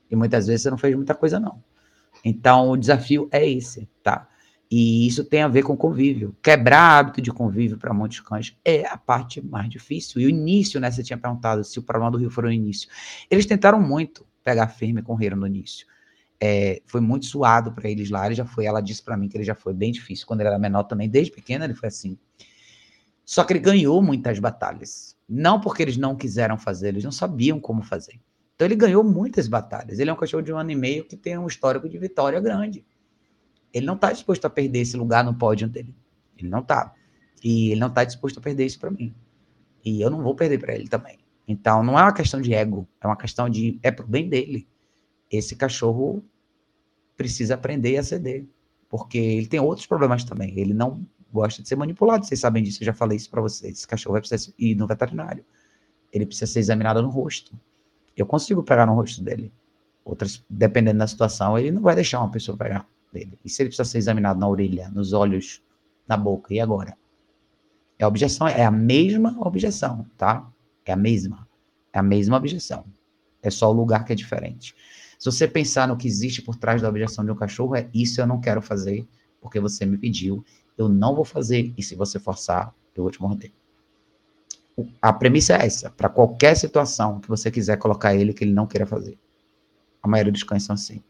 E 0.10 0.16
muitas 0.16 0.48
vezes 0.48 0.64
você 0.64 0.70
não 0.70 0.78
fez 0.78 0.96
muita 0.96 1.14
coisa, 1.14 1.38
não. 1.38 1.62
Então, 2.26 2.72
o 2.72 2.78
desafio 2.78 3.30
é 3.32 3.48
esse, 3.48 3.88
tá? 4.02 4.28
E 4.70 5.06
isso 5.06 5.24
tem 5.24 5.44
a 5.44 5.48
ver 5.48 5.62
com 5.62 5.78
convívio. 5.78 6.36
Quebrar 6.42 6.98
hábito 6.98 7.22
de 7.22 7.32
convívio 7.32 7.78
para 7.78 7.94
muitos 7.94 8.20
cães 8.20 8.58
é 8.66 8.84
a 8.88 8.98
parte 8.98 9.40
mais 9.40 9.70
difícil. 9.70 10.20
E 10.20 10.26
o 10.26 10.30
início, 10.30 10.80
né? 10.80 10.90
Você 10.90 11.04
tinha 11.04 11.18
perguntado 11.18 11.64
se 11.64 11.78
o 11.78 11.84
problema 11.84 12.12
do 12.12 12.18
Rio 12.18 12.32
foi 12.32 12.46
o 12.46 12.52
início. 12.52 12.90
Eles 13.30 13.46
tentaram 13.46 13.80
muito 13.80 14.26
pegar 14.44 14.68
firme 14.70 15.04
com 15.04 15.14
o 15.14 15.16
Rio 15.16 15.36
no 15.36 15.46
início. 15.46 15.86
É, 16.42 16.82
foi 16.88 17.00
muito 17.00 17.28
suado 17.28 17.72
para 17.72 17.88
eles 17.88 18.10
lá. 18.10 18.26
Ele 18.26 18.36
já 18.36 18.46
foi, 18.46 18.66
ela 18.66 18.82
disse 18.82 19.04
para 19.04 19.16
mim 19.16 19.28
que 19.28 19.38
ele 19.38 19.44
já 19.44 19.56
foi 19.56 19.74
bem 19.74 19.92
difícil 19.92 20.26
quando 20.26 20.42
ele 20.42 20.50
era 20.50 20.60
menor 20.60 20.84
também, 20.84 21.08
desde 21.08 21.32
pequeno 21.32 21.64
ele 21.64 21.76
foi 21.76 21.90
assim. 21.90 22.18
Só 23.24 23.44
que 23.44 23.54
ele 23.54 23.60
ganhou 23.60 24.02
muitas 24.02 24.40
batalhas. 24.40 25.16
Não 25.30 25.60
porque 25.62 25.84
eles 25.84 25.98
não 25.98 26.16
quiseram 26.16 26.58
fazer, 26.58 26.90
eles 26.90 27.04
não 27.04 27.12
sabiam 27.12 27.60
como 27.60 27.84
fazer. 27.84 28.20
Então 28.56 28.66
ele 28.66 28.76
ganhou 28.76 29.04
muitas 29.04 29.48
batalhas. 29.48 30.00
Ele 30.00 30.10
é 30.10 30.14
um 30.14 30.18
cachorro 30.18 30.42
de 30.42 30.52
um 30.52 30.58
ano 30.58 30.72
e 30.72 30.76
meio 30.76 31.06
que 31.06 31.18
tem 31.18 31.38
um 31.38 31.48
histórico 31.48 31.90
de 31.90 31.98
vitória 31.98 32.40
grande. 32.40 32.86
Ele 33.74 33.86
não 33.86 33.96
está 33.96 34.12
disposto 34.12 34.46
a 34.46 34.50
perder 34.50 34.80
esse 34.80 34.96
lugar 34.96 35.24
no 35.24 35.34
pódio 35.34 35.68
dele. 35.68 35.94
Ele 36.38 36.48
não 36.48 36.60
está. 36.60 36.94
E 37.44 37.72
ele 37.72 37.80
não 37.80 37.90
está 37.90 38.04
disposto 38.04 38.40
a 38.40 38.42
perder 38.42 38.66
isso 38.66 38.80
para 38.80 38.90
mim. 38.90 39.14
E 39.84 40.02
eu 40.02 40.10
não 40.10 40.24
vou 40.24 40.34
perder 40.34 40.58
para 40.58 40.74
ele 40.74 40.88
também. 40.88 41.20
Então 41.48 41.84
não 41.84 42.00
é 42.00 42.02
uma 42.02 42.14
questão 42.14 42.42
de 42.42 42.54
ego, 42.54 42.88
é 43.00 43.06
uma 43.06 43.16
questão 43.16 43.50
de 43.50 43.80
é 43.84 43.92
pro 43.92 44.08
bem 44.08 44.28
dele. 44.28 44.68
Esse 45.30 45.56
cachorro 45.56 46.24
precisa 47.16 47.56
aprender 47.56 47.98
a 47.98 48.04
ceder, 48.04 48.46
porque 48.90 49.18
ele 49.18 49.48
tem 49.48 49.60
outros 49.60 49.86
problemas 49.86 50.24
também. 50.24 50.58
Ele 50.58 50.74
não 50.74 51.06
gosta 51.32 51.62
de 51.62 51.68
ser 51.68 51.76
manipulado, 51.76 52.26
vocês 52.26 52.40
sabem 52.40 52.64
disso, 52.64 52.82
eu 52.82 52.86
já 52.86 52.94
falei 52.94 53.18
isso 53.18 53.30
para 53.30 53.42
vocês. 53.42 53.78
Esse 53.78 53.88
cachorro 53.88 54.14
vai 54.14 54.22
precisar 54.22 54.54
ir 54.58 54.76
no 54.76 54.88
veterinário. 54.88 55.46
Ele 56.12 56.26
precisa 56.26 56.48
ser 56.48 56.60
examinado 56.60 57.02
no 57.02 57.10
rosto. 57.10 57.54
Eu 58.16 58.26
consigo 58.26 58.64
pegar 58.64 58.86
no 58.86 58.94
rosto 58.94 59.24
dele. 59.24 59.52
Outras, 60.04 60.44
dependendo 60.50 61.00
da 61.00 61.08
situação, 61.08 61.58
ele 61.58 61.72
não 61.72 61.82
vai 61.82 61.96
deixar 61.96 62.20
uma 62.20 62.32
pessoa 62.32 62.58
pegar 62.58 62.88
dele. 63.12 63.38
E 63.44 63.50
se 63.50 63.62
ele 63.62 63.70
precisa 63.70 63.90
ser 63.90 63.98
examinado 63.98 64.40
na 64.40 64.48
orelha, 64.48 64.90
nos 64.90 65.14
olhos, 65.14 65.62
na 66.08 66.16
boca, 66.16 66.54
e 66.54 66.60
agora? 66.60 66.96
É 67.98 68.04
a 68.04 68.08
objeção, 68.08 68.48
é 68.48 68.64
a 68.64 68.72
mesma 68.72 69.36
objeção, 69.40 70.06
tá? 70.18 70.48
É 70.86 70.92
a 70.92 70.96
mesma. 70.96 71.48
É 71.92 72.00
a 72.00 72.04
mesma 72.04 72.38
objeção. 72.38 72.86
É 73.42 73.50
só 73.50 73.70
o 73.70 73.74
lugar 73.74 74.06
que 74.06 74.14
é 74.14 74.16
diferente. 74.16 74.76
Se 75.18 75.26
você 75.32 75.48
pensar 75.48 75.88
no 75.88 75.98
que 75.98 76.08
existe 76.08 76.42
por 76.42 76.56
trás 76.56 76.82
da 76.82 76.90
objeção 76.90 77.24
de 77.24 77.32
um 77.32 77.36
cachorro, 77.36 77.76
é 77.76 77.90
isso 77.94 78.20
eu 78.20 78.28
não 78.28 78.40
quero 78.40 78.62
fazer, 78.62 79.08
porque 79.40 79.60
você 79.60 79.86
me 79.86 79.98
pediu, 79.98 80.44
eu 80.78 80.90
não 80.90 81.16
vou 81.16 81.24
fazer, 81.24 81.74
e 81.78 81.84
se 81.84 81.96
você 81.96 82.20
forçar, 82.20 82.74
eu 82.94 83.04
vou 83.04 83.12
te 83.12 83.22
morder. 83.22 83.52
A 85.02 85.14
premissa 85.14 85.54
é 85.54 85.66
essa, 85.66 85.90
para 85.90 86.10
qualquer 86.10 86.56
situação 86.56 87.20
que 87.20 87.30
você 87.30 87.50
quiser 87.50 87.78
colocar 87.78 88.14
ele 88.14 88.34
que 88.34 88.44
ele 88.44 88.54
não 88.54 88.68
queira 88.68 88.86
fazer. 88.86 89.18
A 90.04 90.08
maioria 90.08 90.32
dos 90.32 90.44
cães 90.44 90.64
são 90.64 90.74
assim 90.74 91.02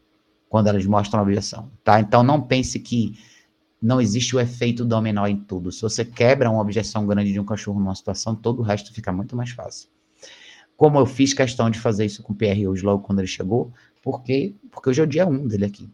quando 0.48 0.68
elas 0.68 0.86
mostram 0.86 1.22
objeção, 1.22 1.70
tá? 1.82 2.00
Então 2.00 2.22
não 2.22 2.40
pense 2.40 2.78
que 2.78 3.18
não 3.82 4.00
existe 4.00 4.34
o 4.34 4.40
efeito 4.40 4.84
dominó 4.84 5.26
em 5.26 5.36
tudo. 5.36 5.70
Se 5.70 5.82
você 5.82 6.04
quebra 6.04 6.50
uma 6.50 6.60
objeção 6.60 7.06
grande 7.06 7.32
de 7.32 7.40
um 7.40 7.44
cachorro 7.44 7.78
numa 7.78 7.94
situação, 7.94 8.34
todo 8.34 8.60
o 8.60 8.62
resto 8.62 8.92
fica 8.92 9.12
muito 9.12 9.36
mais 9.36 9.50
fácil. 9.50 9.88
Como 10.76 10.98
eu 10.98 11.06
fiz 11.06 11.32
questão 11.32 11.70
de 11.70 11.78
fazer 11.78 12.04
isso 12.04 12.22
com 12.22 12.32
o 12.32 12.36
Pierre 12.36 12.68
hoje, 12.68 12.84
logo 12.84 13.02
quando 13.02 13.18
ele 13.18 13.28
chegou, 13.28 13.72
porque, 14.02 14.54
porque 14.70 14.90
hoje 14.90 15.00
é 15.00 15.04
o 15.04 15.06
dia 15.06 15.26
1 15.26 15.30
um 15.30 15.46
dele 15.46 15.64
aqui. 15.64 15.90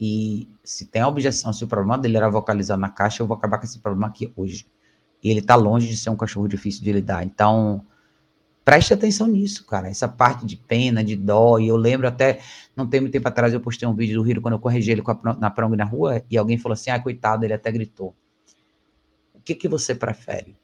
E 0.00 0.48
se 0.64 0.86
tem 0.86 1.02
a 1.02 1.08
objeção, 1.08 1.52
se 1.52 1.62
o 1.62 1.68
problema 1.68 1.98
dele 1.98 2.16
era 2.16 2.30
vocalizar 2.30 2.78
na 2.78 2.88
caixa, 2.88 3.22
eu 3.22 3.26
vou 3.26 3.36
acabar 3.36 3.58
com 3.58 3.64
esse 3.64 3.78
problema 3.78 4.08
aqui 4.08 4.32
hoje. 4.36 4.66
E 5.22 5.30
ele 5.30 5.42
tá 5.42 5.54
longe 5.54 5.88
de 5.88 5.96
ser 5.96 6.10
um 6.10 6.16
cachorro 6.16 6.48
difícil 6.48 6.82
de 6.82 6.92
lidar. 6.92 7.24
Então, 7.24 7.84
Preste 8.64 8.92
atenção 8.92 9.26
nisso, 9.26 9.66
cara. 9.66 9.88
Essa 9.88 10.06
parte 10.06 10.44
de 10.44 10.56
pena, 10.56 11.02
de 11.02 11.16
dó. 11.16 11.58
E 11.58 11.66
eu 11.68 11.76
lembro 11.76 12.06
até, 12.06 12.40
não 12.76 12.86
tem 12.86 13.00
muito 13.00 13.12
tempo 13.12 13.26
atrás, 13.26 13.52
eu 13.52 13.60
postei 13.60 13.88
um 13.88 13.94
vídeo 13.94 14.22
do 14.22 14.28
Hiro 14.28 14.40
quando 14.40 14.54
eu 14.54 14.60
corrigi 14.60 14.92
ele 14.92 15.02
a, 15.04 15.34
na 15.34 15.50
prong 15.50 15.76
na 15.76 15.84
rua. 15.84 16.22
E 16.30 16.36
alguém 16.36 16.58
falou 16.58 16.74
assim: 16.74 16.90
ah, 16.90 17.00
coitado, 17.00 17.44
ele 17.44 17.52
até 17.52 17.72
gritou. 17.72 18.14
O 19.34 19.40
que, 19.42 19.54
que 19.54 19.66
você 19.66 19.94
prefere? 19.94 20.56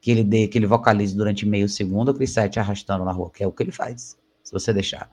Que 0.00 0.10
ele 0.10 0.24
dê, 0.24 0.48
que 0.48 0.56
ele 0.56 0.66
vocalize 0.66 1.14
durante 1.14 1.44
meio 1.44 1.68
segundo 1.68 2.08
ou 2.08 2.14
que 2.14 2.20
ele 2.20 2.26
saia 2.26 2.48
te 2.48 2.58
arrastando 2.58 3.04
na 3.04 3.12
rua? 3.12 3.30
Que 3.30 3.44
é 3.44 3.46
o 3.46 3.52
que 3.52 3.62
ele 3.62 3.72
faz, 3.72 4.16
se 4.42 4.52
você 4.52 4.72
deixar. 4.72 5.10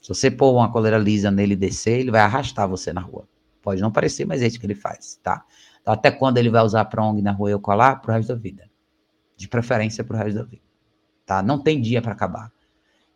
Se 0.00 0.08
você 0.08 0.30
pôr 0.30 0.52
uma 0.52 0.70
coleira 0.70 0.96
lisa 0.96 1.30
nele 1.30 1.54
e 1.54 1.56
descer, 1.56 2.00
ele 2.00 2.10
vai 2.10 2.20
arrastar 2.20 2.68
você 2.68 2.92
na 2.92 3.00
rua. 3.00 3.28
Pode 3.60 3.82
não 3.82 3.90
parecer, 3.90 4.24
mas 4.24 4.40
é 4.40 4.46
isso 4.46 4.60
que 4.60 4.66
ele 4.66 4.74
faz, 4.74 5.18
tá? 5.22 5.44
Até 5.90 6.10
quando 6.10 6.38
ele 6.38 6.50
vai 6.50 6.62
usar 6.62 6.84
prong 6.86 7.20
na 7.22 7.32
rua 7.32 7.50
e 7.50 7.52
eu 7.52 7.60
colar? 7.60 7.96
Pro 7.96 8.12
resto 8.12 8.28
da 8.28 8.34
vida. 8.34 8.68
De 9.36 9.48
preferência 9.48 10.04
pro 10.04 10.16
resto 10.16 10.36
da 10.36 10.44
vida 10.44 10.68
tá? 11.28 11.42
Não 11.42 11.58
tem 11.58 11.78
dia 11.78 12.00
para 12.00 12.12
acabar. 12.12 12.50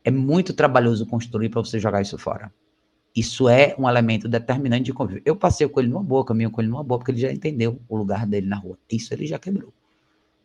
É 0.05 0.11
muito 0.11 0.53
trabalhoso 0.53 1.07
construir 1.07 1.49
para 1.49 1.63
você 1.63 1.81
jogar 1.81 2.03
isso 2.03 2.19
fora. 2.19 2.53
Isso 3.17 3.49
é 3.49 3.75
um 3.79 3.89
elemento 3.89 4.29
determinante 4.29 4.85
de 4.85 4.93
convívio. 4.93 5.23
Eu 5.25 5.35
passei 5.35 5.67
com 5.67 5.81
ele 5.81 5.89
numa 5.89 6.03
boa, 6.03 6.25
caminho 6.25 6.51
com 6.51 6.61
ele 6.61 6.69
numa 6.69 6.85
boa, 6.85 6.99
porque 6.99 7.11
ele 7.11 7.21
já 7.21 7.33
entendeu 7.33 7.81
o 7.89 7.97
lugar 7.97 8.27
dele 8.27 8.47
na 8.47 8.57
rua. 8.57 8.79
Isso 8.91 9.15
ele 9.15 9.27
já 9.27 9.39
quebrou. 9.39 9.73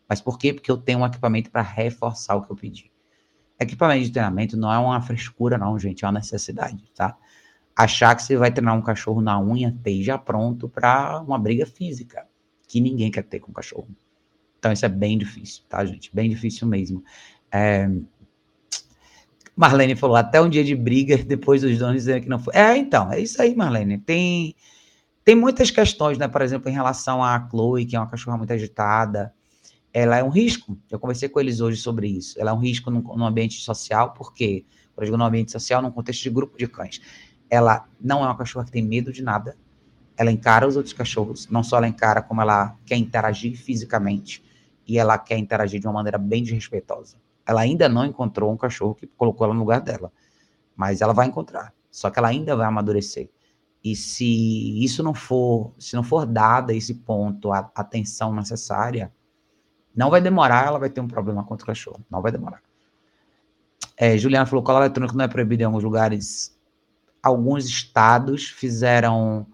Mas 0.08 0.20
por 0.20 0.38
quê? 0.38 0.54
Porque 0.54 0.70
eu 0.70 0.78
tenho 0.78 1.00
um 1.00 1.06
equipamento 1.06 1.50
para 1.50 1.60
reforçar 1.60 2.36
o 2.36 2.42
que 2.42 2.50
eu 2.50 2.56
pedi. 2.56 2.90
Equipamento 3.60 4.04
de 4.04 4.12
treinamento 4.12 4.56
não 4.56 4.72
é 4.72 4.78
uma 4.78 5.00
frescura, 5.02 5.58
não, 5.58 5.78
gente, 5.78 6.04
é 6.04 6.08
uma 6.08 6.14
necessidade, 6.14 6.82
tá? 6.94 7.16
Achar 7.78 8.16
que 8.16 8.24
você 8.24 8.36
vai 8.36 8.50
treinar 8.50 8.76
um 8.76 8.82
cachorro 8.82 9.20
na 9.20 9.40
unha, 9.40 9.68
esteja 9.68 10.18
pronto 10.18 10.68
para 10.68 11.20
uma 11.20 11.38
briga 11.38 11.64
física, 11.64 12.26
que 12.66 12.80
ninguém 12.80 13.08
quer 13.08 13.22
ter 13.22 13.38
com 13.38 13.52
o 13.52 13.54
cachorro. 13.54 13.88
Então, 14.58 14.72
isso 14.72 14.84
é 14.84 14.88
bem 14.88 15.16
difícil, 15.16 15.62
tá, 15.68 15.84
gente? 15.84 16.10
Bem 16.12 16.28
difícil 16.28 16.66
mesmo. 16.66 17.04
É, 17.52 17.88
Marlene 19.58 19.94
falou, 19.94 20.16
até 20.16 20.40
um 20.40 20.48
dia 20.48 20.64
de 20.64 20.76
briga, 20.76 21.16
depois 21.22 21.62
os 21.62 21.78
donos 21.78 21.96
dizendo 21.96 22.22
que 22.22 22.28
não 22.28 22.38
foi. 22.38 22.54
É, 22.56 22.76
então, 22.76 23.12
é 23.12 23.20
isso 23.20 23.40
aí, 23.40 23.54
Marlene. 23.54 23.98
Tem, 23.98 24.56
tem 25.24 25.36
muitas 25.36 25.70
questões, 25.70 26.18
né? 26.18 26.28
Por 26.28 26.42
exemplo, 26.42 26.68
em 26.68 26.72
relação 26.72 27.22
à 27.22 27.48
Chloe, 27.48 27.84
que 27.84 27.94
é 27.94 28.00
uma 28.00 28.08
cachorra 28.08 28.36
muito 28.36 28.52
agitada. 28.52 29.32
Ela 29.92 30.18
é 30.18 30.24
um 30.24 30.28
risco. 30.28 30.76
Eu 30.90 30.98
conversei 30.98 31.28
com 31.28 31.40
eles 31.40 31.60
hoje 31.60 31.80
sobre 31.80 32.08
isso. 32.08 32.40
Ela 32.40 32.50
é 32.50 32.54
um 32.54 32.58
risco 32.58 32.90
no, 32.90 33.02
no 33.02 33.24
ambiente 33.24 33.60
social, 33.60 34.14
porque, 34.14 34.64
por 34.94 35.02
exemplo, 35.02 35.18
no 35.18 35.24
ambiente 35.24 35.52
social, 35.52 35.80
num 35.80 35.90
contexto 35.90 36.22
de 36.22 36.30
grupo 36.30 36.58
de 36.58 36.68
cães. 36.68 37.00
Ela 37.50 37.86
não 38.00 38.22
é 38.22 38.26
uma 38.26 38.36
cachorra 38.36 38.64
que 38.64 38.72
tem 38.72 38.82
medo 38.82 39.12
de 39.12 39.22
nada. 39.22 39.56
Ela 40.16 40.30
encara 40.30 40.66
os 40.66 40.76
outros 40.76 40.92
cachorros. 40.92 41.48
Não 41.48 41.62
só 41.62 41.76
ela 41.76 41.88
encara, 41.88 42.22
como 42.22 42.40
ela 42.40 42.76
quer 42.84 42.96
interagir 42.96 43.56
fisicamente. 43.56 44.44
E 44.86 44.98
ela 44.98 45.18
quer 45.18 45.38
interagir 45.38 45.80
de 45.80 45.86
uma 45.86 45.92
maneira 45.92 46.18
bem 46.18 46.42
desrespeitosa. 46.42 47.16
Ela 47.46 47.62
ainda 47.62 47.88
não 47.88 48.04
encontrou 48.04 48.52
um 48.52 48.56
cachorro 48.56 48.94
que 48.94 49.06
colocou 49.06 49.44
ela 49.44 49.54
no 49.54 49.60
lugar 49.60 49.80
dela. 49.80 50.12
Mas 50.76 51.00
ela 51.00 51.12
vai 51.12 51.26
encontrar. 51.26 51.72
Só 51.90 52.10
que 52.10 52.18
ela 52.18 52.28
ainda 52.28 52.54
vai 52.56 52.66
amadurecer. 52.66 53.30
E 53.82 53.94
se 53.94 54.82
isso 54.82 55.02
não 55.02 55.14
for, 55.14 55.72
se 55.78 55.94
não 55.94 56.02
for 56.02 56.26
dada 56.26 56.74
esse 56.74 56.94
ponto, 56.94 57.52
a 57.52 57.70
atenção 57.74 58.34
necessária, 58.34 59.12
não 59.94 60.10
vai 60.10 60.20
demorar, 60.20 60.66
ela 60.66 60.78
vai 60.78 60.90
ter 60.90 61.00
um 61.00 61.08
problema 61.08 61.44
contra 61.44 61.64
o 61.64 61.66
cachorro. 61.66 62.04
Não 62.10 62.20
vai 62.20 62.32
demorar. 62.32 62.62
É, 63.96 64.16
Juliana 64.16 64.46
falou 64.46 64.62
cola 64.62 64.80
eletrônico 64.80 65.16
não 65.16 65.24
é 65.24 65.28
proibido 65.28 65.62
em 65.62 65.66
alguns 65.66 65.82
lugares. 65.82 66.56
Alguns 67.22 67.66
estados 67.66 68.48
fizeram 68.48 69.46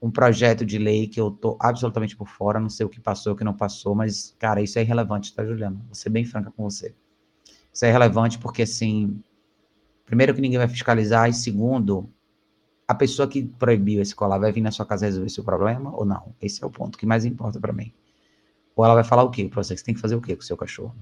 um 0.00 0.10
projeto 0.10 0.66
de 0.66 0.78
lei 0.78 1.06
que 1.06 1.20
eu 1.20 1.30
tô 1.30 1.56
absolutamente 1.60 2.16
por 2.16 2.26
fora, 2.26 2.58
não 2.58 2.68
sei 2.68 2.84
o 2.84 2.88
que 2.88 3.00
passou, 3.00 3.34
o 3.34 3.36
que 3.36 3.44
não 3.44 3.54
passou, 3.54 3.94
mas, 3.94 4.34
cara, 4.38 4.60
isso 4.60 4.78
é 4.78 4.82
irrelevante, 4.82 5.32
tá, 5.32 5.44
Juliana? 5.44 5.80
Vou 5.86 5.94
ser 5.94 6.10
bem 6.10 6.24
franca 6.24 6.50
com 6.50 6.64
você. 6.64 6.92
Isso 7.72 7.84
é 7.84 7.92
relevante 7.92 8.38
porque, 8.38 8.62
assim, 8.62 9.22
primeiro 10.04 10.34
que 10.34 10.40
ninguém 10.40 10.58
vai 10.58 10.68
fiscalizar, 10.68 11.28
e 11.28 11.32
segundo, 11.32 12.10
a 12.86 12.94
pessoa 12.94 13.28
que 13.28 13.44
proibiu 13.44 14.02
esse 14.02 14.14
colar 14.14 14.38
vai 14.38 14.50
vir 14.50 14.60
na 14.60 14.72
sua 14.72 14.84
casa 14.84 15.06
resolver 15.06 15.28
seu 15.28 15.44
problema 15.44 15.94
ou 15.94 16.04
não? 16.04 16.34
Esse 16.42 16.64
é 16.64 16.66
o 16.66 16.70
ponto 16.70 16.98
que 16.98 17.06
mais 17.06 17.24
importa 17.24 17.60
para 17.60 17.72
mim. 17.72 17.92
Ou 18.74 18.84
ela 18.84 18.94
vai 18.94 19.04
falar 19.04 19.22
o 19.22 19.30
quê 19.30 19.48
para 19.48 19.62
você? 19.62 19.76
Você 19.76 19.84
tem 19.84 19.94
que 19.94 20.00
fazer 20.00 20.16
o 20.16 20.20
quê 20.20 20.34
com 20.34 20.42
o 20.42 20.44
seu 20.44 20.56
cachorro? 20.56 20.96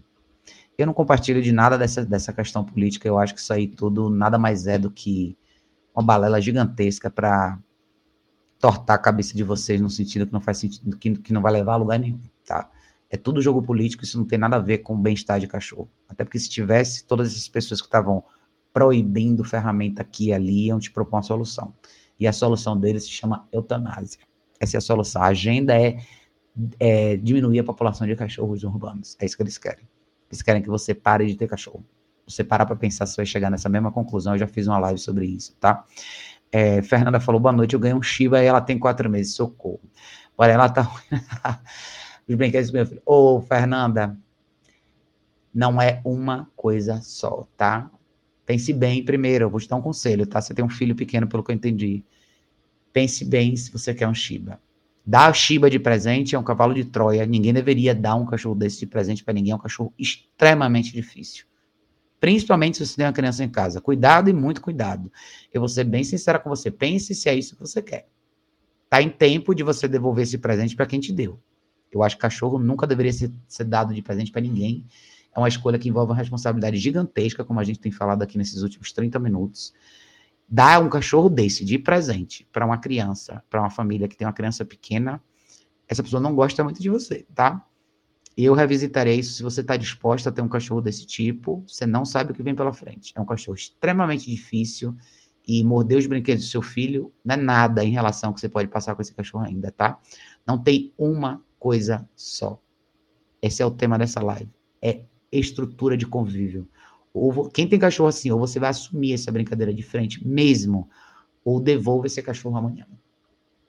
Eu 0.76 0.86
não 0.86 0.94
compartilho 0.94 1.40
de 1.42 1.52
nada 1.52 1.78
dessa, 1.78 2.04
dessa 2.04 2.32
questão 2.32 2.64
política. 2.64 3.08
Eu 3.08 3.18
acho 3.18 3.34
que 3.34 3.40
isso 3.40 3.52
aí 3.52 3.66
tudo 3.66 4.10
nada 4.10 4.38
mais 4.38 4.66
é 4.66 4.78
do 4.78 4.90
que 4.90 5.36
uma 5.94 6.04
balela 6.04 6.40
gigantesca 6.40 7.10
para 7.10 7.58
tortar 8.58 8.96
a 8.96 8.98
cabeça 8.98 9.34
de 9.34 9.42
vocês 9.42 9.80
no 9.80 9.88
sentido 9.88 10.26
que 10.26 10.32
não 10.32 10.40
faz 10.40 10.58
sentido, 10.58 10.96
que, 10.96 11.16
que 11.16 11.32
não 11.32 11.40
vai 11.40 11.52
levar 11.52 11.74
a 11.74 11.76
lugar 11.76 11.98
nenhum, 11.98 12.20
tá? 12.44 12.70
É 13.08 13.16
tudo 13.16 13.42
jogo 13.42 13.60
político, 13.62 14.04
isso 14.04 14.18
não 14.18 14.24
tem 14.24 14.38
nada 14.38 14.56
a 14.56 14.60
ver 14.60 14.78
com 14.78 14.94
o 14.94 14.98
bem-estar 14.98 15.40
de 15.40 15.48
cachorro. 15.48 15.90
Até 16.08 16.22
porque 16.22 16.38
se 16.38 16.48
tivesse, 16.48 17.04
todas 17.04 17.32
essas 17.32 17.48
pessoas 17.48 17.80
que 17.80 17.88
estavam 17.88 18.22
proibindo 18.72 19.42
ferramenta 19.42 20.02
aqui 20.02 20.28
e 20.28 20.32
ali 20.32 20.66
iam 20.66 20.78
te 20.78 20.92
propor 20.92 21.16
uma 21.16 21.22
solução. 21.22 21.74
E 22.18 22.26
a 22.26 22.32
solução 22.32 22.78
deles 22.78 23.04
se 23.04 23.10
chama 23.10 23.48
eutanásia. 23.50 24.20
Essa 24.60 24.76
é 24.76 24.78
a 24.78 24.80
solução. 24.80 25.22
A 25.22 25.26
agenda 25.26 25.74
é, 25.74 25.98
é 26.78 27.16
diminuir 27.16 27.58
a 27.58 27.64
população 27.64 28.06
de 28.06 28.14
cachorros 28.14 28.62
urbanos. 28.62 29.16
É 29.18 29.24
isso 29.24 29.36
que 29.36 29.42
eles 29.42 29.58
querem. 29.58 29.88
Eles 30.30 30.42
querem 30.42 30.62
que 30.62 30.68
você 30.68 30.94
pare 30.94 31.26
de 31.26 31.34
ter 31.34 31.48
cachorro. 31.48 31.84
Você 32.30 32.44
parar 32.44 32.66
para 32.66 32.76
pensar 32.76 33.06
se 33.06 33.16
vai 33.16 33.26
chegar 33.26 33.50
nessa 33.50 33.68
mesma 33.68 33.90
conclusão. 33.90 34.34
Eu 34.34 34.38
já 34.38 34.46
fiz 34.46 34.66
uma 34.66 34.78
live 34.78 34.98
sobre 34.98 35.26
isso, 35.26 35.54
tá? 35.60 35.84
É, 36.52 36.82
Fernanda 36.82 37.20
falou, 37.20 37.40
boa 37.40 37.52
noite, 37.52 37.74
eu 37.74 37.80
ganhei 37.80 37.96
um 37.96 38.02
Shiba 38.02 38.42
e 38.42 38.46
ela 38.46 38.60
tem 38.60 38.78
quatro 38.78 39.08
meses, 39.08 39.34
socorro. 39.34 39.80
Olha, 40.36 40.52
ela 40.52 40.68
tá... 40.68 40.90
Os 42.28 42.34
brinquedos 42.36 42.70
do 42.70 42.74
meu 42.74 42.86
filho. 42.86 43.02
Ô, 43.04 43.40
Fernanda, 43.40 44.16
não 45.52 45.82
é 45.82 46.00
uma 46.04 46.48
coisa 46.54 47.00
só, 47.02 47.46
tá? 47.56 47.90
Pense 48.46 48.72
bem 48.72 49.04
primeiro, 49.04 49.44
eu 49.44 49.50
vou 49.50 49.60
te 49.60 49.68
dar 49.68 49.76
um 49.76 49.82
conselho, 49.82 50.26
tá? 50.26 50.40
Você 50.40 50.54
tem 50.54 50.64
um 50.64 50.68
filho 50.68 50.94
pequeno, 50.94 51.26
pelo 51.26 51.42
que 51.42 51.50
eu 51.50 51.54
entendi. 51.56 52.04
Pense 52.92 53.24
bem 53.24 53.56
se 53.56 53.70
você 53.70 53.94
quer 53.94 54.08
um 54.08 54.14
Shiba. 54.14 54.60
Dar 55.04 55.34
Shiba 55.34 55.70
de 55.70 55.78
presente 55.78 56.34
é 56.34 56.38
um 56.38 56.42
cavalo 56.42 56.74
de 56.74 56.84
Troia. 56.84 57.26
Ninguém 57.26 57.52
deveria 57.52 57.94
dar 57.94 58.14
um 58.14 58.26
cachorro 58.26 58.54
desse 58.54 58.80
de 58.80 58.86
presente 58.86 59.24
para 59.24 59.34
ninguém. 59.34 59.52
É 59.52 59.56
um 59.56 59.58
cachorro 59.58 59.92
extremamente 59.98 60.92
difícil. 60.92 61.46
Principalmente 62.20 62.76
se 62.76 62.86
você 62.86 62.96
tem 62.96 63.06
uma 63.06 63.12
criança 63.12 63.42
em 63.42 63.48
casa. 63.48 63.80
Cuidado 63.80 64.28
e 64.28 64.32
muito 64.32 64.60
cuidado. 64.60 65.10
Eu 65.52 65.62
vou 65.62 65.68
ser 65.68 65.84
bem 65.84 66.04
sincera 66.04 66.38
com 66.38 66.50
você. 66.50 66.70
Pense 66.70 67.14
se 67.14 67.28
é 67.28 67.34
isso 67.34 67.56
que 67.56 67.62
você 67.62 67.80
quer. 67.80 68.08
Tá 68.90 69.00
em 69.00 69.08
tempo 69.08 69.54
de 69.54 69.62
você 69.62 69.88
devolver 69.88 70.24
esse 70.24 70.36
presente 70.36 70.76
para 70.76 70.84
quem 70.84 71.00
te 71.00 71.12
deu. 71.12 71.40
Eu 71.90 72.02
acho 72.02 72.16
que 72.16 72.22
cachorro 72.22 72.58
nunca 72.58 72.86
deveria 72.86 73.12
ser, 73.12 73.32
ser 73.48 73.64
dado 73.64 73.94
de 73.94 74.02
presente 74.02 74.30
para 74.30 74.42
ninguém. 74.42 74.84
É 75.34 75.38
uma 75.38 75.48
escolha 75.48 75.78
que 75.78 75.88
envolve 75.88 76.12
uma 76.12 76.18
responsabilidade 76.18 76.76
gigantesca, 76.76 77.44
como 77.44 77.58
a 77.58 77.64
gente 77.64 77.80
tem 77.80 77.90
falado 77.90 78.22
aqui 78.22 78.36
nesses 78.36 78.62
últimos 78.62 78.92
30 78.92 79.18
minutos. 79.18 79.72
Dar 80.48 80.82
um 80.82 80.88
cachorro 80.88 81.30
desse 81.30 81.64
de 81.64 81.78
presente 81.78 82.46
para 82.52 82.66
uma 82.66 82.78
criança, 82.78 83.42
para 83.48 83.60
uma 83.60 83.70
família 83.70 84.08
que 84.08 84.16
tem 84.16 84.26
uma 84.26 84.32
criança 84.32 84.64
pequena, 84.64 85.22
essa 85.88 86.02
pessoa 86.02 86.20
não 86.20 86.34
gosta 86.34 86.62
muito 86.62 86.82
de 86.82 86.90
você, 86.90 87.24
tá? 87.34 87.64
Eu 88.44 88.54
revisitarei 88.54 89.18
isso 89.18 89.34
se 89.34 89.42
você 89.42 89.60
está 89.60 89.76
disposta 89.76 90.28
a 90.28 90.32
ter 90.32 90.42
um 90.42 90.48
cachorro 90.48 90.80
desse 90.80 91.06
tipo. 91.06 91.64
Você 91.66 91.86
não 91.86 92.04
sabe 92.04 92.32
o 92.32 92.34
que 92.34 92.42
vem 92.42 92.54
pela 92.54 92.72
frente. 92.72 93.12
É 93.16 93.20
um 93.20 93.26
cachorro 93.26 93.56
extremamente 93.56 94.30
difícil 94.30 94.96
e 95.46 95.64
morder 95.64 95.98
os 95.98 96.06
brinquedos 96.06 96.44
do 96.44 96.50
seu 96.50 96.62
filho 96.62 97.12
não 97.24 97.34
é 97.34 97.38
nada 97.38 97.84
em 97.84 97.90
relação 97.90 98.30
ao 98.30 98.34
que 98.34 98.40
você 98.40 98.48
pode 98.48 98.68
passar 98.68 98.94
com 98.94 99.02
esse 99.02 99.12
cachorro 99.12 99.44
ainda, 99.44 99.72
tá? 99.72 99.98
Não 100.46 100.56
tem 100.56 100.92
uma 100.96 101.42
coisa 101.58 102.08
só. 102.14 102.60
Esse 103.42 103.62
é 103.62 103.66
o 103.66 103.70
tema 103.70 103.98
dessa 103.98 104.20
live. 104.22 104.50
É 104.80 105.00
estrutura 105.32 105.96
de 105.96 106.06
convívio. 106.06 106.68
Ou 107.12 107.48
quem 107.50 107.68
tem 107.68 107.78
cachorro 107.78 108.08
assim, 108.08 108.30
ou 108.30 108.38
você 108.38 108.60
vai 108.60 108.70
assumir 108.70 109.14
essa 109.14 109.32
brincadeira 109.32 109.74
de 109.74 109.82
frente 109.82 110.26
mesmo, 110.26 110.88
ou 111.44 111.60
devolva 111.60 112.06
esse 112.06 112.22
cachorro 112.22 112.56
amanhã. 112.56 112.86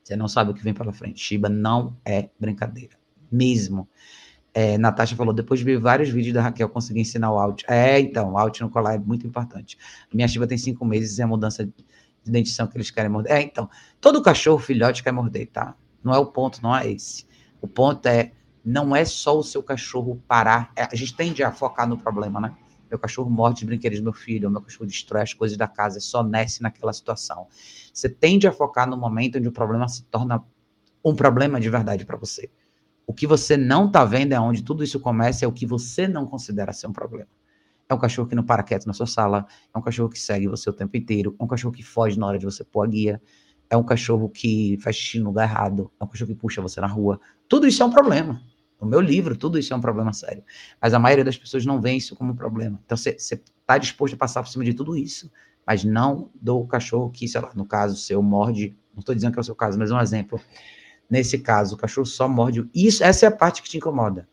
Você 0.04 0.16
não 0.16 0.28
sabe 0.28 0.52
o 0.52 0.54
que 0.54 0.64
vem 0.64 0.74
pela 0.74 0.92
frente. 0.92 1.20
Shiba 1.20 1.50
não 1.50 1.98
é 2.06 2.30
brincadeira. 2.40 2.98
Mesmo. 3.32 3.88
É, 4.54 4.78
Natasha 4.78 5.16
falou, 5.16 5.34
depois 5.34 5.60
de 5.60 5.66
ver 5.66 5.80
vários 5.80 6.10
vídeos 6.10 6.34
da 6.34 6.42
Raquel, 6.42 6.68
consegui 6.68 7.00
ensinar 7.00 7.32
o 7.32 7.40
out. 7.40 7.64
É, 7.68 8.00
então, 8.00 8.34
o 8.34 8.38
out 8.38 8.62
no 8.62 8.70
colar 8.70 8.96
é 8.96 8.98
muito 8.98 9.26
importante. 9.26 9.78
Minha 10.14 10.28
Shiba 10.28 10.46
tem 10.46 10.58
cinco 10.58 10.86
meses 10.86 11.18
e 11.18 11.22
é 11.22 11.24
a 11.24 11.28
mudança 11.28 11.66
de 11.66 12.32
dentição 12.32 12.68
que 12.68 12.78
eles 12.78 12.92
querem 12.92 13.10
morder. 13.10 13.32
É, 13.32 13.42
então, 13.42 13.70
todo 14.00 14.22
cachorro 14.22 14.60
filhote 14.60 15.04
quer 15.04 15.12
morder, 15.12 15.48
tá? 15.48 15.76
Não 16.04 16.14
é 16.14 16.18
o 16.18 16.26
ponto, 16.26 16.62
não 16.62 16.76
é 16.76 16.92
esse. 16.92 17.26
O 17.62 17.68
ponto 17.68 18.06
é, 18.08 18.32
não 18.64 18.96
é 18.96 19.06
só 19.06 19.38
o 19.38 19.44
seu 19.44 19.64
cachorro 19.64 20.22
parar. 20.28 20.72
É, 20.76 20.84
a 20.84 20.96
gente 20.96 21.16
tende 21.16 21.44
a 21.44 21.52
focar 21.52 21.88
no 21.88 21.98
problema, 21.98 22.42
né? 22.42 22.54
Meu 22.90 23.00
cachorro 23.00 23.30
morde 23.30 23.64
os 23.64 23.64
brinquedos 23.64 24.00
do 24.00 24.04
meu 24.04 24.14
filho, 24.14 24.52
meu 24.52 24.62
cachorro 24.62 24.86
destrói 24.86 25.22
as 25.22 25.34
coisas 25.34 25.58
da 25.58 25.66
casa, 25.66 25.98
é 25.98 26.02
só 26.02 26.22
nasce 26.22 26.62
naquela 26.62 26.92
situação. 26.92 27.48
Você 27.94 28.10
tende 28.10 28.48
a 28.48 28.52
focar 28.52 28.90
no 28.90 28.98
momento 28.98 29.38
onde 29.38 29.48
o 29.48 29.52
problema 29.52 29.88
se 29.88 30.04
torna 30.04 30.44
um 31.04 31.16
problema 31.16 31.60
de 31.60 31.70
verdade 31.70 32.06
para 32.06 32.18
você. 32.18 32.50
O 33.12 33.14
que 33.14 33.28
você 33.28 33.58
não 33.58 33.88
está 33.88 34.06
vendo 34.06 34.32
é 34.32 34.40
onde 34.40 34.64
tudo 34.64 34.86
isso 34.86 34.98
começa, 34.98 35.44
é 35.44 35.48
o 35.48 35.52
que 35.52 35.66
você 35.66 36.08
não 36.08 36.26
considera 36.26 36.72
ser 36.72 36.88
um 36.88 36.94
problema. 36.94 37.28
É 37.90 37.94
um 37.94 37.98
cachorro 37.98 38.26
que 38.26 38.36
não 38.36 38.42
para 38.42 38.64
quieto 38.64 38.86
na 38.86 38.94
sua 38.94 39.06
sala, 39.06 39.46
é 39.76 39.78
um 39.78 39.82
cachorro 39.82 40.08
que 40.08 40.18
segue 40.18 40.48
você 40.48 40.70
o 40.70 40.74
tempo 40.74 40.96
inteiro, 40.96 41.36
é 41.38 41.44
um 41.44 41.46
cachorro 41.46 41.74
que 41.74 41.84
foge 41.84 42.18
na 42.18 42.26
hora 42.26 42.40
de 42.40 42.46
você 42.46 42.64
pôr 42.64 42.84
a 42.84 42.88
guia, 42.88 43.22
é 43.70 43.76
um 43.76 43.84
cachorro 43.84 44.30
que 44.30 44.78
faz 44.82 44.96
xixi 44.96 45.20
no 45.20 45.26
lugar 45.26 45.44
errado, 45.44 45.92
é 46.00 46.04
um 46.06 46.08
cachorro 46.08 46.30
que 46.30 46.36
puxa 46.36 46.62
você 46.62 46.80
na 46.80 46.88
rua. 46.88 47.20
Tudo 47.50 47.68
isso 47.68 47.84
é 47.84 47.86
um 47.86 47.92
problema. 47.92 48.42
No 48.80 48.88
meu 48.88 49.02
livro, 49.02 49.36
tudo 49.36 49.60
isso 49.60 49.74
é 49.74 49.76
um 49.76 49.82
problema 49.82 50.14
sério. 50.14 50.42
Mas 50.82 50.94
a 50.94 51.00
maioria 51.00 51.26
das 51.26 51.38
pessoas 51.38 51.66
não 51.66 51.82
vê 51.82 51.92
isso 51.92 52.16
como 52.16 52.32
um 52.32 52.36
problema. 52.36 52.80
Então, 52.86 52.96
você 52.96 53.10
está 53.10 53.78
disposto 53.78 54.14
a 54.14 54.18
passar 54.18 54.42
por 54.42 54.48
cima 54.48 54.64
de 54.64 54.74
tudo 54.74 54.96
isso, 54.96 55.30
mas 55.68 55.84
não 55.84 56.32
do 56.34 56.66
cachorro 56.66 57.10
que, 57.10 57.28
sei 57.28 57.42
lá, 57.42 57.52
no 57.56 57.66
caso 57.66 57.98
seu, 57.98 58.24
morde. 58.24 58.74
Não 58.94 59.02
estou 59.02 59.14
dizendo 59.14 59.34
que 59.34 59.40
é 59.40 59.42
o 59.42 59.44
seu 59.44 59.56
caso, 59.56 59.78
mas 59.78 59.92
é 59.92 59.94
um 59.94 60.00
exemplo. 60.00 60.40
Nesse 61.12 61.38
caso, 61.38 61.76
o 61.76 61.78
cachorro 61.78 62.06
só 62.06 62.26
morde. 62.26 62.66
Isso, 62.74 63.04
essa 63.04 63.26
é 63.26 63.28
a 63.28 63.32
parte 63.32 63.62
que 63.62 63.68
te 63.68 63.76
incomoda. 63.76 64.30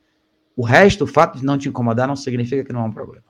O 0.57 0.65
resto, 0.65 1.03
o 1.03 1.07
fato 1.09 1.37
de 1.37 1.45
não 1.45 1.59
te 1.59 1.69
incomodar, 1.69 2.07
não 2.07 2.15
significa 2.15 2.63
que 2.63 2.73
não 2.73 2.83
é 2.83 2.85
um 2.85 2.93
problema. 2.93 3.25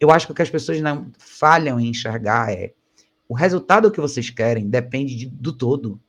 Eu 0.00 0.10
acho 0.10 0.26
que 0.26 0.32
o 0.32 0.34
que 0.34 0.42
as 0.42 0.50
pessoas 0.50 0.80
não 0.80 1.12
falham 1.16 1.78
em 1.78 1.88
enxergar 1.88 2.52
é 2.52 2.74
o 3.28 3.34
resultado 3.34 3.92
que 3.92 4.00
vocês 4.00 4.28
querem 4.28 4.68
depende 4.68 5.14
de, 5.14 5.26
do 5.26 5.52
todo. 5.52 6.00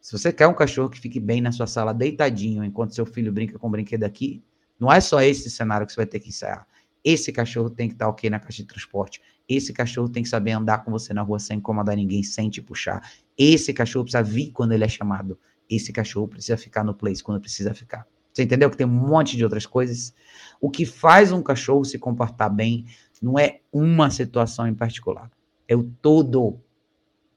Se 0.00 0.16
você 0.16 0.32
quer 0.32 0.46
um 0.46 0.54
cachorro 0.54 0.88
que 0.88 1.00
fique 1.00 1.18
bem 1.18 1.40
na 1.40 1.50
sua 1.50 1.66
sala, 1.66 1.92
deitadinho, 1.92 2.62
enquanto 2.62 2.94
seu 2.94 3.04
filho 3.04 3.32
brinca 3.32 3.58
com 3.58 3.66
o 3.66 3.70
brinquedo 3.70 4.04
aqui, 4.04 4.40
não 4.78 4.92
é 4.92 5.00
só 5.00 5.20
esse 5.20 5.50
cenário 5.50 5.84
que 5.84 5.92
você 5.92 5.96
vai 5.96 6.06
ter 6.06 6.20
que 6.20 6.28
ensaiar. 6.28 6.64
Esse 7.02 7.32
cachorro 7.32 7.70
tem 7.70 7.88
que 7.88 7.94
estar 7.94 8.08
ok 8.08 8.30
na 8.30 8.38
caixa 8.38 8.62
de 8.62 8.68
transporte. 8.68 9.20
Esse 9.48 9.72
cachorro 9.72 10.08
tem 10.08 10.22
que 10.22 10.28
saber 10.28 10.52
andar 10.52 10.84
com 10.84 10.92
você 10.92 11.12
na 11.12 11.22
rua 11.22 11.40
sem 11.40 11.58
incomodar 11.58 11.96
ninguém, 11.96 12.22
sem 12.22 12.48
te 12.48 12.62
puxar. 12.62 13.02
Esse 13.36 13.72
cachorro 13.72 14.04
precisa 14.04 14.22
vir 14.22 14.52
quando 14.52 14.72
ele 14.72 14.84
é 14.84 14.88
chamado. 14.88 15.36
Esse 15.68 15.92
cachorro 15.92 16.28
precisa 16.28 16.56
ficar 16.56 16.84
no 16.84 16.94
place 16.94 17.22
quando 17.22 17.40
precisa 17.40 17.74
ficar. 17.74 18.06
Você 18.32 18.42
entendeu 18.42 18.68
que 18.68 18.76
tem 18.76 18.86
um 18.86 18.90
monte 18.90 19.36
de 19.36 19.44
outras 19.44 19.64
coisas? 19.64 20.12
O 20.60 20.68
que 20.68 20.84
faz 20.84 21.30
um 21.30 21.42
cachorro 21.42 21.84
se 21.84 21.98
comportar 21.98 22.52
bem 22.52 22.84
não 23.22 23.38
é 23.38 23.60
uma 23.72 24.10
situação 24.10 24.66
em 24.66 24.74
particular. 24.74 25.30
É 25.68 25.76
o 25.76 25.84
todo. 25.84 26.60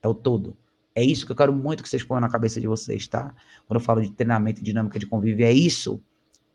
É 0.02 0.08
o 0.08 0.14
todo. 0.14 0.58
É 0.96 1.04
isso 1.04 1.26
que 1.26 1.32
eu 1.32 1.36
quero 1.36 1.54
muito 1.54 1.84
que 1.84 1.90
vocês 1.90 2.04
ponham 2.04 2.22
na 2.22 2.30
cabeça 2.30 2.60
de 2.60 2.68
vocês, 2.68 3.08
tá? 3.08 3.34
Quando 3.68 3.80
eu 3.80 3.86
falo 3.86 4.02
de 4.02 4.12
treinamento 4.12 4.64
dinâmica 4.64 4.98
de 4.98 5.06
convívio, 5.06 5.46
é 5.46 5.52
isso. 5.52 6.02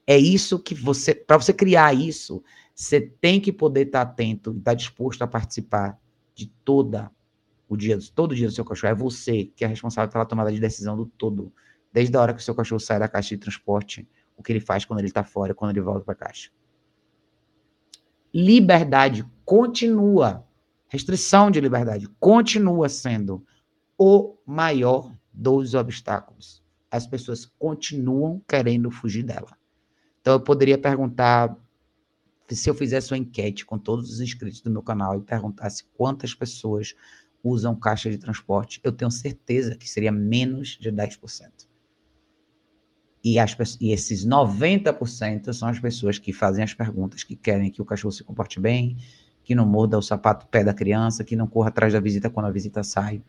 É 0.04 0.18
isso 0.18 0.58
que 0.58 0.74
você, 0.74 1.14
para 1.14 1.36
você 1.36 1.52
criar 1.52 1.94
isso, 1.94 2.42
você 2.74 3.00
tem 3.00 3.40
que 3.40 3.52
poder 3.52 3.86
estar 3.86 4.04
tá 4.04 4.10
atento 4.10 4.50
e 4.50 4.58
estar 4.58 4.72
tá 4.72 4.74
disposto 4.74 5.22
a 5.22 5.28
participar 5.28 5.96
de 6.34 6.46
toda 6.64 7.10
o 7.68 7.76
dia, 7.76 7.98
todo 8.14 8.34
dia 8.34 8.46
do 8.46 8.52
seu 8.52 8.64
cachorro. 8.64 8.92
É 8.92 8.94
você 8.94 9.44
que 9.44 9.64
é 9.64 9.68
responsável 9.68 10.10
pela 10.10 10.26
tomada 10.26 10.52
de 10.52 10.60
decisão 10.60 10.96
do 10.96 11.06
todo. 11.06 11.52
Desde 11.92 12.16
a 12.16 12.20
hora 12.20 12.34
que 12.34 12.40
o 12.40 12.44
seu 12.44 12.54
cachorro 12.54 12.80
sai 12.80 12.98
da 12.98 13.08
caixa 13.08 13.30
de 13.30 13.38
transporte, 13.38 14.08
o 14.36 14.42
que 14.42 14.52
ele 14.52 14.60
faz 14.60 14.84
quando 14.84 15.00
ele 15.00 15.08
está 15.08 15.22
fora, 15.22 15.54
quando 15.54 15.72
ele 15.72 15.80
volta 15.80 16.04
para 16.04 16.14
a 16.14 16.16
caixa. 16.16 16.50
Liberdade 18.32 19.24
continua 19.44 20.46
restrição 20.92 21.50
de 21.50 21.58
liberdade 21.58 22.06
continua 22.20 22.86
sendo 22.86 23.42
o 23.96 24.36
maior 24.44 25.10
dos 25.32 25.72
obstáculos. 25.72 26.62
As 26.90 27.06
pessoas 27.06 27.46
continuam 27.58 28.42
querendo 28.46 28.90
fugir 28.90 29.22
dela. 29.22 29.56
Então, 30.20 30.34
eu 30.34 30.40
poderia 30.40 30.76
perguntar, 30.76 31.56
se 32.46 32.68
eu 32.68 32.74
fizesse 32.74 33.10
uma 33.10 33.16
enquete 33.16 33.64
com 33.64 33.78
todos 33.78 34.10
os 34.10 34.20
inscritos 34.20 34.60
do 34.60 34.70
meu 34.70 34.82
canal 34.82 35.16
e 35.16 35.22
perguntasse 35.22 35.84
quantas 35.96 36.34
pessoas 36.34 36.94
usam 37.42 37.74
caixa 37.74 38.10
de 38.10 38.18
transporte, 38.18 38.80
eu 38.84 38.92
tenho 38.92 39.10
certeza 39.10 39.76
que 39.76 39.88
seria 39.88 40.12
menos 40.12 40.78
de 40.80 40.90
10%. 40.90 41.72
E, 43.24 43.38
as, 43.38 43.56
e 43.80 43.92
esses 43.92 44.26
90% 44.26 45.52
são 45.52 45.68
as 45.68 45.78
pessoas 45.78 46.18
que 46.18 46.32
fazem 46.32 46.64
as 46.64 46.74
perguntas, 46.74 47.22
que 47.22 47.36
querem 47.36 47.70
que 47.70 47.80
o 47.80 47.84
cachorro 47.84 48.12
se 48.12 48.24
comporte 48.24 48.58
bem, 48.58 48.96
que 49.44 49.54
não 49.54 49.66
morda 49.66 49.98
o 49.98 50.02
sapato 50.02 50.46
pé 50.46 50.64
da 50.64 50.74
criança, 50.74 51.24
que 51.24 51.36
não 51.36 51.46
corra 51.46 51.68
atrás 51.68 51.92
da 51.92 52.00
visita 52.00 52.30
quando 52.30 52.46
a 52.46 52.50
visita 52.50 52.82
sai. 52.82 53.22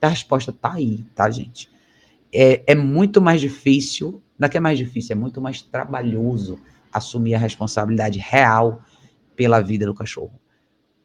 A 0.00 0.08
resposta 0.08 0.52
tá 0.52 0.74
aí, 0.74 1.04
tá, 1.14 1.30
gente? 1.30 1.70
É, 2.32 2.62
é 2.66 2.74
muito 2.74 3.22
mais 3.22 3.40
difícil, 3.40 4.22
não 4.38 4.46
é 4.46 4.48
que 4.48 4.56
é 4.56 4.60
mais 4.60 4.76
difícil, 4.76 5.12
é 5.12 5.18
muito 5.18 5.40
mais 5.40 5.62
trabalhoso 5.62 6.58
assumir 6.92 7.34
a 7.34 7.38
responsabilidade 7.38 8.18
real 8.18 8.82
pela 9.36 9.60
vida 9.60 9.86
do 9.86 9.94
cachorro. 9.94 10.32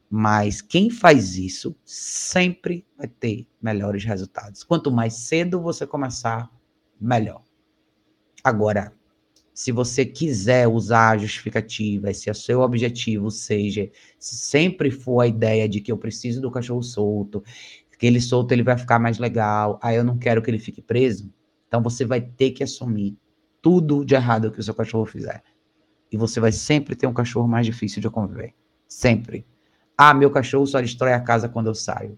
Mas 0.09 0.61
quem 0.61 0.89
faz 0.89 1.37
isso 1.37 1.75
sempre 1.85 2.85
vai 2.97 3.07
ter 3.07 3.47
melhores 3.61 4.03
resultados. 4.03 4.63
Quanto 4.63 4.91
mais 4.91 5.13
cedo 5.13 5.61
você 5.61 5.85
começar, 5.85 6.49
melhor. 6.99 7.43
Agora, 8.43 8.93
se 9.53 9.71
você 9.71 10.05
quiser 10.05 10.67
usar 10.67 11.11
a 11.11 11.17
justificativa, 11.17 12.13
se 12.13 12.31
o 12.31 12.33
seu 12.33 12.61
objetivo 12.61 13.29
seja, 13.29 13.89
se 14.17 14.35
sempre 14.37 14.89
for 14.89 15.19
a 15.21 15.27
ideia 15.27 15.67
de 15.67 15.81
que 15.81 15.91
eu 15.91 15.97
preciso 15.97 16.41
do 16.41 16.49
cachorro 16.49 16.81
solto, 16.81 17.43
que 17.99 18.07
ele 18.07 18.21
solto 18.21 18.53
ele 18.53 18.63
vai 18.63 18.77
ficar 18.77 18.97
mais 18.97 19.19
legal, 19.19 19.77
aí 19.83 19.97
eu 19.97 20.03
não 20.05 20.17
quero 20.17 20.41
que 20.41 20.49
ele 20.49 20.59
fique 20.59 20.81
preso, 20.81 21.31
então 21.67 21.83
você 21.83 22.05
vai 22.05 22.21
ter 22.21 22.51
que 22.51 22.63
assumir 22.63 23.17
tudo 23.61 24.05
de 24.05 24.15
errado 24.15 24.51
que 24.51 24.59
o 24.59 24.63
seu 24.63 24.73
cachorro 24.73 25.05
fizer. 25.05 25.43
E 26.11 26.17
você 26.17 26.39
vai 26.39 26.51
sempre 26.53 26.95
ter 26.95 27.07
um 27.07 27.13
cachorro 27.13 27.47
mais 27.47 27.65
difícil 27.65 28.01
de 28.01 28.09
conviver. 28.09 28.53
Sempre. 28.87 29.45
Ah, 30.01 30.13
meu 30.13 30.31
cachorro 30.31 30.65
só 30.65 30.79
destrói 30.79 31.11
a 31.11 31.19
casa 31.19 31.49
quando 31.49 31.67
eu 31.67 31.75
saio. 31.75 32.17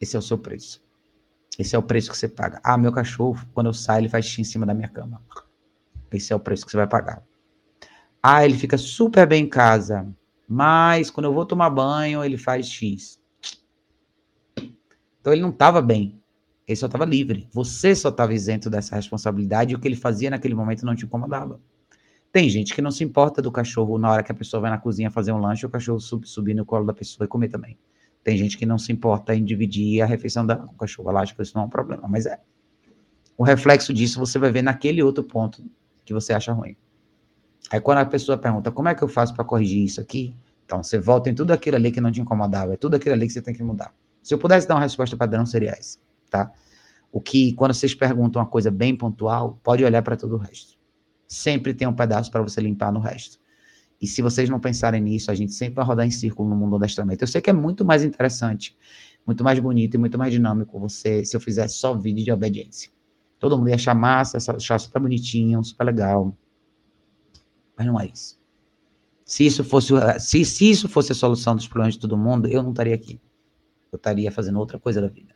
Esse 0.00 0.16
é 0.16 0.18
o 0.18 0.22
seu 0.22 0.36
preço. 0.36 0.82
Esse 1.56 1.76
é 1.76 1.78
o 1.78 1.82
preço 1.82 2.10
que 2.10 2.18
você 2.18 2.26
paga. 2.26 2.60
Ah, 2.64 2.76
meu 2.76 2.90
cachorro, 2.90 3.40
quando 3.54 3.68
eu 3.68 3.72
saio, 3.72 4.00
ele 4.00 4.08
faz 4.08 4.24
xixi 4.24 4.40
em 4.40 4.44
cima 4.44 4.66
da 4.66 4.74
minha 4.74 4.88
cama. 4.88 5.22
Esse 6.10 6.32
é 6.32 6.36
o 6.36 6.40
preço 6.40 6.64
que 6.64 6.72
você 6.72 6.76
vai 6.76 6.88
pagar. 6.88 7.22
Ah, 8.20 8.44
ele 8.44 8.58
fica 8.58 8.76
super 8.76 9.28
bem 9.28 9.44
em 9.44 9.48
casa, 9.48 10.12
mas 10.48 11.08
quando 11.08 11.26
eu 11.26 11.32
vou 11.32 11.46
tomar 11.46 11.70
banho, 11.70 12.24
ele 12.24 12.36
faz 12.36 12.66
X. 12.66 13.20
Então 15.20 15.32
ele 15.32 15.40
não 15.40 15.50
estava 15.50 15.80
bem. 15.80 16.20
Ele 16.66 16.76
só 16.76 16.86
estava 16.86 17.04
livre. 17.04 17.48
Você 17.52 17.94
só 17.94 18.08
estava 18.08 18.34
isento 18.34 18.68
dessa 18.68 18.96
responsabilidade 18.96 19.72
e 19.72 19.76
o 19.76 19.78
que 19.78 19.86
ele 19.86 19.94
fazia 19.94 20.30
naquele 20.30 20.56
momento 20.56 20.84
não 20.84 20.96
te 20.96 21.04
incomodava. 21.04 21.60
Tem 22.32 22.48
gente 22.48 22.74
que 22.74 22.80
não 22.80 22.90
se 22.90 23.02
importa 23.02 23.42
do 23.42 23.50
cachorro 23.50 23.98
na 23.98 24.10
hora 24.10 24.22
que 24.22 24.30
a 24.30 24.34
pessoa 24.34 24.60
vai 24.60 24.70
na 24.70 24.78
cozinha 24.78 25.10
fazer 25.10 25.32
um 25.32 25.38
lanche, 25.38 25.66
o 25.66 25.70
cachorro 25.70 25.98
sub, 25.98 26.28
subir 26.28 26.54
no 26.54 26.64
colo 26.64 26.86
da 26.86 26.94
pessoa 26.94 27.24
e 27.24 27.28
comer 27.28 27.48
também. 27.48 27.76
Tem 28.22 28.36
gente 28.36 28.56
que 28.56 28.64
não 28.64 28.78
se 28.78 28.92
importa 28.92 29.34
em 29.34 29.44
dividir 29.44 30.02
a 30.02 30.06
refeição 30.06 30.46
da, 30.46 30.56
o 30.64 30.74
cachorro. 30.74 31.10
Eu 31.10 31.18
acho 31.18 31.34
que 31.34 31.42
isso 31.42 31.56
não 31.56 31.64
é 31.64 31.66
um 31.66 31.70
problema, 31.70 32.06
mas 32.06 32.26
é. 32.26 32.38
O 33.36 33.42
reflexo 33.42 33.92
disso 33.92 34.18
você 34.18 34.38
vai 34.38 34.52
ver 34.52 34.62
naquele 34.62 35.02
outro 35.02 35.24
ponto 35.24 35.64
que 36.04 36.12
você 36.12 36.32
acha 36.32 36.52
ruim. 36.52 36.76
Aí 37.70 37.80
quando 37.80 37.98
a 37.98 38.06
pessoa 38.06 38.38
pergunta, 38.38 38.70
como 38.70 38.88
é 38.88 38.94
que 38.94 39.02
eu 39.02 39.08
faço 39.08 39.34
para 39.34 39.44
corrigir 39.44 39.84
isso 39.84 40.00
aqui? 40.00 40.36
Então, 40.64 40.84
você 40.84 41.00
volta 41.00 41.28
em 41.28 41.34
tudo 41.34 41.52
aquilo 41.52 41.76
ali 41.76 41.90
que 41.90 42.00
não 42.00 42.12
te 42.12 42.20
incomodava, 42.20 42.74
é 42.74 42.76
tudo 42.76 42.94
aquilo 42.94 43.14
ali 43.14 43.26
que 43.26 43.32
você 43.32 43.42
tem 43.42 43.52
que 43.52 43.62
mudar. 43.62 43.92
Se 44.22 44.32
eu 44.32 44.38
pudesse 44.38 44.68
dar 44.68 44.76
uma 44.76 44.82
resposta 44.82 45.16
padrão, 45.16 45.44
seria 45.44 45.70
essa, 45.70 45.98
tá? 46.30 46.52
O 47.10 47.20
que, 47.20 47.52
quando 47.54 47.74
vocês 47.74 47.92
perguntam 47.92 48.40
uma 48.40 48.48
coisa 48.48 48.70
bem 48.70 48.94
pontual, 48.96 49.58
pode 49.64 49.84
olhar 49.84 50.00
para 50.00 50.16
todo 50.16 50.36
o 50.36 50.38
resto. 50.38 50.79
Sempre 51.30 51.72
tem 51.72 51.86
um 51.86 51.94
pedaço 51.94 52.28
para 52.28 52.42
você 52.42 52.60
limpar 52.60 52.92
no 52.92 52.98
resto. 52.98 53.38
E 54.00 54.06
se 54.06 54.20
vocês 54.20 54.50
não 54.50 54.58
pensarem 54.58 55.00
nisso, 55.00 55.30
a 55.30 55.34
gente 55.34 55.52
sempre 55.52 55.76
vai 55.76 55.84
rodar 55.84 56.04
em 56.04 56.10
círculo 56.10 56.48
no 56.48 56.56
mundo 56.56 56.70
do 56.70 56.76
adestramento. 56.76 57.22
Eu 57.22 57.28
sei 57.28 57.40
que 57.40 57.48
é 57.48 57.52
muito 57.52 57.84
mais 57.84 58.02
interessante, 58.02 58.76
muito 59.24 59.44
mais 59.44 59.60
bonito 59.60 59.94
e 59.94 59.98
muito 59.98 60.18
mais 60.18 60.32
dinâmico 60.32 60.76
você 60.80 61.24
se 61.24 61.36
eu 61.36 61.40
fizesse 61.40 61.74
só 61.74 61.94
vídeo 61.94 62.24
de 62.24 62.32
obediência. 62.32 62.90
Todo 63.38 63.56
mundo 63.56 63.68
ia 63.68 63.76
achar 63.76 63.94
massa, 63.94 64.38
achar 64.38 64.80
super 64.80 65.00
bonitinho, 65.00 65.62
super 65.62 65.84
legal. 65.84 66.36
Mas 67.76 67.86
não 67.86 68.00
é 68.00 68.06
isso. 68.06 68.40
Se 69.24 69.46
isso 69.46 69.62
fosse, 69.62 69.92
se, 70.18 70.44
se 70.44 70.68
isso 70.68 70.88
fosse 70.88 71.12
a 71.12 71.14
solução 71.14 71.54
dos 71.54 71.68
problemas 71.68 71.94
de 71.94 72.00
todo 72.00 72.18
mundo, 72.18 72.48
eu 72.48 72.60
não 72.60 72.70
estaria 72.70 72.94
aqui. 72.94 73.20
Eu 73.92 73.98
estaria 73.98 74.32
fazendo 74.32 74.58
outra 74.58 74.80
coisa 74.80 75.00
da 75.00 75.06
vida. 75.06 75.32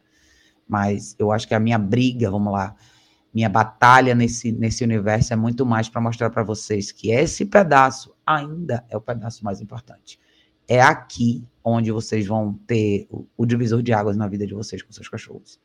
Mas 0.66 1.14
eu 1.20 1.30
acho 1.30 1.46
que 1.46 1.54
a 1.54 1.60
minha 1.60 1.78
briga, 1.78 2.28
vamos 2.30 2.52
lá, 2.52 2.74
minha 3.34 3.48
batalha 3.48 4.14
nesse, 4.14 4.52
nesse 4.52 4.84
universo 4.84 5.32
é 5.32 5.36
muito 5.36 5.66
mais 5.66 5.88
para 5.88 6.00
mostrar 6.00 6.30
para 6.30 6.44
vocês 6.44 6.92
que 6.92 7.10
esse 7.10 7.44
pedaço 7.44 8.14
ainda 8.24 8.84
é 8.88 8.96
o 8.96 9.00
pedaço 9.00 9.44
mais 9.44 9.60
importante. 9.60 10.20
É 10.68 10.80
aqui 10.80 11.44
onde 11.62 11.90
vocês 11.90 12.24
vão 12.26 12.54
ter 12.66 13.08
o, 13.10 13.26
o 13.36 13.44
divisor 13.44 13.82
de 13.82 13.92
águas 13.92 14.16
na 14.16 14.28
vida 14.28 14.46
de 14.46 14.54
vocês 14.54 14.82
com 14.82 14.92
seus 14.92 15.08
cachorros. 15.08 15.60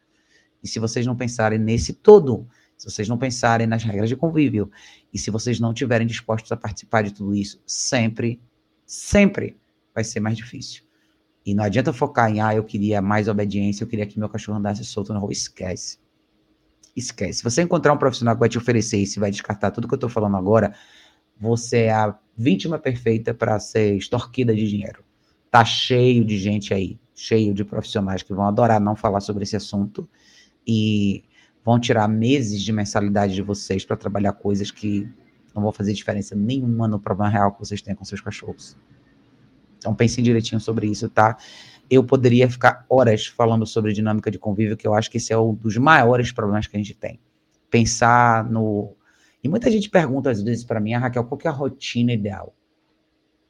E 0.63 0.67
se 0.67 0.80
vocês 0.80 1.05
não 1.05 1.15
pensarem 1.15 1.59
nesse 1.59 1.93
todo, 1.93 2.47
se 2.76 2.89
vocês 2.89 3.07
não 3.07 3.17
pensarem 3.17 3.67
nas 3.67 3.84
regras 3.84 4.09
de 4.09 4.15
convívio, 4.15 4.72
e 5.13 5.20
se 5.20 5.30
vocês 5.30 5.59
não 5.59 5.72
estiverem 5.72 6.07
dispostos 6.07 6.51
a 6.51 6.57
participar 6.57 7.03
de 7.03 7.13
tudo 7.13 7.36
isso, 7.36 7.61
sempre, 7.67 8.41
sempre 8.86 9.57
vai 9.93 10.03
ser 10.03 10.20
mais 10.20 10.36
difícil. 10.36 10.84
E 11.45 11.53
não 11.53 11.63
adianta 11.63 11.93
focar 11.93 12.30
em, 12.30 12.41
ah, 12.41 12.55
eu 12.55 12.63
queria 12.63 13.01
mais 13.01 13.28
obediência, 13.28 13.84
eu 13.84 13.88
queria 13.88 14.05
que 14.05 14.20
meu 14.20 14.28
cachorro 14.28 14.57
andasse 14.57 14.84
solto 14.84 15.13
na 15.13 15.20
rua. 15.20 15.32
Esquece. 15.32 15.99
Esquece. 16.96 17.40
Se 17.40 17.44
você 17.44 17.62
encontrar 17.62 17.94
um 17.94 17.98
profissional 17.98 18.36
que 18.36 18.40
vai 18.40 18.50
te 18.50 18.58
oferecer 18.58 18.98
isso 18.98 19.20
e 19.20 19.22
vai 19.22 19.32
descartar 19.32 19.72
tudo 19.72 19.88
que 19.88 19.94
eu 19.94 19.98
estou 19.98 20.10
falando 20.10 20.38
agora, 20.38 20.74
você 21.40 21.84
é 21.84 21.92
a 21.92 22.16
vítima 22.38 22.78
perfeita 22.78 23.34
para 23.34 23.60
ser 23.60 23.96
extorquida 23.96 24.54
de 24.54 24.68
dinheiro. 24.68 25.04
Tá 25.50 25.64
cheio 25.64 26.24
de 26.26 26.38
gente 26.38 26.74
aí, 26.74 27.00
cheio 27.16 27.54
de 27.54 27.64
profissionais 27.64 28.22
que 28.22 28.34
vão 28.34 28.46
adorar 28.46 28.80
não 28.80 28.96
falar 28.96 29.22
sobre 29.22 29.44
esse 29.44 29.56
assunto 29.56 30.08
e 30.68 31.24
vão 31.64 31.80
tirar 31.80 32.08
meses 32.08 32.62
de 32.62 32.72
mensalidade 32.72 33.34
de 33.34 33.42
vocês 33.42 33.86
para 33.86 33.98
trabalhar 33.98 34.34
coisas 34.34 34.72
que 34.72 35.08
não 35.56 35.64
vão 35.64 35.72
fazer 35.72 35.94
diferença 35.94 36.36
nenhuma 36.36 36.88
no 36.88 37.00
problema 37.00 37.30
real 37.30 37.52
que 37.52 37.60
vocês 37.60 37.82
têm 37.82 37.96
com 37.96 38.06
seus 38.06 38.22
cachorros. 38.22 38.78
Então 39.78 39.96
pensem 39.96 40.24
direitinho 40.24 40.60
sobre 40.60 40.88
isso, 40.88 41.10
tá? 41.10 41.38
Eu 41.90 42.04
poderia 42.04 42.50
ficar 42.50 42.86
horas 42.90 43.26
falando 43.26 43.66
sobre 43.66 43.94
dinâmica 43.94 44.30
de 44.30 44.38
convívio, 44.38 44.78
que 44.78 44.88
eu 44.88 44.94
acho 44.94 45.10
que 45.10 45.18
esse 45.18 45.34
é 45.34 45.38
um 45.38 45.54
dos 45.54 45.78
maiores 45.78 46.32
problemas 46.32 46.68
que 46.68 46.76
a 46.76 46.80
gente 46.80 46.94
tem. 46.94 47.20
Pensar 47.70 48.50
no. 48.50 48.96
E 49.44 49.50
muita 49.50 49.72
gente 49.72 49.90
pergunta 49.90 50.30
às 50.30 50.42
vezes 50.42 50.64
para 50.64 50.80
mim, 50.80 50.94
ah, 50.94 51.00
Raquel, 51.00 51.24
qual 51.24 51.40
é 51.44 51.48
a 51.48 51.52
rotina 51.52 52.14
ideal? 52.14 52.54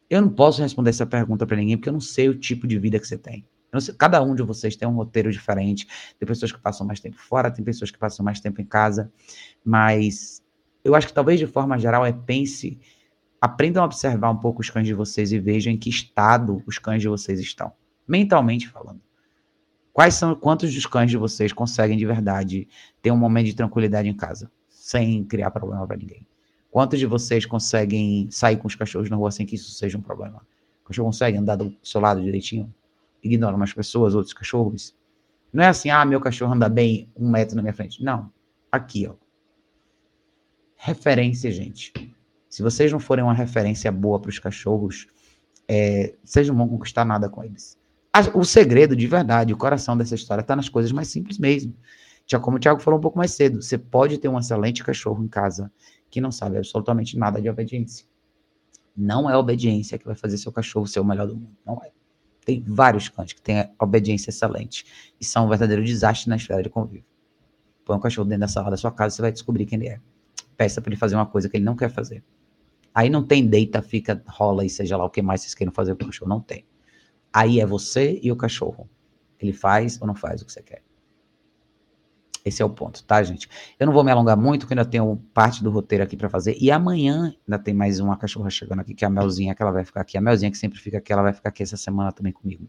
Eu 0.10 0.22
não 0.22 0.30
posso 0.30 0.62
responder 0.62 0.90
essa 0.90 1.06
pergunta 1.06 1.46
para 1.46 1.58
ninguém, 1.58 1.78
porque 1.78 1.90
eu 1.90 1.94
não 1.94 2.00
sei 2.00 2.30
o 2.30 2.36
tipo 2.36 2.68
de 2.68 2.80
vida 2.80 3.00
que 3.00 3.08
você 3.08 3.18
tem. 3.18 3.46
Sei, 3.80 3.94
cada 3.94 4.22
um 4.24 4.34
de 4.34 4.42
vocês 4.42 4.76
tem 4.76 4.88
um 4.88 4.94
roteiro 4.94 5.32
diferente. 5.32 5.88
Tem 6.18 6.28
pessoas 6.28 6.52
que 6.52 6.60
passam 6.60 6.88
mais 6.88 7.00
tempo 7.00 7.18
fora, 7.18 7.52
tem 7.52 7.64
pessoas 7.64 7.92
que 7.92 7.98
passam 7.98 8.26
mais 8.26 8.40
tempo 8.40 8.62
em 8.62 8.66
casa. 8.66 9.12
Mas 9.64 10.42
eu 10.84 10.96
acho 10.96 11.08
que 11.08 11.14
talvez 11.14 11.40
de 11.40 11.46
forma 11.46 11.78
geral 11.78 12.06
é 12.06 12.12
pense 12.12 12.80
aprendam 13.42 13.84
a 13.84 13.86
observar 13.86 14.32
um 14.32 14.38
pouco 14.38 14.62
os 14.62 14.70
cães 14.70 14.86
de 14.86 14.94
vocês 14.94 15.32
e 15.32 15.40
vejam 15.40 15.72
em 15.72 15.78
que 15.78 15.90
estado 15.90 16.62
os 16.66 16.78
cães 16.78 17.02
de 17.02 17.08
vocês 17.08 17.40
estão, 17.40 17.72
mentalmente 18.10 18.68
falando. 18.68 19.00
Quais 19.94 20.16
são, 20.16 20.36
quantos 20.36 20.74
dos 20.74 20.86
cães 20.86 21.12
de 21.12 21.18
vocês 21.18 21.54
conseguem 21.54 21.98
de 21.98 22.06
verdade 22.06 22.68
ter 23.02 23.12
um 23.12 23.18
momento 23.18 23.46
de 23.46 23.56
tranquilidade 23.56 24.10
em 24.10 24.16
casa, 24.16 24.52
sem 24.68 25.24
criar 25.24 25.52
problema 25.52 25.86
para 25.86 25.98
ninguém? 25.98 26.26
Quantos 26.72 27.00
de 27.00 27.06
vocês 27.06 27.46
conseguem 27.46 28.30
sair 28.32 28.58
com 28.58 28.68
os 28.68 28.76
cachorros 28.76 29.10
na 29.10 29.16
rua 29.16 29.32
sem 29.32 29.46
que 29.46 29.56
isso 29.56 29.72
seja 29.72 29.98
um 29.98 30.02
problema? 30.02 30.46
O 30.84 30.88
cachorro 30.88 31.08
consegue 31.08 31.38
andar 31.38 31.56
do 31.56 31.76
seu 31.84 32.02
lado 32.02 32.22
direitinho? 32.22 32.74
Ignora 33.22 33.56
umas 33.56 33.74
pessoas, 33.74 34.16
outros 34.16 34.34
cachorros? 34.34 34.96
Não 35.52 35.64
é 35.64 35.68
assim, 35.68 35.90
ah, 35.90 36.06
meu 36.06 36.22
cachorro 36.22 36.54
anda 36.54 36.70
bem 36.70 37.10
um 37.16 37.30
metro 37.30 37.56
na 37.56 37.62
minha 37.62 37.74
frente. 37.74 38.04
Não. 38.04 38.32
Aqui, 38.72 39.08
ó. 39.08 39.16
Referência, 40.76 41.52
gente. 41.52 41.92
Se 42.48 42.64
vocês 42.64 42.92
não 42.92 43.00
forem 43.00 43.24
uma 43.24 43.34
referência 43.34 43.92
boa 43.92 44.20
para 44.20 44.30
os 44.30 44.40
cachorros, 44.40 45.08
é, 45.68 46.16
vocês 46.24 46.48
não 46.48 46.56
vão 46.56 46.68
conquistar 46.68 47.04
nada 47.04 47.30
com 47.30 47.44
eles. 47.44 47.79
O 48.34 48.44
segredo, 48.44 48.96
de 48.96 49.08
verdade, 49.08 49.54
o 49.54 49.58
coração 49.58 49.98
dessa 49.98 50.16
história 50.16 50.42
está 50.42 50.56
nas 50.56 50.70
coisas 50.70 50.92
mais 50.92 51.08
simples 51.08 51.38
mesmo. 51.38 51.74
Já 52.26 52.40
como 52.40 52.58
o 52.58 52.60
Thiago 52.60 52.80
falou 52.80 53.00
um 53.00 53.02
pouco 53.02 53.18
mais 53.18 53.32
cedo, 53.32 53.62
você 53.62 53.78
pode 53.78 54.18
ter 54.18 54.28
um 54.28 54.38
excelente 54.38 54.84
cachorro 54.84 55.24
em 55.24 55.28
casa 55.28 55.72
que 56.10 56.22
não 56.22 56.32
sabe 56.32 56.58
absolutamente 56.58 57.18
nada 57.18 57.42
de 57.42 57.50
obediência. 57.50 58.06
Não 58.96 59.30
é 59.30 59.38
obediência 59.38 59.98
que 59.98 60.06
vai 60.06 60.16
fazer 60.16 60.38
seu 60.38 60.52
cachorro 60.52 60.86
ser 60.86 61.00
o 61.00 61.06
melhor 61.06 61.28
do 61.28 61.36
mundo. 61.36 61.56
Não 61.66 61.82
é. 61.84 61.92
Tem 62.46 62.64
vários 62.68 63.10
cães 63.10 63.34
que 63.34 63.42
têm 63.42 63.70
obediência 63.80 64.30
excelente 64.30 64.86
e 65.20 65.26
são 65.26 65.46
um 65.46 65.50
verdadeiro 65.50 65.84
desastre 65.84 66.30
na 66.30 66.36
esfera 66.36 66.62
de 66.62 66.70
convívio. 66.70 67.06
Põe 67.86 67.98
um 67.98 68.00
cachorro 68.00 68.28
dentro 68.28 68.42
da 68.42 68.48
sala 68.48 68.70
da 68.70 68.78
sua 68.78 68.92
casa, 68.92 69.16
você 69.16 69.22
vai 69.22 69.32
descobrir 69.32 69.66
quem 69.66 69.80
ele 69.80 69.90
é. 69.90 70.00
Peça 70.58 70.82
para 70.82 70.90
ele 70.90 71.00
fazer 71.00 71.16
uma 71.16 71.26
coisa 71.26 71.48
que 71.48 71.58
ele 71.58 71.64
não 71.64 71.76
quer 71.76 71.90
fazer. 71.90 72.24
Aí 72.94 73.10
não 73.10 73.24
tem 73.24 73.48
deita, 73.48 73.82
fica, 73.82 74.22
rola 74.28 74.66
e 74.66 74.70
seja 74.70 74.98
lá 74.98 75.06
o 75.06 75.10
que 75.10 75.22
mais 75.22 75.42
vocês 75.42 75.54
queiram 75.54 75.72
fazer 75.72 75.96
com 75.96 76.04
o 76.04 76.08
cachorro. 76.08 76.30
Não 76.30 76.42
tem. 76.42 76.66
Aí 77.34 77.60
é 77.60 77.66
você 77.66 78.20
e 78.22 78.32
o 78.32 78.36
cachorro. 78.36 78.90
Ele 79.40 79.54
faz 79.54 80.00
ou 80.02 80.08
não 80.08 80.16
faz 80.16 80.42
o 80.42 80.46
que 80.46 80.52
você 80.52 80.62
quer. 80.62 80.82
Esse 82.44 82.62
é 82.62 82.66
o 82.66 82.70
ponto, 82.70 83.04
tá, 83.04 83.22
gente? 83.22 83.50
Eu 83.78 83.86
não 83.86 83.94
vou 83.94 84.04
me 84.04 84.12
alongar 84.12 84.38
muito, 84.38 84.62
porque 84.62 84.74
ainda 84.74 84.86
tenho 84.86 85.18
parte 85.34 85.64
do 85.64 85.70
roteiro 85.70 86.04
aqui 86.04 86.16
para 86.16 86.30
fazer. 86.30 86.58
E 86.60 86.72
amanhã 86.72 87.36
ainda 87.48 87.62
tem 87.62 87.74
mais 87.74 88.00
uma 88.00 88.18
cachorra 88.18 88.50
chegando 88.50 88.80
aqui, 88.80 88.94
que 88.94 89.04
é 89.04 89.08
a 89.08 89.10
Melzinha, 89.10 89.54
que 89.54 89.62
ela 89.62 89.72
vai 89.72 89.84
ficar 89.84 90.02
aqui. 90.02 90.18
A 90.18 90.22
Melzinha 90.22 90.50
que 90.50 90.58
sempre 90.58 90.80
fica 90.80 90.98
aqui, 90.98 91.12
ela 91.12 91.22
vai 91.22 91.34
ficar 91.34 91.50
aqui 91.50 91.64
essa 91.64 91.78
semana 91.78 92.12
também 92.12 92.32
comigo. 92.32 92.68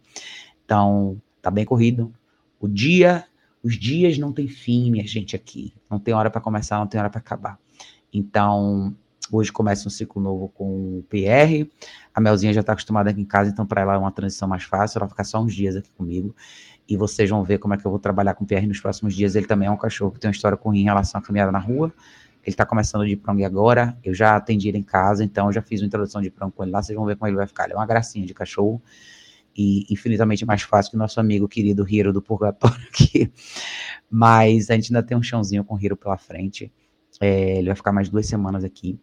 Então, 0.65 1.21
tá 1.41 1.51
bem 1.51 1.65
corrido. 1.65 2.13
O 2.59 2.69
dia, 2.69 3.25
os 3.63 3.79
dias 3.79 4.19
não 4.19 4.33
tem 4.33 4.49
fim, 4.49 4.91
minha 4.91 5.07
gente, 5.07 5.37
aqui. 5.37 5.73
Não 5.89 5.99
tem 5.99 6.13
hora 6.15 6.31
para 6.31 6.41
começar, 6.41 6.79
não 6.79 6.87
tem 6.87 7.01
hora 7.01 7.11
para 7.11 7.21
acabar. 7.21 7.59
Então, 8.13 8.95
Hoje 9.33 9.53
começa 9.53 9.87
um 9.87 9.91
ciclo 9.91 10.21
novo 10.21 10.49
com 10.49 10.99
o 10.99 11.05
PR. 11.09 11.69
A 12.15 12.21
Melzinha 12.21 12.53
já 12.53 12.61
está 12.61 12.73
acostumada 12.73 13.11
aqui 13.11 13.21
em 13.21 13.25
casa, 13.25 13.51
então 13.51 13.65
para 13.65 13.83
ela 13.83 13.95
é 13.95 13.99
uma 13.99 14.11
transição 14.11 14.49
mais 14.49 14.65
fácil. 14.65 14.99
Ela 14.99 15.07
vai 15.07 15.11
ficar 15.11 15.25
só 15.25 15.41
uns 15.41 15.55
dias 15.55 15.77
aqui 15.77 15.91
comigo. 15.93 16.35
E 16.89 16.97
vocês 16.97 17.31
vão 17.31 17.45
ver 17.45 17.59
como 17.59 17.75
é 17.75 17.77
que 17.77 17.87
eu 17.87 17.91
vou 17.91 18.01
trabalhar 18.01 18.35
com 18.35 18.43
o 18.43 18.47
PR 18.47 18.67
nos 18.67 18.81
próximos 18.81 19.15
dias. 19.15 19.37
Ele 19.37 19.47
também 19.47 19.69
é 19.69 19.71
um 19.71 19.77
cachorro 19.77 20.11
que 20.11 20.19
tem 20.19 20.29
uma 20.29 20.35
história 20.35 20.57
com 20.57 20.75
em 20.75 20.85
relação 20.85 21.21
à 21.21 21.23
caminhada 21.23 21.53
na 21.53 21.59
rua. 21.59 21.93
Ele 22.43 22.53
está 22.53 22.67
começando 22.67 23.07
de 23.07 23.17
prangue 23.17 23.45
agora. 23.45 23.97
Eu 24.03 24.13
já 24.13 24.35
atendi 24.35 24.69
ele 24.69 24.79
em 24.79 24.83
casa, 24.83 25.23
então 25.23 25.47
eu 25.47 25.53
já 25.53 25.63
fiz 25.63 25.81
uma 25.81 25.87
introdução 25.87 26.21
de 26.21 26.31
prangue 26.31 26.55
com 26.55 26.65
ele 26.65 26.73
lá. 26.73 26.83
Vocês 26.83 26.97
vão 26.97 27.07
ver 27.07 27.17
como 27.17 27.29
ele 27.29 27.37
vai 27.37 27.47
ficar. 27.47 27.65
Ele 27.65 27.75
é 27.75 27.77
uma 27.77 27.87
gracinha 27.87 28.27
de 28.27 28.35
cachorro 28.35 28.83
e 29.57 29.87
infinitamente 29.91 30.45
mais 30.45 30.63
fácil 30.63 30.91
que 30.93 30.97
nosso 30.97 31.21
amigo 31.21 31.47
querido 31.47 31.87
Hiro 31.89 32.13
do 32.13 32.23
Purgatório 32.23 32.81
aqui. 32.89 33.33
Mas 34.11 34.71
a 34.71 34.75
gente 34.75 34.93
ainda 34.93 35.07
tem 35.07 35.17
um 35.17 35.23
chãozinho 35.23 35.63
com 35.63 35.75
o 35.75 35.81
Hiro 35.81 35.97
pela 35.97 36.17
frente. 36.17 36.73
É, 37.21 37.59
ele 37.59 37.67
vai 37.67 37.77
ficar 37.77 37.93
mais 37.93 38.09
duas 38.09 38.27
semanas 38.27 38.65
aqui. 38.65 38.99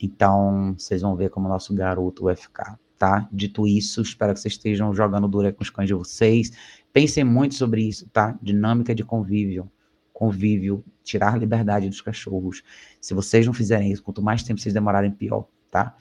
Então, 0.00 0.74
vocês 0.78 1.02
vão 1.02 1.16
ver 1.16 1.30
como 1.30 1.46
o 1.46 1.48
nosso 1.48 1.74
garoto 1.74 2.24
vai 2.24 2.36
ficar, 2.36 2.78
tá? 2.96 3.28
Dito 3.32 3.66
isso, 3.66 4.00
espero 4.02 4.32
que 4.32 4.40
vocês 4.40 4.54
estejam 4.54 4.94
jogando 4.94 5.26
duro 5.26 5.52
com 5.52 5.62
os 5.62 5.70
cães 5.70 5.88
de 5.88 5.94
vocês. 5.94 6.52
Pensem 6.92 7.24
muito 7.24 7.54
sobre 7.54 7.82
isso, 7.82 8.08
tá? 8.10 8.38
Dinâmica 8.40 8.94
de 8.94 9.04
convívio. 9.04 9.70
Convívio, 10.12 10.84
tirar 11.02 11.38
liberdade 11.38 11.88
dos 11.88 12.00
cachorros. 12.00 12.62
Se 13.00 13.14
vocês 13.14 13.46
não 13.46 13.52
fizerem 13.52 13.92
isso, 13.92 14.02
quanto 14.02 14.20
mais 14.20 14.42
tempo 14.42 14.60
vocês 14.60 14.74
demorarem, 14.74 15.10
pior, 15.10 15.46
tá? 15.70 15.96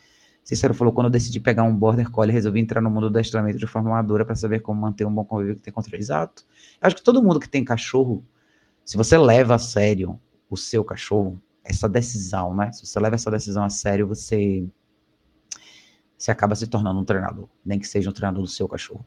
Cícero 0.48 0.74
falou, 0.74 0.94
quando 0.94 1.08
eu 1.08 1.12
decidi 1.12 1.42
pegar 1.42 1.64
um 1.64 1.76
Border 1.76 2.10
Collie, 2.10 2.32
resolvi 2.32 2.62
entrar 2.62 2.80
no 2.80 2.90
mundo 2.90 3.10
do 3.10 3.18
adestramento 3.18 3.60
de 3.60 3.68
forma 3.68 3.90
madura 3.90 4.24
para 4.24 4.34
saber 4.34 4.62
como 4.62 4.80
manter 4.80 5.06
um 5.06 5.14
bom 5.14 5.26
convívio 5.26 5.58
que 5.58 5.62
tem 5.62 5.74
contra 5.74 5.98
Exato. 5.98 6.46
Acho 6.80 6.96
que 6.96 7.04
todo 7.04 7.22
mundo 7.22 7.38
que 7.38 7.50
tem 7.50 7.66
cachorro, 7.66 8.24
se 8.86 8.96
você 8.96 9.18
leva 9.18 9.56
a 9.56 9.60
sério 9.60 10.18
o 10.50 10.56
seu 10.56 10.86
cachorro, 10.86 11.38
essa 11.70 11.88
decisão, 11.90 12.56
né? 12.56 12.72
Se 12.72 12.86
você 12.86 13.00
leva 13.00 13.16
essa 13.16 13.30
decisão 13.30 13.64
a 13.64 13.70
sério, 13.70 14.08
você, 14.08 14.66
você 16.18 16.32
acaba 16.32 16.56
se 16.56 16.66
tornando 16.68 17.00
um 17.00 17.06
treinador, 17.06 17.50
nem 17.66 17.78
que 17.78 17.88
seja 17.88 18.10
um 18.10 18.14
treinador 18.14 18.42
do 18.42 18.50
seu 18.50 18.68
cachorro. 18.68 19.06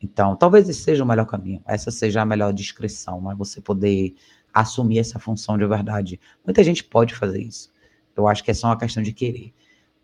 Então, 0.00 0.36
talvez 0.36 0.68
esse 0.68 0.82
seja 0.82 1.02
o 1.02 1.06
melhor 1.06 1.26
caminho, 1.26 1.60
essa 1.66 1.90
seja 1.90 2.22
a 2.22 2.24
melhor 2.24 2.52
descrição, 2.52 3.20
mas 3.20 3.36
você 3.36 3.60
poder 3.60 4.14
assumir 4.54 4.98
essa 4.98 5.18
função 5.18 5.58
de 5.58 5.66
verdade. 5.66 6.20
Muita 6.44 6.62
gente 6.62 6.84
pode 6.84 7.14
fazer 7.14 7.42
isso. 7.42 7.72
Eu 8.14 8.28
acho 8.28 8.44
que 8.44 8.50
é 8.50 8.54
só 8.54 8.68
uma 8.68 8.78
questão 8.78 9.02
de 9.02 9.12
querer. 9.12 9.52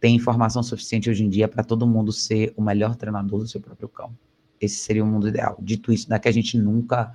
Tem 0.01 0.17
informação 0.17 0.63
suficiente 0.63 1.09
hoje 1.09 1.25
em 1.25 1.29
dia 1.29 1.47
para 1.47 1.63
todo 1.63 1.87
mundo 1.87 2.11
ser 2.11 2.53
o 2.57 2.63
melhor 2.63 2.97
treinador 2.97 3.39
do 3.39 3.49
seu 3.49 3.61
próprio 3.61 3.89
campo. 3.89 4.19
Esse 4.61 4.77
seria 4.77 5.05
o 5.05 5.07
mundo 5.07 5.29
ideal. 5.29 5.57
Dito 5.61 5.93
isso, 5.93 6.09
não 6.09 6.17
é 6.17 6.19
que 6.19 6.29
a 6.29 6.33
gente 6.33 6.59
nunca 6.59 7.13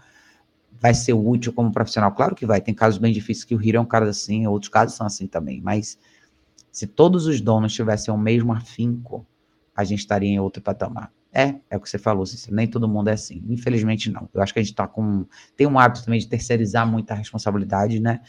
vai 0.80 0.94
ser 0.94 1.14
útil 1.14 1.54
como 1.54 1.72
profissional. 1.72 2.12
Claro 2.12 2.36
que 2.36 2.46
vai. 2.46 2.62
Tem 2.62 2.74
casos 2.74 3.00
bem 3.00 3.12
difíceis 3.12 3.44
que 3.44 3.56
o 3.56 3.62
Hiro 3.62 3.78
é 3.78 3.82
um 3.82 3.86
cara 3.86 4.10
assim, 4.10 4.48
outros 4.48 4.70
casos 4.70 4.96
são 4.96 5.06
assim 5.08 5.28
também. 5.28 5.62
Mas 5.62 5.98
se 6.72 6.86
todos 6.86 7.26
os 7.26 7.42
donos 7.42 7.74
tivessem 7.74 8.14
o 8.14 8.18
mesmo 8.18 8.54
afinco, 8.54 9.26
a 9.76 9.84
gente 9.84 10.00
estaria 10.00 10.30
em 10.30 10.40
outro 10.40 10.62
patamar. 10.62 11.12
É, 11.34 11.56
é 11.70 11.78
o 11.78 11.80
que 11.80 11.90
você 11.90 11.98
falou, 11.98 12.26
Cícero. 12.26 12.56
Nem 12.56 12.68
todo 12.68 12.88
mundo 12.88 13.10
é 13.10 13.14
assim. 13.14 13.44
Infelizmente, 13.48 14.10
não. 14.10 14.30
Eu 14.34 14.42
acho 14.42 14.54
que 14.54 14.60
a 14.60 14.64
gente 14.64 14.74
tá 14.74 14.88
com. 14.88 15.26
Tem 15.56 15.68
um 15.68 15.78
hábito 15.78 16.04
também 16.04 16.20
de 16.20 16.28
terceirizar 16.28 16.88
muita 16.88 17.14
responsabilidade, 17.14 18.00
né? 18.00 18.22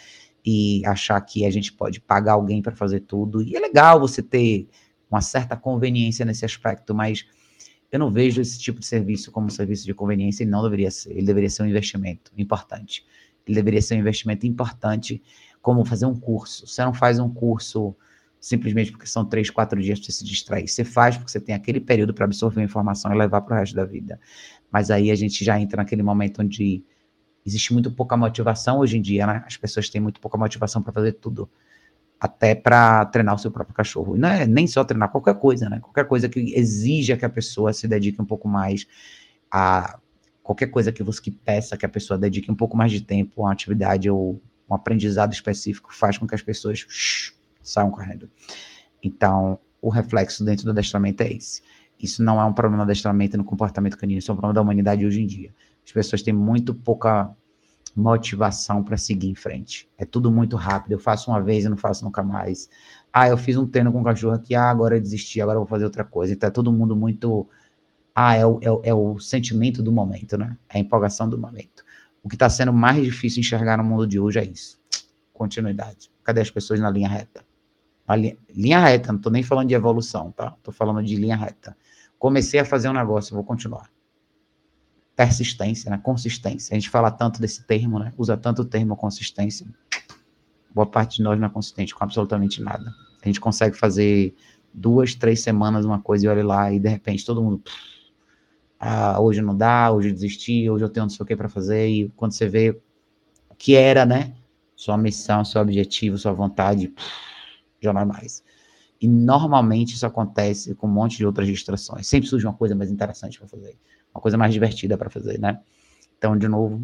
E 0.45 0.83
achar 0.85 1.21
que 1.21 1.47
a 1.47 1.51
gente 1.51 1.73
pode 1.73 2.01
pagar 2.01 2.35
alguém 2.35 2.61
para 2.61 2.75
fazer 2.75 3.01
tudo. 3.01 3.43
E 3.43 3.57
é 3.57 3.61
legal 3.61 4.01
você 4.01 4.23
ter 4.23 4.69
uma 5.11 5.21
certa 5.21 5.57
conveniência 5.57 6.25
nesse 6.25 6.45
aspecto, 6.45 6.95
mas 6.95 7.25
eu 7.91 7.99
não 7.99 8.11
vejo 8.11 8.41
esse 8.41 8.59
tipo 8.59 8.81
de 8.81 8.87
serviço 8.87 9.33
como 9.33 9.47
um 9.47 9.51
serviço 9.51 9.87
de 9.87 9.95
conveniência, 9.95 10.43
ele 10.43 10.51
não 10.51 10.63
deveria 10.63 10.91
ser. 10.91 11.13
Ele 11.13 11.27
deveria 11.27 11.49
ser 11.49 11.63
um 11.63 11.67
investimento 11.67 12.31
importante. 12.37 13.07
Ele 13.47 13.55
deveria 13.55 13.81
ser 13.81 13.95
um 13.95 13.99
investimento 13.99 14.47
importante, 14.47 15.23
como 15.63 15.85
fazer 15.85 16.07
um 16.07 16.15
curso. 16.15 16.67
Você 16.67 16.85
não 16.85 16.93
faz 16.93 17.19
um 17.19 17.33
curso 17.33 17.97
simplesmente 18.41 18.93
porque 18.93 19.07
são 19.07 19.25
três, 19.25 19.51
quatro 19.51 19.81
dias 19.81 19.99
para 19.99 20.07
você 20.07 20.13
se 20.13 20.25
distrair. 20.25 20.69
Você 20.69 20.85
faz 20.85 21.17
porque 21.17 21.31
você 21.31 21.41
tem 21.41 21.55
aquele 21.55 21.81
período 21.81 22.13
para 22.13 22.25
absorver 22.25 22.61
a 22.61 22.65
informação 22.65 23.13
e 23.13 23.17
levar 23.17 23.41
para 23.41 23.57
o 23.57 23.59
resto 23.59 23.75
da 23.75 23.85
vida. 23.85 24.21
Mas 24.71 24.91
aí 24.91 25.11
a 25.11 25.15
gente 25.15 25.45
já 25.45 25.59
entra 25.59 25.79
naquele 25.83 26.03
momento 26.03 26.43
onde 26.43 26.85
existe 27.45 27.73
muito 27.73 27.91
pouca 27.91 28.17
motivação 28.17 28.79
hoje 28.79 28.99
em 28.99 29.03
dia, 29.03 29.27
né? 29.27 29.43
As 29.47 29.57
pessoas 29.57 29.89
têm 29.89 30.01
muito 30.01 30.21
pouca 30.21 30.37
motivação 30.37 30.83
para 30.83 30.93
fazer 30.93 31.13
tudo 31.13 31.51
até 32.21 32.55
para 32.55 33.05
treinar 33.07 33.35
o 33.35 33.39
seu 33.39 33.51
próprio 33.51 33.75
cachorro. 33.75 34.17
Não 34.17 34.29
é 34.29 34.47
nem 34.47 34.67
só 34.67 34.85
treinar 34.85 35.11
qualquer 35.11 35.35
coisa, 35.37 35.69
né? 35.69 35.79
Qualquer 35.81 36.05
coisa 36.05 36.29
que 36.29 36.53
exija 36.55 37.17
que 37.17 37.25
a 37.25 37.29
pessoa 37.29 37.73
se 37.73 37.87
dedique 37.87 38.21
um 38.21 38.25
pouco 38.25 38.49
mais 38.49 38.87
a 39.51 39.99
qualquer 40.43 40.69
coisa 40.69 40.91
que 40.91 41.03
você 41.03 41.31
peça 41.31 41.77
que 41.77 41.85
a 41.85 41.89
pessoa 41.89 42.19
dedique 42.19 42.51
um 42.51 42.55
pouco 42.55 42.77
mais 42.77 42.91
de 42.91 43.03
tempo 43.03 43.43
a 43.43 43.45
uma 43.45 43.53
atividade 43.53 44.11
ou 44.11 44.41
um 44.69 44.75
aprendizado 44.75 45.33
específico 45.33 45.95
faz 45.95 46.17
com 46.19 46.27
que 46.27 46.35
as 46.35 46.43
pessoas 46.43 46.87
shh, 46.89 47.35
saiam 47.63 47.91
correndo. 47.91 48.31
Então, 49.03 49.59
o 49.81 49.91
reflexo 49.91 50.45
dentro 50.45 50.65
do 50.65 50.71
adestramento 50.71 51.23
é 51.23 51.33
esse. 51.33 51.63
Isso 52.01 52.23
não 52.23 52.41
é 52.41 52.45
um 52.45 52.53
problema 52.53 52.85
do 52.85 52.91
adestramento 52.91 53.37
no 53.37 53.45
comportamento 53.45 53.97
canino, 53.97 54.19
isso 54.19 54.31
é 54.31 54.35
um 54.35 54.37
problema 54.37 54.55
da 54.55 54.63
humanidade 54.63 55.05
hoje 55.05 55.21
em 55.21 55.27
dia. 55.27 55.55
As 55.85 55.93
pessoas 55.93 56.23
têm 56.23 56.33
muito 56.33 56.75
pouca 56.75 57.31
motivação 57.95 58.83
para 58.83 58.97
seguir 58.97 59.29
em 59.29 59.35
frente. 59.35 59.89
É 59.97 60.05
tudo 60.05 60.31
muito 60.31 60.57
rápido. 60.57 60.93
Eu 60.93 60.99
faço 60.99 61.31
uma 61.31 61.41
vez 61.41 61.65
e 61.65 61.69
não 61.69 61.77
faço 61.77 62.05
nunca 62.05 62.23
mais. 62.23 62.69
Ah, 63.13 63.29
eu 63.29 63.37
fiz 63.37 63.57
um 63.57 63.67
treino 63.67 63.93
com 63.93 64.01
um 64.01 64.05
cachorro 64.05 64.35
aqui, 64.35 64.55
ah, 64.55 64.71
agora 64.71 64.97
eu 64.97 65.01
desisti, 65.01 65.41
agora 65.41 65.57
eu 65.57 65.61
vou 65.61 65.69
fazer 65.69 65.85
outra 65.85 66.05
coisa. 66.05 66.33
Então 66.33 66.49
é 66.49 66.51
todo 66.51 66.73
mundo 66.73 66.95
muito. 66.95 67.47
Ah, 68.15 68.35
é 68.35 68.47
o, 68.47 68.59
é, 68.63 68.71
o, 68.71 68.81
é 68.85 68.95
o 68.95 69.19
sentimento 69.19 69.83
do 69.83 69.93
momento, 69.93 70.37
né? 70.37 70.57
É 70.69 70.79
a 70.79 70.81
empolgação 70.81 71.29
do 71.29 71.39
momento. 71.39 71.85
O 72.23 72.29
que 72.29 72.35
está 72.35 72.49
sendo 72.51 72.73
mais 72.73 73.03
difícil 73.03 73.41
enxergar 73.41 73.79
no 73.79 73.85
mundo 73.85 74.07
de 74.07 74.19
hoje 74.19 74.39
é 74.39 74.45
isso. 74.45 74.79
Continuidade. 75.33 76.11
Cadê 76.25 76.41
as 76.41 76.51
pessoas 76.51 76.81
na 76.81 76.91
linha 76.91 77.09
reta? 77.09 77.45
Linha, 78.11 78.37
linha, 78.55 78.81
reta, 78.81 79.13
não 79.13 79.19
estou 79.19 79.31
nem 79.31 79.43
falando 79.43 79.69
de 79.69 79.75
evolução, 79.75 80.33
tá? 80.33 80.55
Estou 80.57 80.73
falando 80.73 81.03
de 81.03 81.15
linha 81.17 81.37
reta. 81.37 81.77
Comecei 82.19 82.59
a 82.59 82.65
fazer 82.65 82.89
um 82.89 82.93
negócio, 82.95 83.35
vou 83.35 83.45
continuar 83.45 83.89
persistência, 85.19 85.91
né? 85.91 85.99
consistência. 85.99 86.73
A 86.73 86.79
gente 86.79 86.89
fala 86.89 87.11
tanto 87.11 87.41
desse 87.41 87.65
termo, 87.65 87.99
né? 87.99 88.13
usa 88.17 88.37
tanto 88.37 88.63
o 88.63 88.65
termo 88.65 88.95
consistência. 88.95 89.67
Boa 90.73 90.87
parte 90.87 91.17
de 91.17 91.25
nós 91.25 91.37
não 91.41 91.49
é 91.49 91.51
consistente 91.51 91.93
com 91.93 92.05
absolutamente 92.05 92.63
nada. 92.63 92.95
A 93.21 93.27
gente 93.27 93.41
consegue 93.41 93.77
fazer 93.77 94.33
duas, 94.73 95.17
três 95.17 95.41
semanas 95.41 95.85
uma 95.85 96.01
coisa 96.01 96.25
e 96.25 96.29
olha 96.29 96.47
lá 96.47 96.73
e 96.73 96.79
de 96.79 96.89
repente 96.89 97.27
todo 97.27 97.43
mundo. 97.43 97.61
Ah, 98.79 99.21
hoje 99.21 99.43
não 99.43 99.57
dá, 99.57 99.91
hoje 99.91 100.11
eu 100.11 100.15
desisti, 100.15 100.71
hoje 100.71 100.85
eu 100.85 100.89
tenho 100.89 101.07
não 101.07 101.11
sei 101.11 101.25
o 101.25 101.27
que 101.27 101.35
para 101.35 101.49
fazer. 101.49 101.89
E 101.89 102.09
quando 102.11 102.31
você 102.31 102.49
vê 102.49 102.81
o 103.51 103.57
que 103.57 103.75
era, 103.75 104.07
né? 104.07 104.37
Sua 104.77 104.97
missão, 104.97 105.45
seu 105.45 105.61
objetivo, 105.61 106.17
sua 106.17 106.33
vontade, 106.33 106.95
já 107.81 107.93
não 107.93 108.03
é 108.03 108.05
mais. 108.05 108.45
E 109.01 109.09
normalmente 109.09 109.95
isso 109.95 110.07
acontece 110.07 110.77
com 110.77 110.87
um 110.87 110.93
monte 110.93 111.17
de 111.17 111.27
outras 111.27 111.49
distrações. 111.49 112.07
Sempre 112.07 112.29
surge 112.29 112.47
uma 112.47 112.55
coisa 112.55 112.77
mais 112.77 112.89
interessante 112.89 113.37
para 113.37 113.49
fazer 113.49 113.77
uma 114.19 114.21
coisa 114.21 114.37
mais 114.37 114.53
divertida 114.53 114.99
para 114.99 115.09
fazer, 115.09 115.39
né? 115.39 115.61
Então, 116.19 116.37
de 116.37 116.49
novo, 116.49 116.83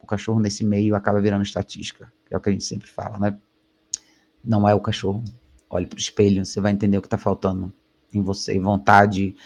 o 0.00 0.06
cachorro 0.06 0.40
nesse 0.40 0.64
meio 0.64 0.96
acaba 0.96 1.20
virando 1.20 1.42
estatística, 1.42 2.12
que 2.26 2.34
é 2.34 2.36
o 2.36 2.40
que 2.40 2.48
a 2.48 2.52
gente 2.52 2.64
sempre 2.64 2.88
fala, 2.88 3.18
né? 3.18 3.38
Não 4.44 4.68
é 4.68 4.74
o 4.74 4.80
cachorro. 4.80 5.22
Olhe 5.70 5.86
para 5.86 5.96
o 5.96 6.00
espelho, 6.00 6.44
você 6.44 6.60
vai 6.60 6.72
entender 6.72 6.98
o 6.98 7.00
que 7.00 7.06
está 7.06 7.18
faltando 7.18 7.72
em 8.12 8.22
você. 8.22 8.58
Vontade, 8.58 9.36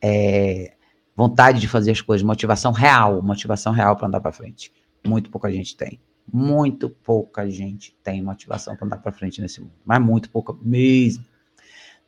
é, 0.00 0.74
vontade 1.14 1.60
de 1.60 1.68
fazer 1.68 1.90
as 1.90 2.00
coisas, 2.00 2.24
motivação 2.24 2.72
real, 2.72 3.20
motivação 3.20 3.72
real 3.72 3.96
para 3.96 4.06
andar 4.06 4.20
para 4.20 4.32
frente. 4.32 4.72
Muito 5.06 5.30
pouca 5.30 5.50
gente 5.50 5.76
tem. 5.76 6.00
Muito 6.32 6.88
pouca 6.88 7.50
gente 7.50 7.94
tem 8.02 8.22
motivação 8.22 8.76
para 8.76 8.86
andar 8.86 8.98
para 8.98 9.12
frente 9.12 9.40
nesse 9.40 9.60
mundo, 9.60 9.74
mas 9.84 10.00
muito 10.00 10.30
pouca 10.30 10.54
mesmo. 10.62 11.24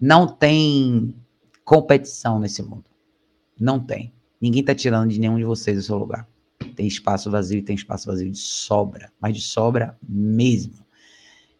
Não 0.00 0.26
tem 0.26 1.14
competição 1.64 2.38
nesse 2.38 2.62
mundo. 2.62 2.84
Não 3.58 3.78
tem. 3.78 4.14
Ninguém 4.44 4.60
está 4.60 4.74
tirando 4.74 5.08
de 5.08 5.18
nenhum 5.18 5.38
de 5.38 5.44
vocês 5.44 5.78
o 5.78 5.82
seu 5.82 5.96
lugar. 5.96 6.28
Tem 6.76 6.86
espaço 6.86 7.30
vazio, 7.30 7.64
tem 7.64 7.74
espaço 7.74 8.06
vazio 8.06 8.30
de 8.30 8.36
sobra, 8.36 9.10
mas 9.18 9.34
de 9.34 9.40
sobra 9.40 9.96
mesmo. 10.06 10.84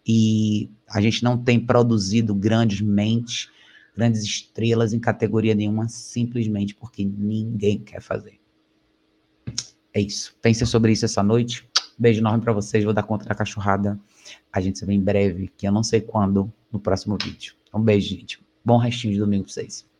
E 0.07 0.70
a 0.87 1.01
gente 1.01 1.24
não 1.24 1.43
tem 1.43 1.59
produzido 1.59 2.35
grandes 2.35 2.82
mentes, 2.82 3.49
grandes 3.97 4.22
estrelas 4.22 4.93
em 4.93 5.01
categoria 5.01 5.55
nenhuma, 5.55 5.89
simplesmente 5.89 6.74
porque 6.74 7.03
ninguém 7.07 7.78
quer 7.78 8.03
fazer. 8.03 8.39
É 9.95 10.03
isso. 10.03 10.37
Pense 10.43 10.66
sobre 10.66 10.93
isso 10.93 11.07
essa 11.07 11.22
noite. 11.22 11.66
Beijo 11.99 12.20
enorme 12.20 12.45
para 12.45 12.53
vocês. 12.53 12.85
Vou 12.85 12.93
dar 12.93 13.05
conta 13.05 13.24
da 13.24 13.35
cachorrada. 13.35 13.99
A 14.53 14.61
gente 14.61 14.78
se 14.78 14.85
vê 14.85 14.93
em 14.93 15.01
breve, 15.01 15.51
que 15.57 15.66
eu 15.66 15.72
não 15.72 15.82
sei 15.82 16.03
quando, 16.03 16.53
no 16.70 16.78
próximo 16.78 17.16
vídeo. 17.16 17.55
Um 17.72 17.80
beijo, 17.80 18.11
gente. 18.11 18.45
Bom 18.62 18.76
restinho 18.76 19.14
de 19.14 19.20
domingo 19.20 19.45
para 19.45 19.55
vocês. 19.55 19.93